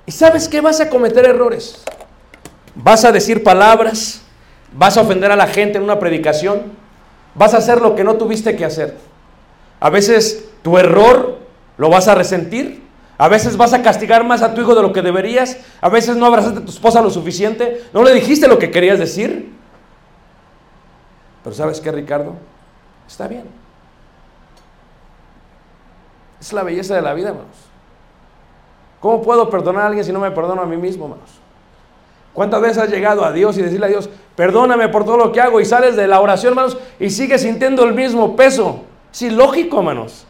¿Y 0.04 0.12
sabes 0.12 0.48
qué? 0.48 0.60
Vas 0.60 0.80
a 0.80 0.90
cometer 0.90 1.24
errores. 1.24 1.82
Vas 2.74 3.04
a 3.04 3.12
decir 3.12 3.42
palabras. 3.42 4.20
Vas 4.72 4.96
a 4.96 5.00
ofender 5.00 5.32
a 5.32 5.36
la 5.36 5.46
gente 5.46 5.78
en 5.78 5.84
una 5.84 5.98
predicación. 5.98 6.72
Vas 7.34 7.54
a 7.54 7.58
hacer 7.58 7.80
lo 7.80 7.94
que 7.94 8.04
no 8.04 8.16
tuviste 8.16 8.56
que 8.56 8.64
hacer. 8.64 8.96
A 9.80 9.88
veces 9.88 10.50
tu 10.62 10.76
error 10.76 11.38
lo 11.78 11.88
vas 11.88 12.08
a 12.08 12.14
resentir. 12.14 12.82
A 13.16 13.28
veces 13.28 13.56
vas 13.56 13.72
a 13.72 13.82
castigar 13.82 14.24
más 14.24 14.42
a 14.42 14.54
tu 14.54 14.60
hijo 14.60 14.74
de 14.74 14.82
lo 14.82 14.92
que 14.92 15.00
deberías. 15.00 15.56
A 15.80 15.88
veces 15.88 16.16
no 16.16 16.26
abrazaste 16.26 16.58
a 16.58 16.64
tu 16.64 16.70
esposa 16.70 17.00
lo 17.00 17.10
suficiente. 17.10 17.84
No 17.94 18.02
le 18.02 18.12
dijiste 18.12 18.48
lo 18.48 18.58
que 18.58 18.70
querías 18.70 18.98
decir. 18.98 19.52
Pero 21.42 21.56
¿sabes 21.56 21.80
qué, 21.80 21.90
Ricardo? 21.90 22.34
Está 23.10 23.26
bien. 23.26 23.42
Es 26.40 26.52
la 26.52 26.62
belleza 26.62 26.94
de 26.94 27.02
la 27.02 27.12
vida, 27.12 27.30
hermanos. 27.30 27.56
¿Cómo 29.00 29.20
puedo 29.20 29.50
perdonar 29.50 29.82
a 29.82 29.86
alguien 29.88 30.04
si 30.04 30.12
no 30.12 30.20
me 30.20 30.30
perdono 30.30 30.62
a 30.62 30.66
mí 30.66 30.76
mismo, 30.76 31.06
hermanos? 31.06 31.30
¿Cuántas 32.32 32.60
veces 32.60 32.78
has 32.78 32.90
llegado 32.90 33.24
a 33.24 33.32
Dios 33.32 33.58
y 33.58 33.62
decirle 33.62 33.86
a 33.86 33.88
Dios, 33.88 34.08
perdóname 34.36 34.88
por 34.88 35.04
todo 35.04 35.16
lo 35.16 35.32
que 35.32 35.40
hago 35.40 35.60
y 35.60 35.64
sales 35.64 35.96
de 35.96 36.06
la 36.06 36.20
oración, 36.20 36.52
hermanos, 36.52 36.78
y 37.00 37.10
sigues 37.10 37.42
sintiendo 37.42 37.82
el 37.82 37.94
mismo 37.94 38.36
peso? 38.36 38.82
Sí, 39.10 39.28
lógico, 39.28 39.78
hermanos. 39.78 40.24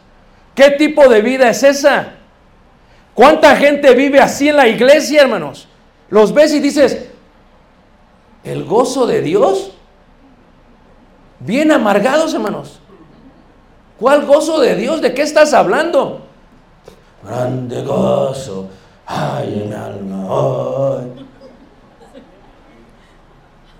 ¿Qué 0.55 0.71
tipo 0.71 1.07
de 1.07 1.21
vida 1.21 1.49
es 1.49 1.61
esa? 1.61 2.13
¿Cuánta 3.13 3.55
gente 3.57 3.93
vive 3.93 4.19
así 4.19 4.49
en 4.49 4.57
la 4.57 4.67
iglesia, 4.67 5.21
hermanos? 5.21 5.67
Los 6.09 6.33
ves 6.33 6.51
y 6.55 6.59
dices, 6.59 7.09
¿el 8.43 8.65
gozo 8.65 9.05
de 9.05 9.21
Dios? 9.21 9.77
Bien 11.41 11.71
amargados, 11.71 12.33
hermanos. 12.33 12.79
¿Cuál 13.99 14.25
gozo 14.25 14.59
de 14.59 14.75
Dios? 14.75 15.01
¿De 15.01 15.13
qué 15.13 15.23
estás 15.23 15.53
hablando? 15.53 16.21
Grande 17.23 17.83
gozo. 17.83 18.69
Ay, 19.05 19.65
mi 19.67 19.73
alma. 19.73 20.25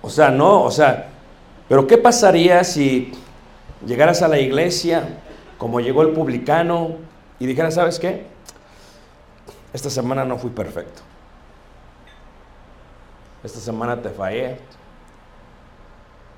O 0.02 0.10
sea, 0.10 0.30
no, 0.30 0.64
o 0.64 0.70
sea, 0.70 1.08
pero 1.68 1.86
¿qué 1.86 1.96
pasaría 1.96 2.64
si 2.64 3.12
llegaras 3.86 4.22
a 4.22 4.28
la 4.28 4.38
iglesia 4.38 5.20
como 5.56 5.78
llegó 5.78 6.02
el 6.02 6.10
publicano 6.10 6.96
y 7.38 7.46
dijeras, 7.46 7.74
¿sabes 7.74 8.00
qué? 8.00 8.26
Esta 9.72 9.88
semana 9.88 10.24
no 10.24 10.36
fui 10.36 10.50
perfecto. 10.50 11.02
Esta 13.44 13.60
semana 13.60 14.02
te 14.02 14.10
fallé. 14.10 14.58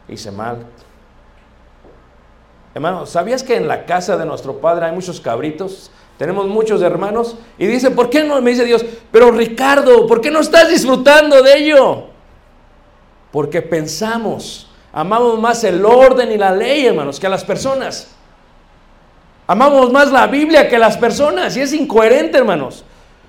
Hice 0.09 0.31
mal. 0.31 0.67
Hermano, 2.75 3.07
¿sabías 3.07 3.45
que 3.45 3.57
en 3.57 3.69
la 3.69 3.87
casa 3.87 4.17
de 4.17 4.27
nuestro 4.27 4.59
padre 4.61 4.87
hay 4.87 4.93
muchos 4.93 5.21
cabritos? 5.21 5.93
Tenemos 6.19 6.47
muchos 6.49 6.83
hermanos. 6.83 7.37
Y 7.57 7.67
dice, 7.67 7.91
¿por 7.93 8.11
qué 8.11 8.25
no? 8.25 8.41
Me 8.41 8.51
dice 8.51 8.65
Dios, 8.65 8.85
pero 9.13 9.31
Ricardo, 9.31 10.07
¿por 10.07 10.21
qué 10.21 10.31
no 10.31 10.41
estás 10.41 10.69
disfrutando 10.69 11.43
de 11.43 11.57
ello? 11.57 12.05
Porque 13.31 13.63
pensamos, 13.63 14.69
amamos 14.93 15.39
más 15.41 15.63
el 15.65 15.85
orden 15.85 16.33
y 16.33 16.37
la 16.37 16.53
ley, 16.53 16.87
hermanos, 16.87 17.21
que 17.21 17.27
a 17.27 17.31
las 17.31 17.45
personas. 17.45 18.09
Amamos 19.47 19.93
más 19.93 20.11
la 20.11 20.27
Biblia 20.27 20.69
que 20.69 20.79
las 20.79 20.97
personas. 20.97 21.57
Y 21.57 21.61
es 21.61 21.73
incoherente, 21.73 22.39
hermanos. 22.39 22.85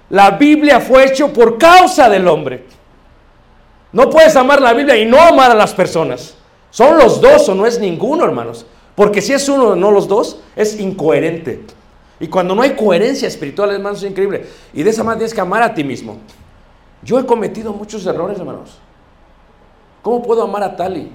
La 0.10 0.32
Biblia 0.32 0.80
fue 0.80 1.06
hecho 1.06 1.34
por 1.34 1.58
causa 1.58 2.10
del 2.10 2.28
hombre. 2.28 2.66
No 3.92 4.10
puedes 4.10 4.36
amar 4.36 4.62
la 4.62 4.74
Biblia 4.74 4.98
y 4.98 5.06
no 5.06 5.20
amar 5.20 5.52
a 5.52 5.56
las 5.56 5.74
personas. 5.74 6.36
Son 6.70 6.98
los 6.98 7.22
dos 7.22 7.48
o 7.50 7.56
no 7.56 7.66
es 7.66 7.80
ninguno, 7.80 8.26
hermanos. 8.26 8.66
Porque 8.96 9.22
si 9.22 9.34
es 9.34 9.48
uno, 9.50 9.76
no 9.76 9.92
los 9.92 10.08
dos, 10.08 10.40
es 10.56 10.80
incoherente. 10.80 11.66
Y 12.20 12.28
cuando 12.28 12.56
no 12.56 12.62
hay 12.62 12.76
coherencia 12.76 13.28
espiritual, 13.28 13.72
hermanos, 13.72 14.02
es 14.02 14.10
increíble. 14.10 14.46
Y 14.74 14.84
de 14.84 14.90
esa 14.90 15.04
manera 15.04 15.20
tienes 15.20 15.34
que 15.34 15.42
amar 15.42 15.62
a 15.64 15.74
ti 15.74 15.84
mismo. 15.84 16.18
Yo 17.04 17.20
he 17.20 17.26
cometido 17.26 17.74
muchos 17.74 18.06
errores, 18.06 18.40
hermanos. 18.40 18.80
¿Cómo 20.02 20.24
puedo 20.24 20.44
amar 20.44 20.64
a 20.64 20.76
Tali 20.76 21.12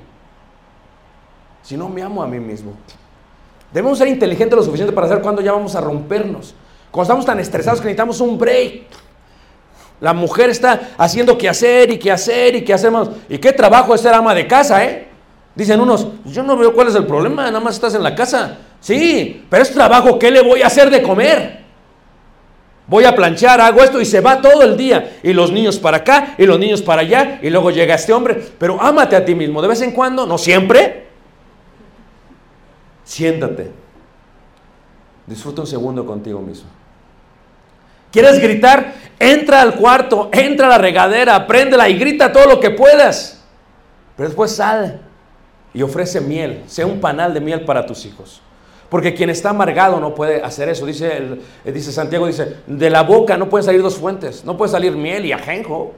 si 1.62 1.76
no 1.76 1.88
me 1.88 2.02
amo 2.02 2.22
a 2.22 2.26
mí 2.26 2.38
mismo? 2.38 2.72
Debemos 3.72 3.98
ser 3.98 4.08
inteligentes 4.08 4.56
lo 4.56 4.62
suficiente 4.62 4.92
para 4.92 5.08
saber 5.08 5.22
cuándo 5.22 5.40
ya 5.40 5.52
vamos 5.52 5.74
a 5.74 5.80
rompernos. 5.80 6.54
Cuando 6.90 7.04
estamos 7.04 7.24
tan 7.24 7.40
estresados 7.40 7.80
que 7.80 7.86
necesitamos 7.86 8.20
un 8.20 8.36
break. 8.36 8.82
La 10.00 10.12
mujer 10.12 10.50
está 10.50 10.90
haciendo 10.98 11.38
que 11.38 11.48
hacer 11.48 11.90
y 11.90 11.98
que 11.98 12.10
hacer 12.10 12.56
y 12.56 12.64
que 12.64 12.74
hacemos. 12.74 13.10
¿Y 13.28 13.38
qué 13.38 13.52
trabajo 13.52 13.94
es 13.94 14.00
ser 14.00 14.12
ama 14.12 14.34
de 14.34 14.46
casa, 14.46 14.84
eh? 14.84 15.09
Dicen 15.54 15.80
unos, 15.80 16.06
pues 16.22 16.34
yo 16.34 16.42
no 16.42 16.56
veo 16.56 16.72
cuál 16.72 16.88
es 16.88 16.94
el 16.94 17.06
problema, 17.06 17.46
nada 17.46 17.60
más 17.60 17.74
estás 17.74 17.94
en 17.94 18.02
la 18.02 18.14
casa. 18.14 18.58
Sí, 18.80 19.44
pero 19.50 19.62
es 19.62 19.72
trabajo, 19.72 20.18
¿qué 20.18 20.30
le 20.30 20.42
voy 20.42 20.62
a 20.62 20.68
hacer 20.68 20.90
de 20.90 21.02
comer? 21.02 21.60
Voy 22.86 23.04
a 23.04 23.14
planchar, 23.14 23.60
hago 23.60 23.82
esto 23.82 24.00
y 24.00 24.04
se 24.04 24.20
va 24.20 24.40
todo 24.40 24.62
el 24.62 24.76
día. 24.76 25.18
Y 25.22 25.32
los 25.32 25.52
niños 25.52 25.78
para 25.78 25.98
acá 25.98 26.34
y 26.38 26.44
los 26.44 26.58
niños 26.58 26.82
para 26.82 27.02
allá. 27.02 27.38
Y 27.40 27.48
luego 27.48 27.70
llega 27.70 27.94
este 27.94 28.12
hombre. 28.12 28.42
Pero 28.58 28.82
ámate 28.82 29.14
a 29.14 29.24
ti 29.24 29.32
mismo, 29.32 29.62
de 29.62 29.68
vez 29.68 29.80
en 29.82 29.92
cuando, 29.92 30.26
no 30.26 30.36
siempre. 30.36 31.06
Siéntate. 33.04 33.70
Disfruta 35.24 35.60
un 35.60 35.68
segundo 35.68 36.04
contigo 36.04 36.40
mismo. 36.40 36.68
¿Quieres 38.10 38.40
gritar? 38.40 38.92
Entra 39.20 39.60
al 39.60 39.76
cuarto, 39.76 40.28
entra 40.32 40.66
a 40.66 40.70
la 40.70 40.78
regadera, 40.78 41.46
préndela 41.46 41.88
y 41.88 41.96
grita 41.96 42.32
todo 42.32 42.46
lo 42.46 42.58
que 42.58 42.70
puedas. 42.70 43.44
Pero 44.16 44.28
después 44.30 44.50
sal 44.50 45.09
y 45.72 45.82
ofrece 45.82 46.20
miel, 46.20 46.62
sea 46.66 46.86
un 46.86 47.00
panal 47.00 47.34
de 47.34 47.40
miel 47.40 47.64
para 47.64 47.86
tus 47.86 48.04
hijos. 48.06 48.40
Porque 48.88 49.14
quien 49.14 49.30
está 49.30 49.50
amargado 49.50 50.00
no 50.00 50.14
puede 50.14 50.42
hacer 50.42 50.68
eso. 50.68 50.84
Dice, 50.84 51.16
el, 51.16 51.40
dice 51.72 51.92
Santiago, 51.92 52.26
dice, 52.26 52.56
de 52.66 52.90
la 52.90 53.04
boca 53.04 53.36
no 53.36 53.48
pueden 53.48 53.64
salir 53.64 53.82
dos 53.82 53.96
fuentes. 53.96 54.44
No 54.44 54.56
puede 54.56 54.72
salir 54.72 54.92
miel 54.96 55.24
y 55.24 55.32
ajenjo 55.32 55.94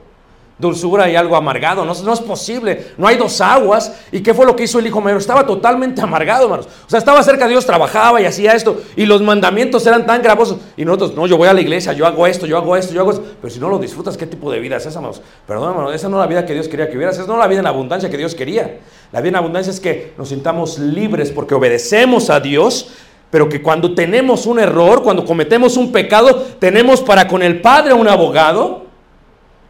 dulzura 0.57 1.09
y 1.09 1.15
algo 1.15 1.35
amargado. 1.35 1.85
No, 1.85 1.93
no, 1.93 2.13
es 2.13 2.19
posible. 2.21 2.87
No 2.97 3.07
hay 3.07 3.17
dos 3.17 3.41
aguas. 3.41 3.93
¿Y 4.11 4.21
qué 4.21 4.33
fue 4.33 4.45
lo 4.45 4.55
que 4.55 4.63
hizo 4.63 4.79
el 4.79 4.87
hijo 4.87 5.01
mayor? 5.01 5.19
Estaba 5.19 5.45
totalmente 5.45 6.01
amargado, 6.01 6.43
hermanos. 6.43 6.67
O 6.85 6.89
sea, 6.89 6.99
estaba 6.99 7.21
cerca 7.23 7.45
de 7.45 7.51
Dios, 7.51 7.65
trabajaba 7.65 8.21
y 8.21 8.25
hacía 8.25 8.53
esto. 8.53 8.81
Y 8.95 9.05
los 9.05 9.21
mandamientos 9.21 9.85
eran 9.85 10.05
tan 10.05 10.21
gravosos. 10.21 10.57
Y 10.77 10.85
nosotros, 10.85 11.15
no, 11.15 11.27
yo 11.27 11.37
voy 11.37 11.47
a 11.47 11.53
la 11.53 11.61
iglesia, 11.61 11.93
yo 11.93 12.05
hago 12.05 12.27
esto, 12.27 12.45
yo 12.45 12.57
hago 12.57 12.75
esto, 12.75 12.93
yo 12.93 13.01
hago 13.01 13.11
esto. 13.11 13.23
Pero 13.41 13.53
si 13.53 13.59
no 13.59 13.69
lo 13.69 13.79
disfrutas, 13.79 14.17
¿qué 14.17 14.25
tipo 14.25 14.51
de 14.51 14.59
vida 14.59 14.77
es 14.77 14.85
esa, 14.85 14.99
hermanos? 14.99 15.21
Perdón, 15.47 15.71
hermano, 15.71 15.91
esa 15.91 16.09
no 16.09 16.17
es 16.17 16.21
la 16.21 16.27
vida 16.27 16.45
que 16.45 16.53
Dios 16.53 16.67
quería 16.67 16.87
que 16.87 16.93
vivieras. 16.93 17.17
Esa 17.17 17.27
no 17.27 17.33
es 17.33 17.39
la 17.39 17.47
vida 17.47 17.59
en 17.59 17.67
abundancia 17.67 18.09
que 18.09 18.17
Dios 18.17 18.35
quería. 18.35 18.79
La 19.13 19.21
vida 19.21 19.37
abundancia 19.37 19.71
es 19.71 19.79
que 19.79 20.13
nos 20.17 20.27
sintamos 20.27 20.77
libres 20.77 21.31
porque 21.31 21.55
obedecemos 21.55 22.29
a 22.29 22.41
Dios 22.41 22.91
pero 23.33 23.49
que 23.49 23.63
cuando 23.63 23.95
tenemos 23.95 24.45
un 24.45 24.59
error, 24.59 25.01
cuando 25.01 25.25
cometemos 25.25 25.75
un 25.75 25.91
pecado, 25.91 26.39
tenemos 26.59 27.01
para 27.01 27.27
con 27.27 27.41
el 27.41 27.61
Padre 27.61 27.91
un 27.91 28.07
abogado 28.07 28.85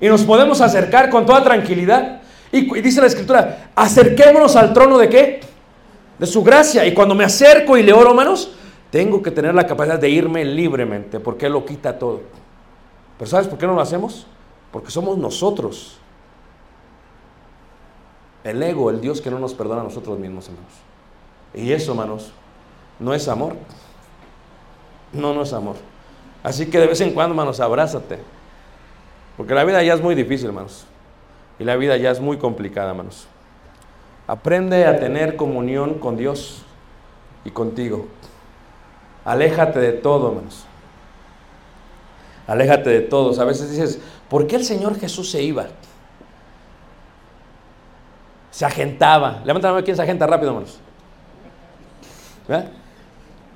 y 0.01 0.07
nos 0.09 0.23
podemos 0.23 0.59
acercar 0.59 1.09
con 1.09 1.25
toda 1.25 1.41
tranquilidad. 1.45 2.23
Y, 2.51 2.77
y 2.77 2.81
dice 2.81 2.99
la 2.99 3.07
escritura, 3.07 3.71
acerquémonos 3.73 4.57
al 4.57 4.73
trono 4.73 4.97
de 4.97 5.07
qué? 5.07 5.39
De 6.19 6.27
su 6.27 6.43
gracia. 6.43 6.85
Y 6.85 6.93
cuando 6.93 7.15
me 7.15 7.23
acerco 7.23 7.77
y 7.77 7.83
le 7.83 7.93
oro, 7.93 8.09
hermanos, 8.09 8.51
tengo 8.89 9.23
que 9.23 9.31
tener 9.31 9.55
la 9.55 9.65
capacidad 9.65 9.97
de 9.97 10.09
irme 10.09 10.43
libremente, 10.43 11.21
porque 11.21 11.45
Él 11.45 11.53
lo 11.53 11.65
quita 11.65 11.97
todo. 11.97 12.19
Pero 13.17 13.31
¿sabes 13.31 13.47
por 13.47 13.57
qué 13.57 13.65
no 13.65 13.75
lo 13.75 13.81
hacemos? 13.81 14.27
Porque 14.73 14.91
somos 14.91 15.17
nosotros. 15.17 15.99
El 18.43 18.61
ego, 18.61 18.89
el 18.89 18.99
Dios 18.99 19.21
que 19.21 19.31
no 19.31 19.39
nos 19.39 19.53
perdona 19.53 19.81
a 19.81 19.83
nosotros 19.85 20.19
mismos, 20.19 20.47
hermanos. 20.47 20.73
Y 21.53 21.71
eso, 21.71 21.91
hermanos, 21.91 22.31
no 22.99 23.13
es 23.13 23.27
amor. 23.27 23.55
No, 25.13 25.33
no 25.33 25.43
es 25.43 25.53
amor. 25.53 25.75
Así 26.41 26.65
que 26.65 26.79
de 26.79 26.87
vez 26.87 26.99
en 27.01 27.13
cuando, 27.13 27.33
hermanos, 27.33 27.59
abrázate. 27.59 28.19
Porque 29.37 29.53
la 29.53 29.63
vida 29.63 29.81
ya 29.81 29.93
es 29.93 30.01
muy 30.01 30.15
difícil, 30.15 30.47
hermanos. 30.47 30.85
Y 31.59 31.63
la 31.63 31.75
vida 31.75 31.95
ya 31.97 32.11
es 32.11 32.19
muy 32.19 32.37
complicada, 32.37 32.89
hermanos. 32.89 33.27
Aprende 34.27 34.85
a 34.85 34.99
tener 34.99 35.35
comunión 35.35 35.95
con 35.95 36.17
Dios 36.17 36.63
y 37.45 37.51
contigo. 37.51 38.07
Aléjate 39.23 39.79
de 39.79 39.93
todo, 39.93 40.29
hermanos. 40.29 40.65
Aléjate 42.47 42.89
de 42.89 43.01
todos. 43.01 43.39
A 43.39 43.45
veces 43.45 43.71
dices, 43.71 43.99
¿por 44.29 44.47
qué 44.47 44.57
el 44.57 44.65
Señor 44.65 44.99
Jesús 44.99 45.31
se 45.31 45.41
iba? 45.41 45.67
Se 48.53 48.65
agentaba. 48.65 49.41
Levanta 49.45 49.69
la 49.69 49.73
mano, 49.73 49.83
¿quién 49.83 49.97
se 49.97 50.03
agenta 50.03 50.27
rápido, 50.27 50.51
hermanos? 50.51 50.77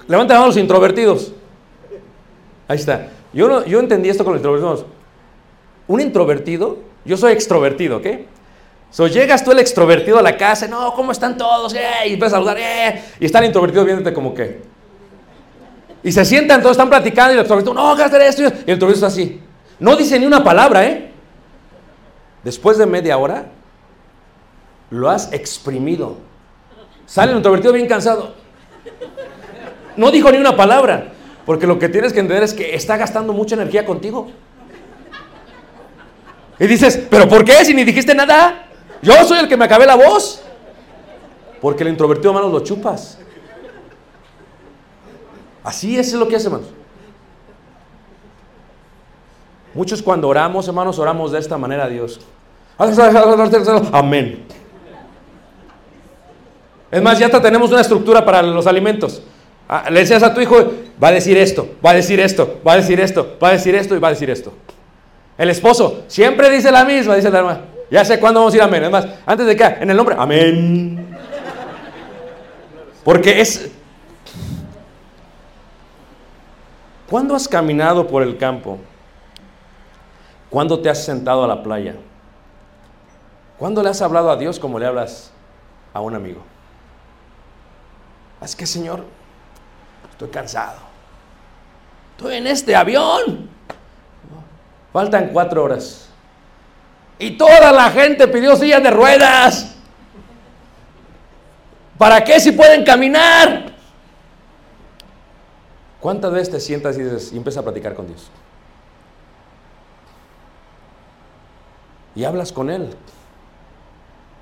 Levanta 0.08 0.34
la 0.34 0.40
mano 0.40 0.48
los 0.48 0.58
introvertidos. 0.58 1.34
Ahí 2.68 2.78
está. 2.78 3.10
Yo, 3.32 3.64
yo 3.66 3.80
entendí 3.80 4.10
esto 4.10 4.24
con 4.24 4.34
los 4.34 4.40
introvertidos. 4.40 4.86
Un 5.88 6.02
introvertido, 6.02 6.80
yo 7.06 7.16
soy 7.16 7.34
extrovertido, 7.34 7.98
¿ok? 7.98 8.08
So, 8.90 9.06
llegas 9.06 9.44
tú 9.44 9.52
el 9.52 9.60
extrovertido 9.60 10.18
a 10.18 10.24
la 10.24 10.36
casa, 10.36 10.68
no, 10.68 10.92
¿cómo 10.96 11.12
están 11.12 11.38
todos? 11.38 11.76
Eh", 11.76 12.08
y 12.08 12.14
empiezas 12.14 12.34
a 12.34 12.36
saludar, 12.38 12.58
eh", 12.58 13.04
y 13.20 13.26
está 13.26 13.38
el 13.38 13.46
introvertido 13.46 13.86
viéndote 13.86 14.12
como 14.14 14.34
que. 14.34 14.62
Y 16.02 16.12
se 16.12 16.26
sientan, 16.26 16.60
todos 16.60 16.72
están 16.72 16.90
platicando, 16.90 17.34
y 17.34 17.36
el 17.36 17.42
extrovertido, 17.42 17.76
no, 17.76 17.96
¿qué 17.96 18.02
hacer 18.02 18.22
esto? 18.24 18.42
Y 18.42 18.46
el 18.46 18.52
introvertido 18.54 18.94
está 18.94 19.08
así. 19.08 19.42
No 19.80 19.96
dice 19.96 20.18
ni 20.20 20.26
una 20.26 20.44
palabra, 20.44 20.86
¿eh? 20.86 21.12
Después 22.44 22.80
de 22.80 22.88
media 22.88 23.18
hora, 23.20 23.46
lo 24.90 25.10
has 25.10 25.32
exprimido. 25.34 26.18
Sale 27.06 27.32
el 27.32 27.38
introvertido 27.38 27.74
bien 27.74 27.88
cansado. 27.88 28.34
No 29.96 30.12
dijo 30.12 30.32
ni 30.32 30.38
una 30.38 30.56
palabra. 30.56 31.14
Porque 31.46 31.66
lo 31.66 31.80
que 31.80 31.88
tienes 31.88 32.12
que 32.12 32.20
entender 32.20 32.44
es 32.44 32.54
que 32.54 32.76
está 32.76 32.98
gastando 32.98 33.32
mucha 33.32 33.56
energía 33.56 33.86
contigo. 33.86 34.28
Y 36.60 36.68
dices, 36.68 37.08
¿pero 37.10 37.28
por 37.30 37.46
qué 37.46 37.64
si 37.64 37.74
ni 37.74 37.86
dijiste 37.86 38.14
nada? 38.14 38.68
Yo 39.02 39.14
soy 39.24 39.40
el 39.40 39.48
que 39.48 39.56
me 39.56 39.64
acabé 39.64 39.86
la 39.86 39.96
voz. 39.96 40.42
Porque 41.62 41.84
el 41.84 41.90
introvertido, 41.90 42.32
hermanos, 42.32 42.52
lo 42.52 42.60
chupas. 42.60 43.18
Así 45.64 45.98
es 45.98 46.12
lo 46.14 46.28
que 46.28 46.36
hace, 46.36 46.48
hermanos. 46.48 46.68
Muchos 49.74 50.02
cuando 50.02 50.28
oramos, 50.28 50.68
hermanos, 50.68 51.00
oramos 51.00 51.32
de 51.32 51.40
esta 51.40 51.58
manera 51.58 51.86
a 51.86 51.88
Dios. 51.88 52.20
Amén. 53.94 54.46
Es 56.92 57.02
más, 57.02 57.20
ya 57.20 57.30
tenemos 57.30 57.72
una 57.72 57.82
estructura 57.82 58.24
para 58.24 58.42
los 58.42 58.66
alimentos. 58.68 59.22
Ah, 59.70 59.90
le 59.90 60.00
decías 60.00 60.24
a 60.24 60.34
tu 60.34 60.40
hijo, 60.40 60.56
va 61.02 61.10
a 61.10 61.12
decir 61.12 61.38
esto, 61.38 61.68
va 61.86 61.92
a 61.92 61.94
decir 61.94 62.20
esto, 62.20 62.60
va 62.66 62.74
a 62.74 62.78
decir 62.78 63.00
esto, 63.00 63.38
va 63.44 63.50
a 63.50 63.52
decir 63.52 63.76
esto 63.76 63.96
y 63.96 64.00
va 64.00 64.08
a 64.08 64.12
decir 64.12 64.30
esto. 64.30 64.54
El 65.38 65.50
esposo 65.50 66.04
siempre 66.08 66.50
dice 66.50 66.72
la 66.72 66.86
misma, 66.86 67.16
dice 67.16 67.30
la 67.30 67.40
hermana. 67.40 67.62
Ya 67.92 68.04
sé 68.04 68.20
cuándo 68.20 68.40
vamos 68.40 68.54
a 68.54 68.58
ir 68.58 68.64
amén. 68.64 68.84
Es 68.84 68.92
más, 68.92 69.08
antes 69.26 69.46
de 69.46 69.56
que, 69.56 69.64
en 69.64 69.90
el 69.90 69.98
nombre, 69.98 70.16
amén. 70.18 71.16
Porque 73.04 73.40
es... 73.42 73.70
¿Cuándo 77.10 77.36
has 77.36 77.48
caminado 77.48 78.08
por 78.08 78.24
el 78.24 78.38
campo? 78.38 78.78
¿Cuándo 80.50 80.80
te 80.80 80.90
has 80.90 81.04
sentado 81.04 81.44
a 81.44 81.48
la 81.48 81.64
playa? 81.64 81.96
¿Cuándo 83.58 83.82
le 83.82 83.90
has 83.90 84.02
hablado 84.02 84.30
a 84.30 84.38
Dios 84.38 84.60
como 84.60 84.80
le 84.80 84.86
hablas 84.86 85.32
a 85.94 86.02
un 86.02 86.16
amigo? 86.16 86.42
Es 88.42 88.56
que, 88.56 88.66
Señor, 88.66 89.04
Estoy 90.18 90.30
cansado. 90.30 90.80
Estoy 92.18 92.38
en 92.38 92.48
este 92.48 92.76
avión. 92.76 93.48
Faltan 94.92 95.30
cuatro 95.30 95.64
horas. 95.64 96.10
Y 97.20 97.38
toda 97.38 97.72
la 97.72 97.92
gente 97.92 98.28
pidió 98.28 98.56
sillas 98.56 98.82
de 98.82 98.90
ruedas. 98.90 99.76
¿Para 102.00 102.24
qué 102.24 102.40
si 102.40 102.52
pueden 102.52 102.84
caminar? 102.84 103.74
¿Cuántas 106.00 106.32
veces 106.32 106.50
te 106.50 106.60
sientas 106.60 106.98
y, 106.98 107.04
dices, 107.04 107.32
y 107.32 107.38
empiezas 107.38 107.62
a 107.62 107.64
platicar 107.64 107.94
con 107.94 108.08
Dios? 108.08 108.32
Y 112.16 112.24
hablas 112.24 112.52
con 112.52 112.72
Él. 112.72 112.90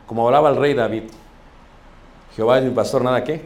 Como 0.08 0.26
hablaba 0.26 0.52
el 0.52 0.56
rey 0.56 0.74
David. 0.74 1.12
Jehová 2.34 2.60
es 2.60 2.64
mi 2.64 2.72
pastor, 2.72 3.04
nada 3.04 3.26
que. 3.26 3.46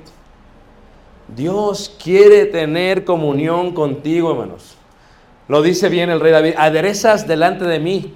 Dios 1.35 1.95
quiere 2.01 2.45
tener 2.45 3.05
comunión 3.05 3.73
contigo, 3.73 4.31
hermanos. 4.31 4.75
Lo 5.47 5.61
dice 5.61 5.89
bien 5.89 6.09
el 6.09 6.19
rey 6.19 6.31
David, 6.31 6.53
aderezas 6.57 7.27
delante 7.27 7.65
de 7.65 7.79
mí, 7.79 8.13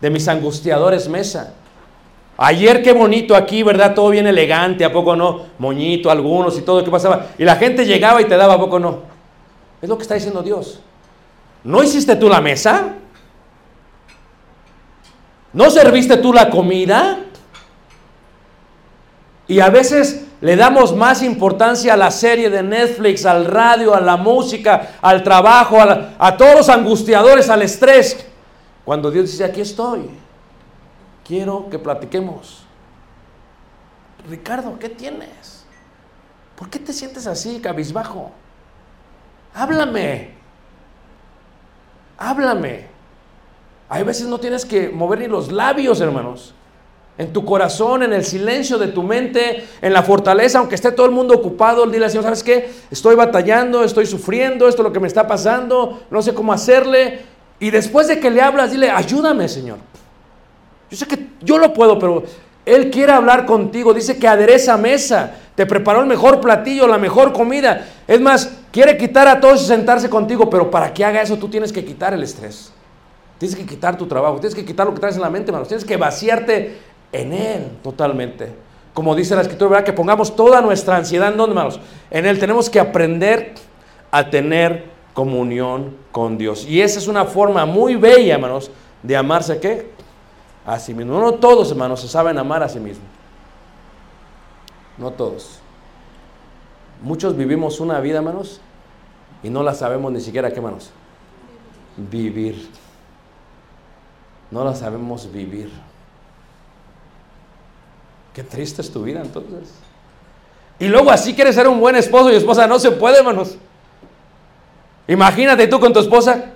de 0.00 0.10
mis 0.10 0.28
angustiadores 0.28 1.08
mesa. 1.08 1.54
Ayer 2.36 2.82
qué 2.82 2.92
bonito 2.92 3.36
aquí, 3.36 3.62
¿verdad? 3.62 3.94
Todo 3.94 4.10
bien 4.10 4.26
elegante, 4.26 4.84
¿a 4.84 4.92
poco 4.92 5.14
no? 5.14 5.42
Moñito, 5.58 6.10
algunos 6.10 6.58
y 6.58 6.62
todo, 6.62 6.82
¿qué 6.82 6.90
pasaba? 6.90 7.26
Y 7.38 7.44
la 7.44 7.56
gente 7.56 7.86
llegaba 7.86 8.20
y 8.20 8.24
te 8.24 8.36
daba, 8.36 8.54
¿a 8.54 8.58
poco 8.58 8.78
no? 8.78 9.02
Es 9.80 9.88
lo 9.88 9.96
que 9.96 10.02
está 10.02 10.14
diciendo 10.14 10.42
Dios. 10.42 10.80
¿No 11.62 11.82
hiciste 11.82 12.16
tú 12.16 12.28
la 12.28 12.40
mesa? 12.40 12.94
¿No 15.52 15.70
serviste 15.70 16.16
tú 16.16 16.32
la 16.32 16.50
comida? 16.50 17.20
Y 19.46 19.60
a 19.60 19.68
veces 19.68 20.26
le 20.44 20.56
damos 20.56 20.94
más 20.94 21.22
importancia 21.22 21.94
a 21.94 21.96
la 21.96 22.10
serie 22.10 22.50
de 22.50 22.62
Netflix, 22.62 23.24
al 23.24 23.46
radio, 23.46 23.94
a 23.94 24.00
la 24.02 24.18
música, 24.18 24.96
al 25.00 25.22
trabajo, 25.22 25.78
a, 25.80 26.36
todos 26.36 26.56
los 26.56 26.68
angustiadores, 26.68 27.48
al 27.48 27.62
estrés. 27.62 28.26
Cuando 28.84 29.10
Dios 29.10 29.30
dice, 29.30 29.42
aquí 29.42 29.62
estoy, 29.62 30.10
quiero 31.26 31.70
que 31.70 31.78
platiquemos. 31.78 32.62
Ricardo, 34.28 34.78
¿qué 34.78 34.90
tienes? 34.90 35.64
¿Por 36.56 36.68
qué 36.68 36.78
te 36.78 36.92
sientes 36.92 37.26
así, 37.26 37.58
cabizbajo? 37.60 38.30
Háblame. 39.54 40.34
Háblame. 42.18 42.86
Hay 43.88 44.02
veces 44.02 44.26
no 44.26 44.38
tienes 44.38 44.66
que 44.66 44.90
mover 44.90 45.20
ni 45.20 45.26
los 45.26 45.50
labios, 45.50 46.02
hermanos 46.02 46.54
en 47.16 47.32
tu 47.32 47.44
corazón, 47.44 48.02
en 48.02 48.12
el 48.12 48.24
silencio 48.24 48.76
de 48.76 48.88
tu 48.88 49.02
mente, 49.02 49.64
en 49.80 49.92
la 49.92 50.02
fortaleza, 50.02 50.58
aunque 50.58 50.74
esté 50.74 50.90
todo 50.90 51.06
el 51.06 51.12
mundo 51.12 51.34
ocupado, 51.34 51.86
dile 51.86 52.06
al 52.06 52.10
Señor, 52.10 52.24
¿sabes 52.24 52.42
qué? 52.42 52.70
Estoy 52.90 53.14
batallando, 53.14 53.84
estoy 53.84 54.06
sufriendo, 54.06 54.68
esto 54.68 54.82
es 54.82 54.88
lo 54.88 54.92
que 54.92 55.00
me 55.00 55.06
está 55.06 55.26
pasando, 55.26 56.02
no 56.10 56.22
sé 56.22 56.34
cómo 56.34 56.52
hacerle. 56.52 57.20
Y 57.60 57.70
después 57.70 58.08
de 58.08 58.18
que 58.18 58.30
le 58.30 58.42
hablas, 58.42 58.72
dile, 58.72 58.90
ayúdame, 58.90 59.48
Señor. 59.48 59.78
Yo 60.90 60.96
sé 60.96 61.06
que 61.06 61.28
yo 61.40 61.58
lo 61.58 61.72
puedo, 61.72 61.98
pero 61.98 62.24
Él 62.66 62.90
quiere 62.90 63.12
hablar 63.12 63.46
contigo. 63.46 63.94
Dice 63.94 64.18
que 64.18 64.26
adereza 64.26 64.76
mesa, 64.76 65.34
te 65.54 65.66
preparó 65.66 66.00
el 66.00 66.06
mejor 66.06 66.40
platillo, 66.40 66.88
la 66.88 66.98
mejor 66.98 67.32
comida. 67.32 67.86
Es 68.08 68.20
más, 68.20 68.50
quiere 68.72 68.96
quitar 68.96 69.28
a 69.28 69.40
todos 69.40 69.62
y 69.62 69.66
sentarse 69.66 70.10
contigo, 70.10 70.50
pero 70.50 70.68
para 70.68 70.92
que 70.92 71.04
haga 71.04 71.22
eso 71.22 71.36
tú 71.36 71.48
tienes 71.48 71.72
que 71.72 71.84
quitar 71.84 72.12
el 72.12 72.24
estrés. 72.24 72.72
Tienes 73.38 73.56
que 73.56 73.66
quitar 73.66 73.96
tu 73.96 74.06
trabajo, 74.06 74.36
tienes 74.40 74.54
que 74.54 74.64
quitar 74.64 74.86
lo 74.86 74.94
que 74.94 75.00
traes 75.00 75.16
en 75.16 75.22
la 75.22 75.30
mente, 75.30 75.50
hermanos. 75.50 75.68
Tienes 75.68 75.84
que 75.84 75.96
vaciarte 75.96 76.78
en 77.14 77.32
Él 77.32 77.70
totalmente. 77.82 78.52
Como 78.92 79.14
dice 79.14 79.34
la 79.34 79.42
escritura, 79.42 79.70
¿verdad? 79.70 79.84
Que 79.86 79.92
pongamos 79.92 80.34
toda 80.36 80.60
nuestra 80.60 80.96
ansiedad 80.96 81.30
en 81.30 81.36
donde, 81.36 81.52
hermanos. 81.52 81.80
En 82.10 82.26
Él 82.26 82.38
tenemos 82.38 82.68
que 82.68 82.80
aprender 82.80 83.54
a 84.10 84.28
tener 84.30 84.84
comunión 85.14 85.96
con 86.12 86.36
Dios. 86.36 86.66
Y 86.66 86.80
esa 86.80 86.98
es 86.98 87.08
una 87.08 87.24
forma 87.24 87.64
muy 87.66 87.94
bella, 87.94 88.34
hermanos, 88.34 88.70
de 89.02 89.16
amarse 89.16 89.58
qué? 89.60 89.90
A 90.66 90.78
sí 90.78 90.92
mismo. 90.92 91.18
No 91.20 91.34
todos, 91.34 91.70
hermanos, 91.70 92.00
se 92.00 92.08
saben 92.08 92.36
amar 92.36 92.62
a 92.62 92.68
sí 92.68 92.80
mismos. 92.80 93.06
No 94.98 95.12
todos. 95.12 95.60
Muchos 97.02 97.36
vivimos 97.36 97.80
una 97.80 98.00
vida, 98.00 98.18
hermanos, 98.18 98.60
y 99.42 99.50
no 99.50 99.62
la 99.62 99.74
sabemos 99.74 100.12
ni 100.12 100.20
siquiera 100.20 100.50
qué, 100.50 100.56
hermanos. 100.56 100.90
Vivir. 101.96 102.68
No 104.50 104.64
la 104.64 104.74
sabemos 104.74 105.30
vivir. 105.32 105.70
Qué 108.34 108.42
triste 108.42 108.82
es 108.82 108.92
tu 108.92 109.02
vida 109.02 109.20
entonces. 109.22 109.72
Y 110.78 110.88
luego 110.88 111.10
así 111.10 111.34
quieres 111.34 111.54
ser 111.54 111.68
un 111.68 111.78
buen 111.80 111.94
esposo 111.94 112.32
y 112.32 112.34
esposa. 112.34 112.66
No 112.66 112.80
se 112.80 112.90
puede, 112.90 113.18
hermanos. 113.18 113.56
Imagínate 115.06 115.68
tú 115.68 115.78
con 115.78 115.92
tu 115.92 116.00
esposa. 116.00 116.46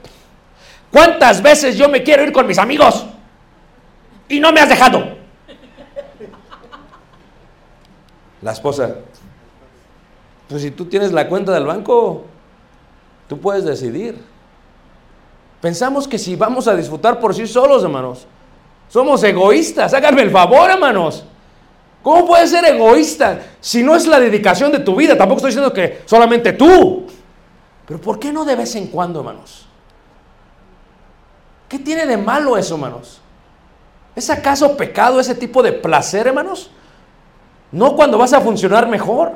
¿Cuántas 0.91 1.41
veces 1.41 1.76
yo 1.76 1.89
me 1.89 2.03
quiero 2.03 2.24
ir 2.24 2.33
con 2.33 2.47
mis 2.47 2.59
amigos? 2.59 3.07
Y 4.29 4.41
no 4.41 4.53
me 4.53 4.61
has 4.61 4.68
dejado. 4.68 5.16
La 8.43 8.53
esposa, 8.53 8.97
pues 10.49 10.62
si 10.62 10.70
tú 10.70 10.87
tienes 10.87 11.12
la 11.12 11.29
cuenta 11.29 11.53
del 11.53 11.66
banco, 11.66 12.24
tú 13.29 13.39
puedes 13.39 13.64
decidir. 13.64 14.18
Pensamos 15.61 16.09
que 16.09 16.18
si 16.18 16.37
vamos 16.37 16.68
a 16.68 16.74
disfrutar 16.74 17.20
por 17.20 17.35
sí 17.35 17.47
solos, 17.47 17.83
hermanos, 17.83 18.26
somos 18.89 19.22
egoístas. 19.22 19.93
Háganme 19.95 20.22
el 20.22 20.31
favor, 20.31 20.70
hermanos. 20.70 21.24
¿Cómo 22.03 22.26
puedes 22.26 22.51
ser 22.51 22.64
egoísta 22.64 23.40
si 23.61 23.82
no 23.82 23.96
es 23.96 24.07
la 24.07 24.20
dedicación 24.20 24.72
de 24.72 24.78
tu 24.80 24.94
vida? 24.96 25.16
Tampoco 25.16 25.38
estoy 25.38 25.51
diciendo 25.51 25.72
que 25.72 26.03
solamente 26.07 26.53
tú. 26.53 27.07
Pero 27.86 28.01
¿por 28.01 28.18
qué 28.18 28.32
no 28.32 28.44
de 28.44 28.57
vez 28.57 28.74
en 28.76 28.86
cuando, 28.86 29.20
hermanos? 29.20 29.66
¿Qué 31.68 31.78
tiene 31.78 32.07
de 32.07 32.16
malo 32.16 32.57
eso, 32.57 32.74
hermanos? 32.74 33.20
¿Es 34.14 34.30
acaso 34.30 34.76
pecado 34.76 35.20
ese 35.20 35.34
tipo 35.34 35.62
de 35.62 35.72
placer, 35.72 36.26
hermanos? 36.26 36.70
No 37.70 37.94
cuando 37.94 38.16
vas 38.16 38.32
a 38.32 38.40
funcionar 38.40 38.88
mejor. 38.88 39.32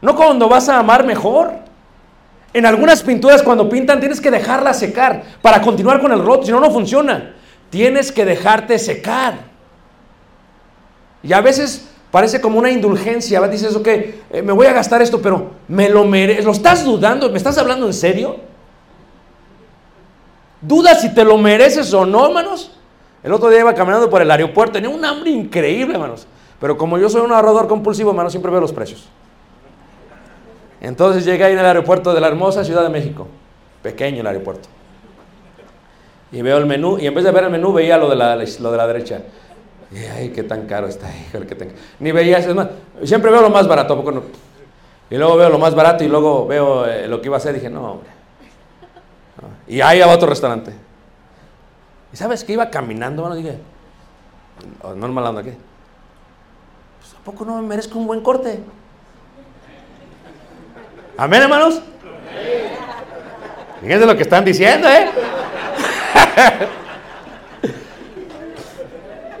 No 0.00 0.14
cuando 0.14 0.48
vas 0.48 0.68
a 0.68 0.78
amar 0.78 1.04
mejor. 1.04 1.52
En 2.52 2.64
algunas 2.64 3.02
pinturas 3.02 3.42
cuando 3.42 3.68
pintan 3.68 4.00
tienes 4.00 4.20
que 4.20 4.30
dejarla 4.30 4.72
secar 4.72 5.22
para 5.42 5.60
continuar 5.60 6.00
con 6.00 6.12
el 6.12 6.24
roto, 6.24 6.46
si 6.46 6.52
no, 6.52 6.60
no 6.60 6.70
funciona. 6.70 7.34
Tienes 7.70 8.12
que 8.12 8.24
dejarte 8.24 8.78
secar. 8.78 9.55
Y 11.26 11.32
a 11.32 11.40
veces 11.40 11.88
parece 12.10 12.40
como 12.40 12.58
una 12.58 12.70
indulgencia. 12.70 13.46
Dices, 13.48 13.74
ok, 13.74 13.86
eh, 13.86 14.42
me 14.44 14.52
voy 14.52 14.66
a 14.66 14.72
gastar 14.72 15.02
esto, 15.02 15.20
pero 15.20 15.50
me 15.68 15.88
lo 15.88 16.04
merezco. 16.04 16.44
¿Lo 16.44 16.52
estás 16.52 16.84
dudando? 16.84 17.28
¿Me 17.30 17.38
estás 17.38 17.58
hablando 17.58 17.86
en 17.86 17.92
serio? 17.92 18.36
¿Dudas 20.60 21.00
si 21.00 21.12
te 21.12 21.24
lo 21.24 21.36
mereces 21.36 21.92
o 21.92 22.06
no, 22.06 22.26
hermanos? 22.26 22.72
El 23.22 23.32
otro 23.32 23.50
día 23.50 23.60
iba 23.60 23.74
caminando 23.74 24.08
por 24.08 24.22
el 24.22 24.30
aeropuerto, 24.30 24.74
tenía 24.74 24.88
un 24.88 25.04
hambre 25.04 25.30
increíble, 25.30 25.94
hermanos. 25.94 26.26
Pero 26.60 26.78
como 26.78 26.96
yo 26.96 27.08
soy 27.08 27.22
un 27.22 27.32
ahorrador 27.32 27.66
compulsivo, 27.66 28.10
hermanos, 28.10 28.32
siempre 28.32 28.50
veo 28.50 28.60
los 28.60 28.72
precios. 28.72 29.08
Entonces 30.80 31.24
llegué 31.24 31.44
ahí 31.44 31.52
en 31.54 31.58
el 31.58 31.66
aeropuerto 31.66 32.14
de 32.14 32.20
la 32.20 32.28
hermosa 32.28 32.64
Ciudad 32.64 32.82
de 32.84 32.88
México. 32.88 33.26
Pequeño 33.82 34.20
el 34.20 34.26
aeropuerto. 34.26 34.68
Y 36.30 36.42
veo 36.42 36.58
el 36.58 36.66
menú, 36.66 36.98
y 36.98 37.06
en 37.06 37.14
vez 37.14 37.24
de 37.24 37.30
ver 37.32 37.44
el 37.44 37.50
menú, 37.50 37.72
veía 37.72 37.98
lo 37.98 38.08
de 38.08 38.16
la, 38.16 38.36
lo 38.36 38.70
de 38.70 38.76
la 38.76 38.86
derecha. 38.86 39.22
Y, 39.92 39.98
ay, 39.98 40.30
qué 40.30 40.42
tan 40.42 40.66
caro 40.66 40.88
está, 40.88 41.08
hijo, 41.34 41.46
que 41.46 41.72
Ni 42.00 42.12
veía, 42.12 42.38
es 42.38 42.54
más, 42.54 42.68
siempre 43.04 43.30
veo 43.30 43.42
lo 43.42 43.50
más 43.50 43.68
barato, 43.68 43.96
poco 43.96 44.12
no? 44.12 44.22
Y 45.08 45.16
luego 45.16 45.36
veo 45.36 45.48
lo 45.48 45.58
más 45.58 45.74
barato 45.74 46.02
y 46.02 46.08
luego 46.08 46.46
veo 46.46 46.84
eh, 46.86 47.06
lo 47.06 47.20
que 47.20 47.28
iba 47.28 47.36
a 47.36 47.38
hacer. 47.38 47.54
Dije, 47.54 47.70
no, 47.70 47.92
hombre. 47.92 48.10
Y 49.68 49.80
ahí 49.80 50.00
va 50.00 50.08
otro 50.08 50.28
restaurante. 50.28 50.72
¿Y 52.12 52.16
sabes 52.16 52.42
que 52.42 52.54
iba 52.54 52.70
caminando? 52.70 53.22
Bueno, 53.22 53.36
dije, 53.36 53.58
normal 54.96 55.26
ando 55.26 55.40
aquí. 55.40 55.52
Pues, 56.98 57.14
¿A 57.14 57.24
poco 57.24 57.44
no 57.44 57.56
me 57.56 57.68
merezco 57.68 57.98
un 57.98 58.06
buen 58.06 58.20
corte? 58.20 58.60
Amén, 61.16 61.42
hermanos. 61.42 61.80
Fíjense 63.80 64.06
lo 64.06 64.16
que 64.16 64.22
están 64.22 64.44
diciendo, 64.44 64.88
¿eh? 64.88 65.08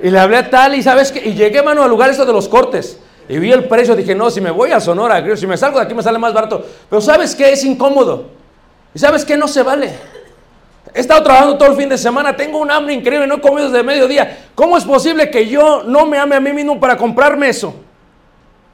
y 0.02 0.10
le 0.10 0.18
hablé 0.18 0.36
a 0.38 0.50
tal 0.50 0.74
y 0.74 0.82
sabes 0.82 1.12
que 1.12 1.26
y 1.26 1.34
llegué, 1.34 1.62
mano, 1.62 1.82
al 1.82 1.90
lugar 1.90 2.10
esto 2.10 2.24
de 2.24 2.32
los 2.32 2.48
cortes. 2.48 3.00
Y 3.28 3.38
vi 3.38 3.50
el 3.50 3.64
precio, 3.64 3.96
dije, 3.96 4.14
no, 4.14 4.30
si 4.30 4.40
me 4.40 4.50
voy 4.50 4.70
a 4.70 4.80
Sonora, 4.80 5.24
si 5.36 5.46
me 5.46 5.56
salgo 5.56 5.78
de 5.78 5.84
aquí 5.84 5.94
me 5.94 6.02
sale 6.02 6.18
más 6.18 6.32
barato. 6.32 6.64
Pero 6.88 7.02
¿sabes 7.02 7.34
qué? 7.34 7.52
Es 7.52 7.64
incómodo. 7.64 8.26
¿Y 8.94 8.98
sabes 8.98 9.24
qué? 9.24 9.36
No 9.36 9.48
se 9.48 9.62
vale. 9.62 9.92
He 10.94 11.00
estado 11.00 11.22
trabajando 11.22 11.58
todo 11.58 11.70
el 11.70 11.76
fin 11.76 11.88
de 11.88 11.98
semana, 11.98 12.36
tengo 12.36 12.58
un 12.58 12.70
hambre 12.70 12.94
increíble, 12.94 13.26
no 13.26 13.34
he 13.34 13.40
comido 13.40 13.68
desde 13.68 13.82
mediodía. 13.82 14.46
¿Cómo 14.54 14.78
es 14.78 14.84
posible 14.84 15.30
que 15.30 15.46
yo 15.46 15.82
no 15.82 16.06
me 16.06 16.18
ame 16.18 16.36
a 16.36 16.40
mí 16.40 16.52
mismo 16.52 16.80
para 16.80 16.96
comprarme 16.96 17.48
eso? 17.48 17.74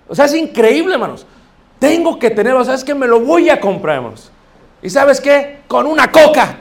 O 0.07 0.15
sea, 0.15 0.27
es 0.27 0.35
increíble, 0.35 0.95
hermanos. 0.95 1.27
Tengo 1.79 2.19
que 2.19 2.31
tenerlo, 2.31 2.65
¿sabes 2.65 2.85
qué? 2.85 2.95
Me 2.95 3.09
lo 3.09 3.21
voy 3.21 3.51
a 3.51 3.59
comprar, 3.59 3.97
hermanos. 3.97 4.31
¿Y 4.83 4.91
sabes 4.91 5.21
qué? 5.21 5.61
Con 5.67 5.87
una 5.87 6.13
coca. 6.13 6.59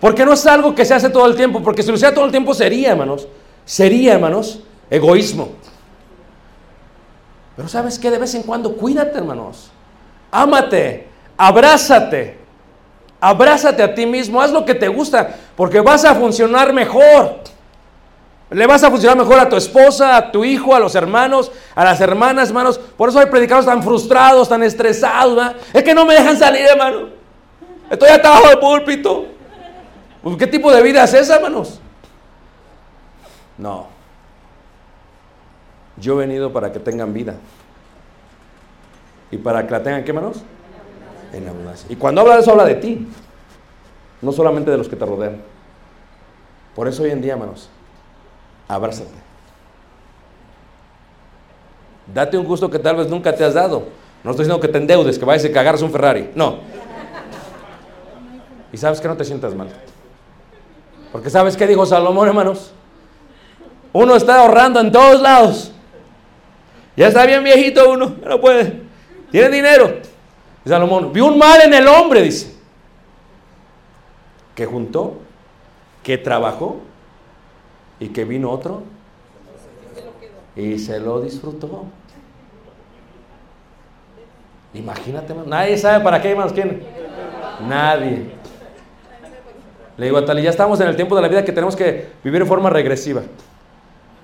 Porque 0.00 0.24
no 0.24 0.32
es 0.32 0.46
algo 0.46 0.74
que 0.74 0.84
se 0.84 0.94
hace 0.94 1.10
todo 1.10 1.26
el 1.26 1.36
tiempo, 1.36 1.62
porque 1.62 1.82
si 1.82 1.88
lo 1.88 1.94
hiciera 1.94 2.14
todo 2.14 2.24
el 2.24 2.30
tiempo 2.30 2.54
sería, 2.54 2.92
hermanos, 2.92 3.28
sería, 3.64 4.14
hermanos, 4.14 4.60
egoísmo. 4.88 5.50
Pero 7.54 7.68
sabes 7.68 7.98
qué, 7.98 8.10
de 8.10 8.18
vez 8.18 8.34
en 8.34 8.42
cuando 8.42 8.74
cuídate, 8.74 9.18
hermanos. 9.18 9.70
Ámate, 10.30 11.06
abrázate, 11.36 12.38
abrázate 13.20 13.82
a 13.82 13.94
ti 13.94 14.06
mismo, 14.06 14.40
haz 14.40 14.50
lo 14.50 14.64
que 14.64 14.74
te 14.74 14.88
gusta, 14.88 15.36
porque 15.56 15.80
vas 15.80 16.04
a 16.04 16.14
funcionar 16.14 16.72
mejor. 16.72 17.40
Le 18.50 18.66
vas 18.66 18.82
a 18.82 18.90
funcionar 18.90 19.16
mejor 19.16 19.38
a 19.38 19.48
tu 19.48 19.56
esposa, 19.56 20.16
a 20.16 20.32
tu 20.32 20.44
hijo, 20.44 20.74
a 20.74 20.80
los 20.80 20.94
hermanos, 20.94 21.52
a 21.74 21.84
las 21.84 22.00
hermanas, 22.00 22.48
hermanos. 22.48 22.78
Por 22.78 23.10
eso 23.10 23.20
hay 23.20 23.26
predicados 23.26 23.66
tan 23.66 23.82
frustrados, 23.82 24.48
tan 24.48 24.62
estresados. 24.64 25.54
Es 25.72 25.84
que 25.84 25.94
no 25.94 26.04
me 26.04 26.14
dejan 26.14 26.36
salir, 26.36 26.62
hermano. 26.62 27.10
Estoy 27.88 28.08
abajo 28.08 28.48
del 28.48 28.58
púlpito. 28.58 29.26
Pues, 30.22 30.36
¿Qué 30.36 30.46
tipo 30.46 30.72
de 30.72 30.82
vida 30.82 31.04
es 31.04 31.14
esa, 31.14 31.36
hermanos? 31.36 31.80
No. 33.56 33.86
Yo 35.96 36.14
he 36.14 36.26
venido 36.26 36.52
para 36.52 36.72
que 36.72 36.78
tengan 36.78 37.12
vida. 37.12 37.36
Y 39.30 39.38
para 39.38 39.66
que 39.66 39.70
la 39.70 39.82
tengan, 39.82 40.04
¿qué, 40.04 40.10
hermanos? 40.10 40.42
En 41.32 41.48
abundancia. 41.48 41.86
Y 41.90 41.96
cuando 41.96 42.20
habla 42.20 42.36
de 42.36 42.40
eso, 42.40 42.50
habla 42.50 42.64
de 42.64 42.74
ti. 42.74 43.06
No 44.20 44.32
solamente 44.32 44.70
de 44.70 44.76
los 44.76 44.88
que 44.88 44.96
te 44.96 45.06
rodean. 45.06 45.40
Por 46.74 46.88
eso 46.88 47.02
hoy 47.02 47.10
en 47.10 47.22
día, 47.22 47.34
hermanos, 47.34 47.68
abrázate. 48.68 49.10
Date 52.12 52.36
un 52.36 52.44
gusto 52.44 52.70
que 52.70 52.78
tal 52.78 52.96
vez 52.96 53.08
nunca 53.08 53.34
te 53.34 53.44
has 53.44 53.54
dado. 53.54 53.84
No 54.22 54.32
estoy 54.32 54.44
diciendo 54.44 54.60
que 54.60 54.68
te 54.68 54.78
endeudes, 54.78 55.18
que 55.18 55.24
vayas 55.24 55.44
a 55.44 55.52
cagarse 55.52 55.84
un 55.84 55.92
Ferrari. 55.92 56.30
No. 56.34 56.58
Y 58.72 58.76
sabes 58.76 59.00
que 59.00 59.08
no 59.08 59.16
te 59.16 59.24
sientas 59.24 59.54
mal. 59.54 59.68
Porque 61.12 61.30
sabes 61.30 61.56
qué 61.56 61.66
dijo 61.66 61.84
Salomón, 61.86 62.28
hermanos. 62.28 62.72
Uno 63.92 64.14
está 64.14 64.40
ahorrando 64.40 64.80
en 64.80 64.92
todos 64.92 65.20
lados. 65.20 65.72
Ya 66.96 67.08
está 67.08 67.26
bien 67.26 67.42
viejito 67.42 67.90
uno, 67.90 68.16
no 68.24 68.40
puede. 68.40 68.82
Tiene 69.30 69.48
dinero. 69.48 69.98
Salomón, 70.64 71.12
vio 71.12 71.26
un 71.26 71.38
mal 71.38 71.60
en 71.62 71.74
el 71.74 71.88
hombre, 71.88 72.22
dice. 72.22 72.54
Que 74.54 74.66
juntó, 74.66 75.18
que 76.02 76.18
trabajó 76.18 76.80
y 77.98 78.08
que 78.08 78.24
vino 78.24 78.50
otro 78.50 78.82
y 80.56 80.78
se 80.78 81.00
lo 81.00 81.20
disfrutó. 81.20 81.86
Imagínate, 84.74 85.34
nadie 85.46 85.76
sabe 85.76 86.04
para 86.04 86.20
qué, 86.20 86.34
más 86.34 86.52
¿quién? 86.52 86.82
Nadie. 87.66 88.32
Le 90.00 90.06
digo 90.06 90.16
a 90.16 90.24
Tali, 90.24 90.40
ya 90.40 90.48
estamos 90.48 90.80
en 90.80 90.88
el 90.88 90.96
tiempo 90.96 91.14
de 91.14 91.20
la 91.20 91.28
vida 91.28 91.44
que 91.44 91.52
tenemos 91.52 91.76
que 91.76 92.08
vivir 92.24 92.40
en 92.40 92.48
forma 92.48 92.70
regresiva. 92.70 93.20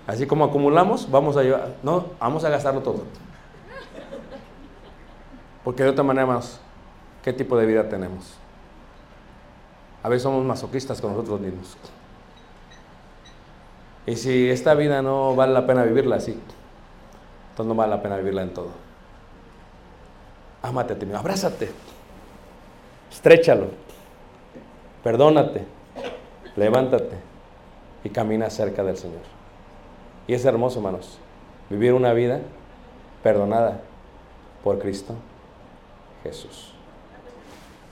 Así 0.06 0.26
como 0.26 0.46
acumulamos, 0.46 1.10
vamos 1.10 1.36
a 1.36 1.42
llevar, 1.42 1.74
no, 1.82 2.06
vamos 2.18 2.42
a 2.44 2.48
gastarlo 2.48 2.80
todo. 2.80 3.02
Porque 5.62 5.82
de 5.82 5.90
otra 5.90 6.02
manera, 6.02 6.24
más, 6.24 6.58
¿qué 7.22 7.30
tipo 7.34 7.58
de 7.58 7.66
vida 7.66 7.90
tenemos? 7.90 8.38
A 10.02 10.08
veces 10.08 10.22
somos 10.22 10.42
masoquistas 10.46 10.98
con 10.98 11.12
nosotros 11.12 11.40
mismos. 11.40 11.76
Y 14.06 14.16
si 14.16 14.48
esta 14.48 14.72
vida 14.72 15.02
no 15.02 15.36
vale 15.36 15.52
la 15.52 15.66
pena 15.66 15.82
vivirla 15.82 16.16
así, 16.16 16.40
entonces 17.50 17.68
no 17.68 17.74
vale 17.74 17.90
la 17.90 18.00
pena 18.00 18.16
vivirla 18.16 18.40
en 18.40 18.54
todo. 18.54 18.70
Ámate 20.62 20.94
a 20.94 20.98
ti 20.98 21.04
mismo, 21.04 21.20
abrázate, 21.20 21.70
estrechalo, 23.12 23.66
perdónate, 25.06 25.64
levántate 26.56 27.14
y 28.02 28.08
camina 28.10 28.50
cerca 28.50 28.82
del 28.82 28.96
Señor. 28.96 29.20
Y 30.26 30.34
es 30.34 30.44
hermoso, 30.44 30.80
hermanos, 30.80 31.18
vivir 31.70 31.92
una 31.92 32.12
vida 32.12 32.40
perdonada 33.22 33.82
por 34.64 34.80
Cristo 34.80 35.14
Jesús. 36.24 36.72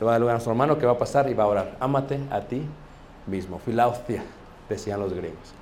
Le 0.01 0.07
va 0.07 0.11
a 0.11 0.15
dar 0.15 0.23
lugar 0.23 0.33
a 0.33 0.35
nuestro 0.39 0.51
hermano 0.51 0.77
que 0.77 0.87
va 0.87 0.93
a 0.95 0.99
pasar 0.99 1.31
y 1.31 1.35
va 1.35 1.45
a 1.45 1.47
orar. 1.47 1.77
Ámate 1.79 2.19
a 2.33 2.41
ti 2.41 2.63
mismo. 3.29 3.61
Filaustia, 3.61 4.25
decían 4.69 4.99
los 4.99 5.13
griegos. 5.13 5.55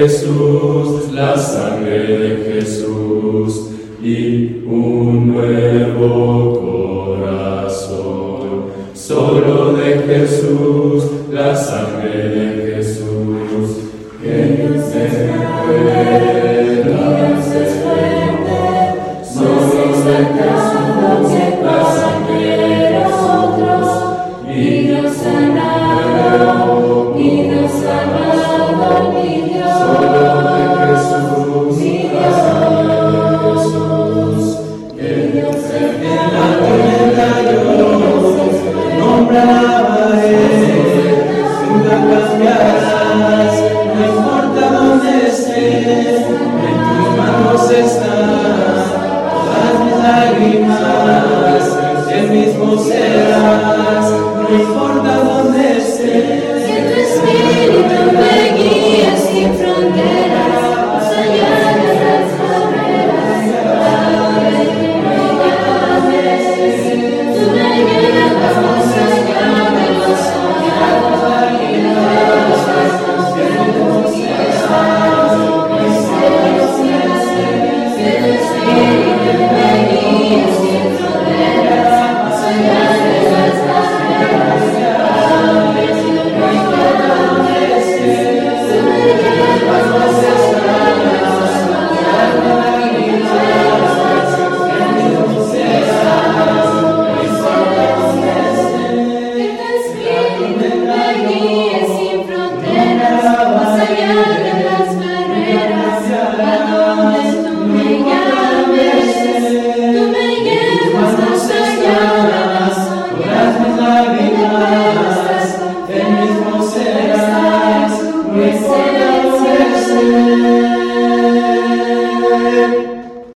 Jesús, 0.00 0.49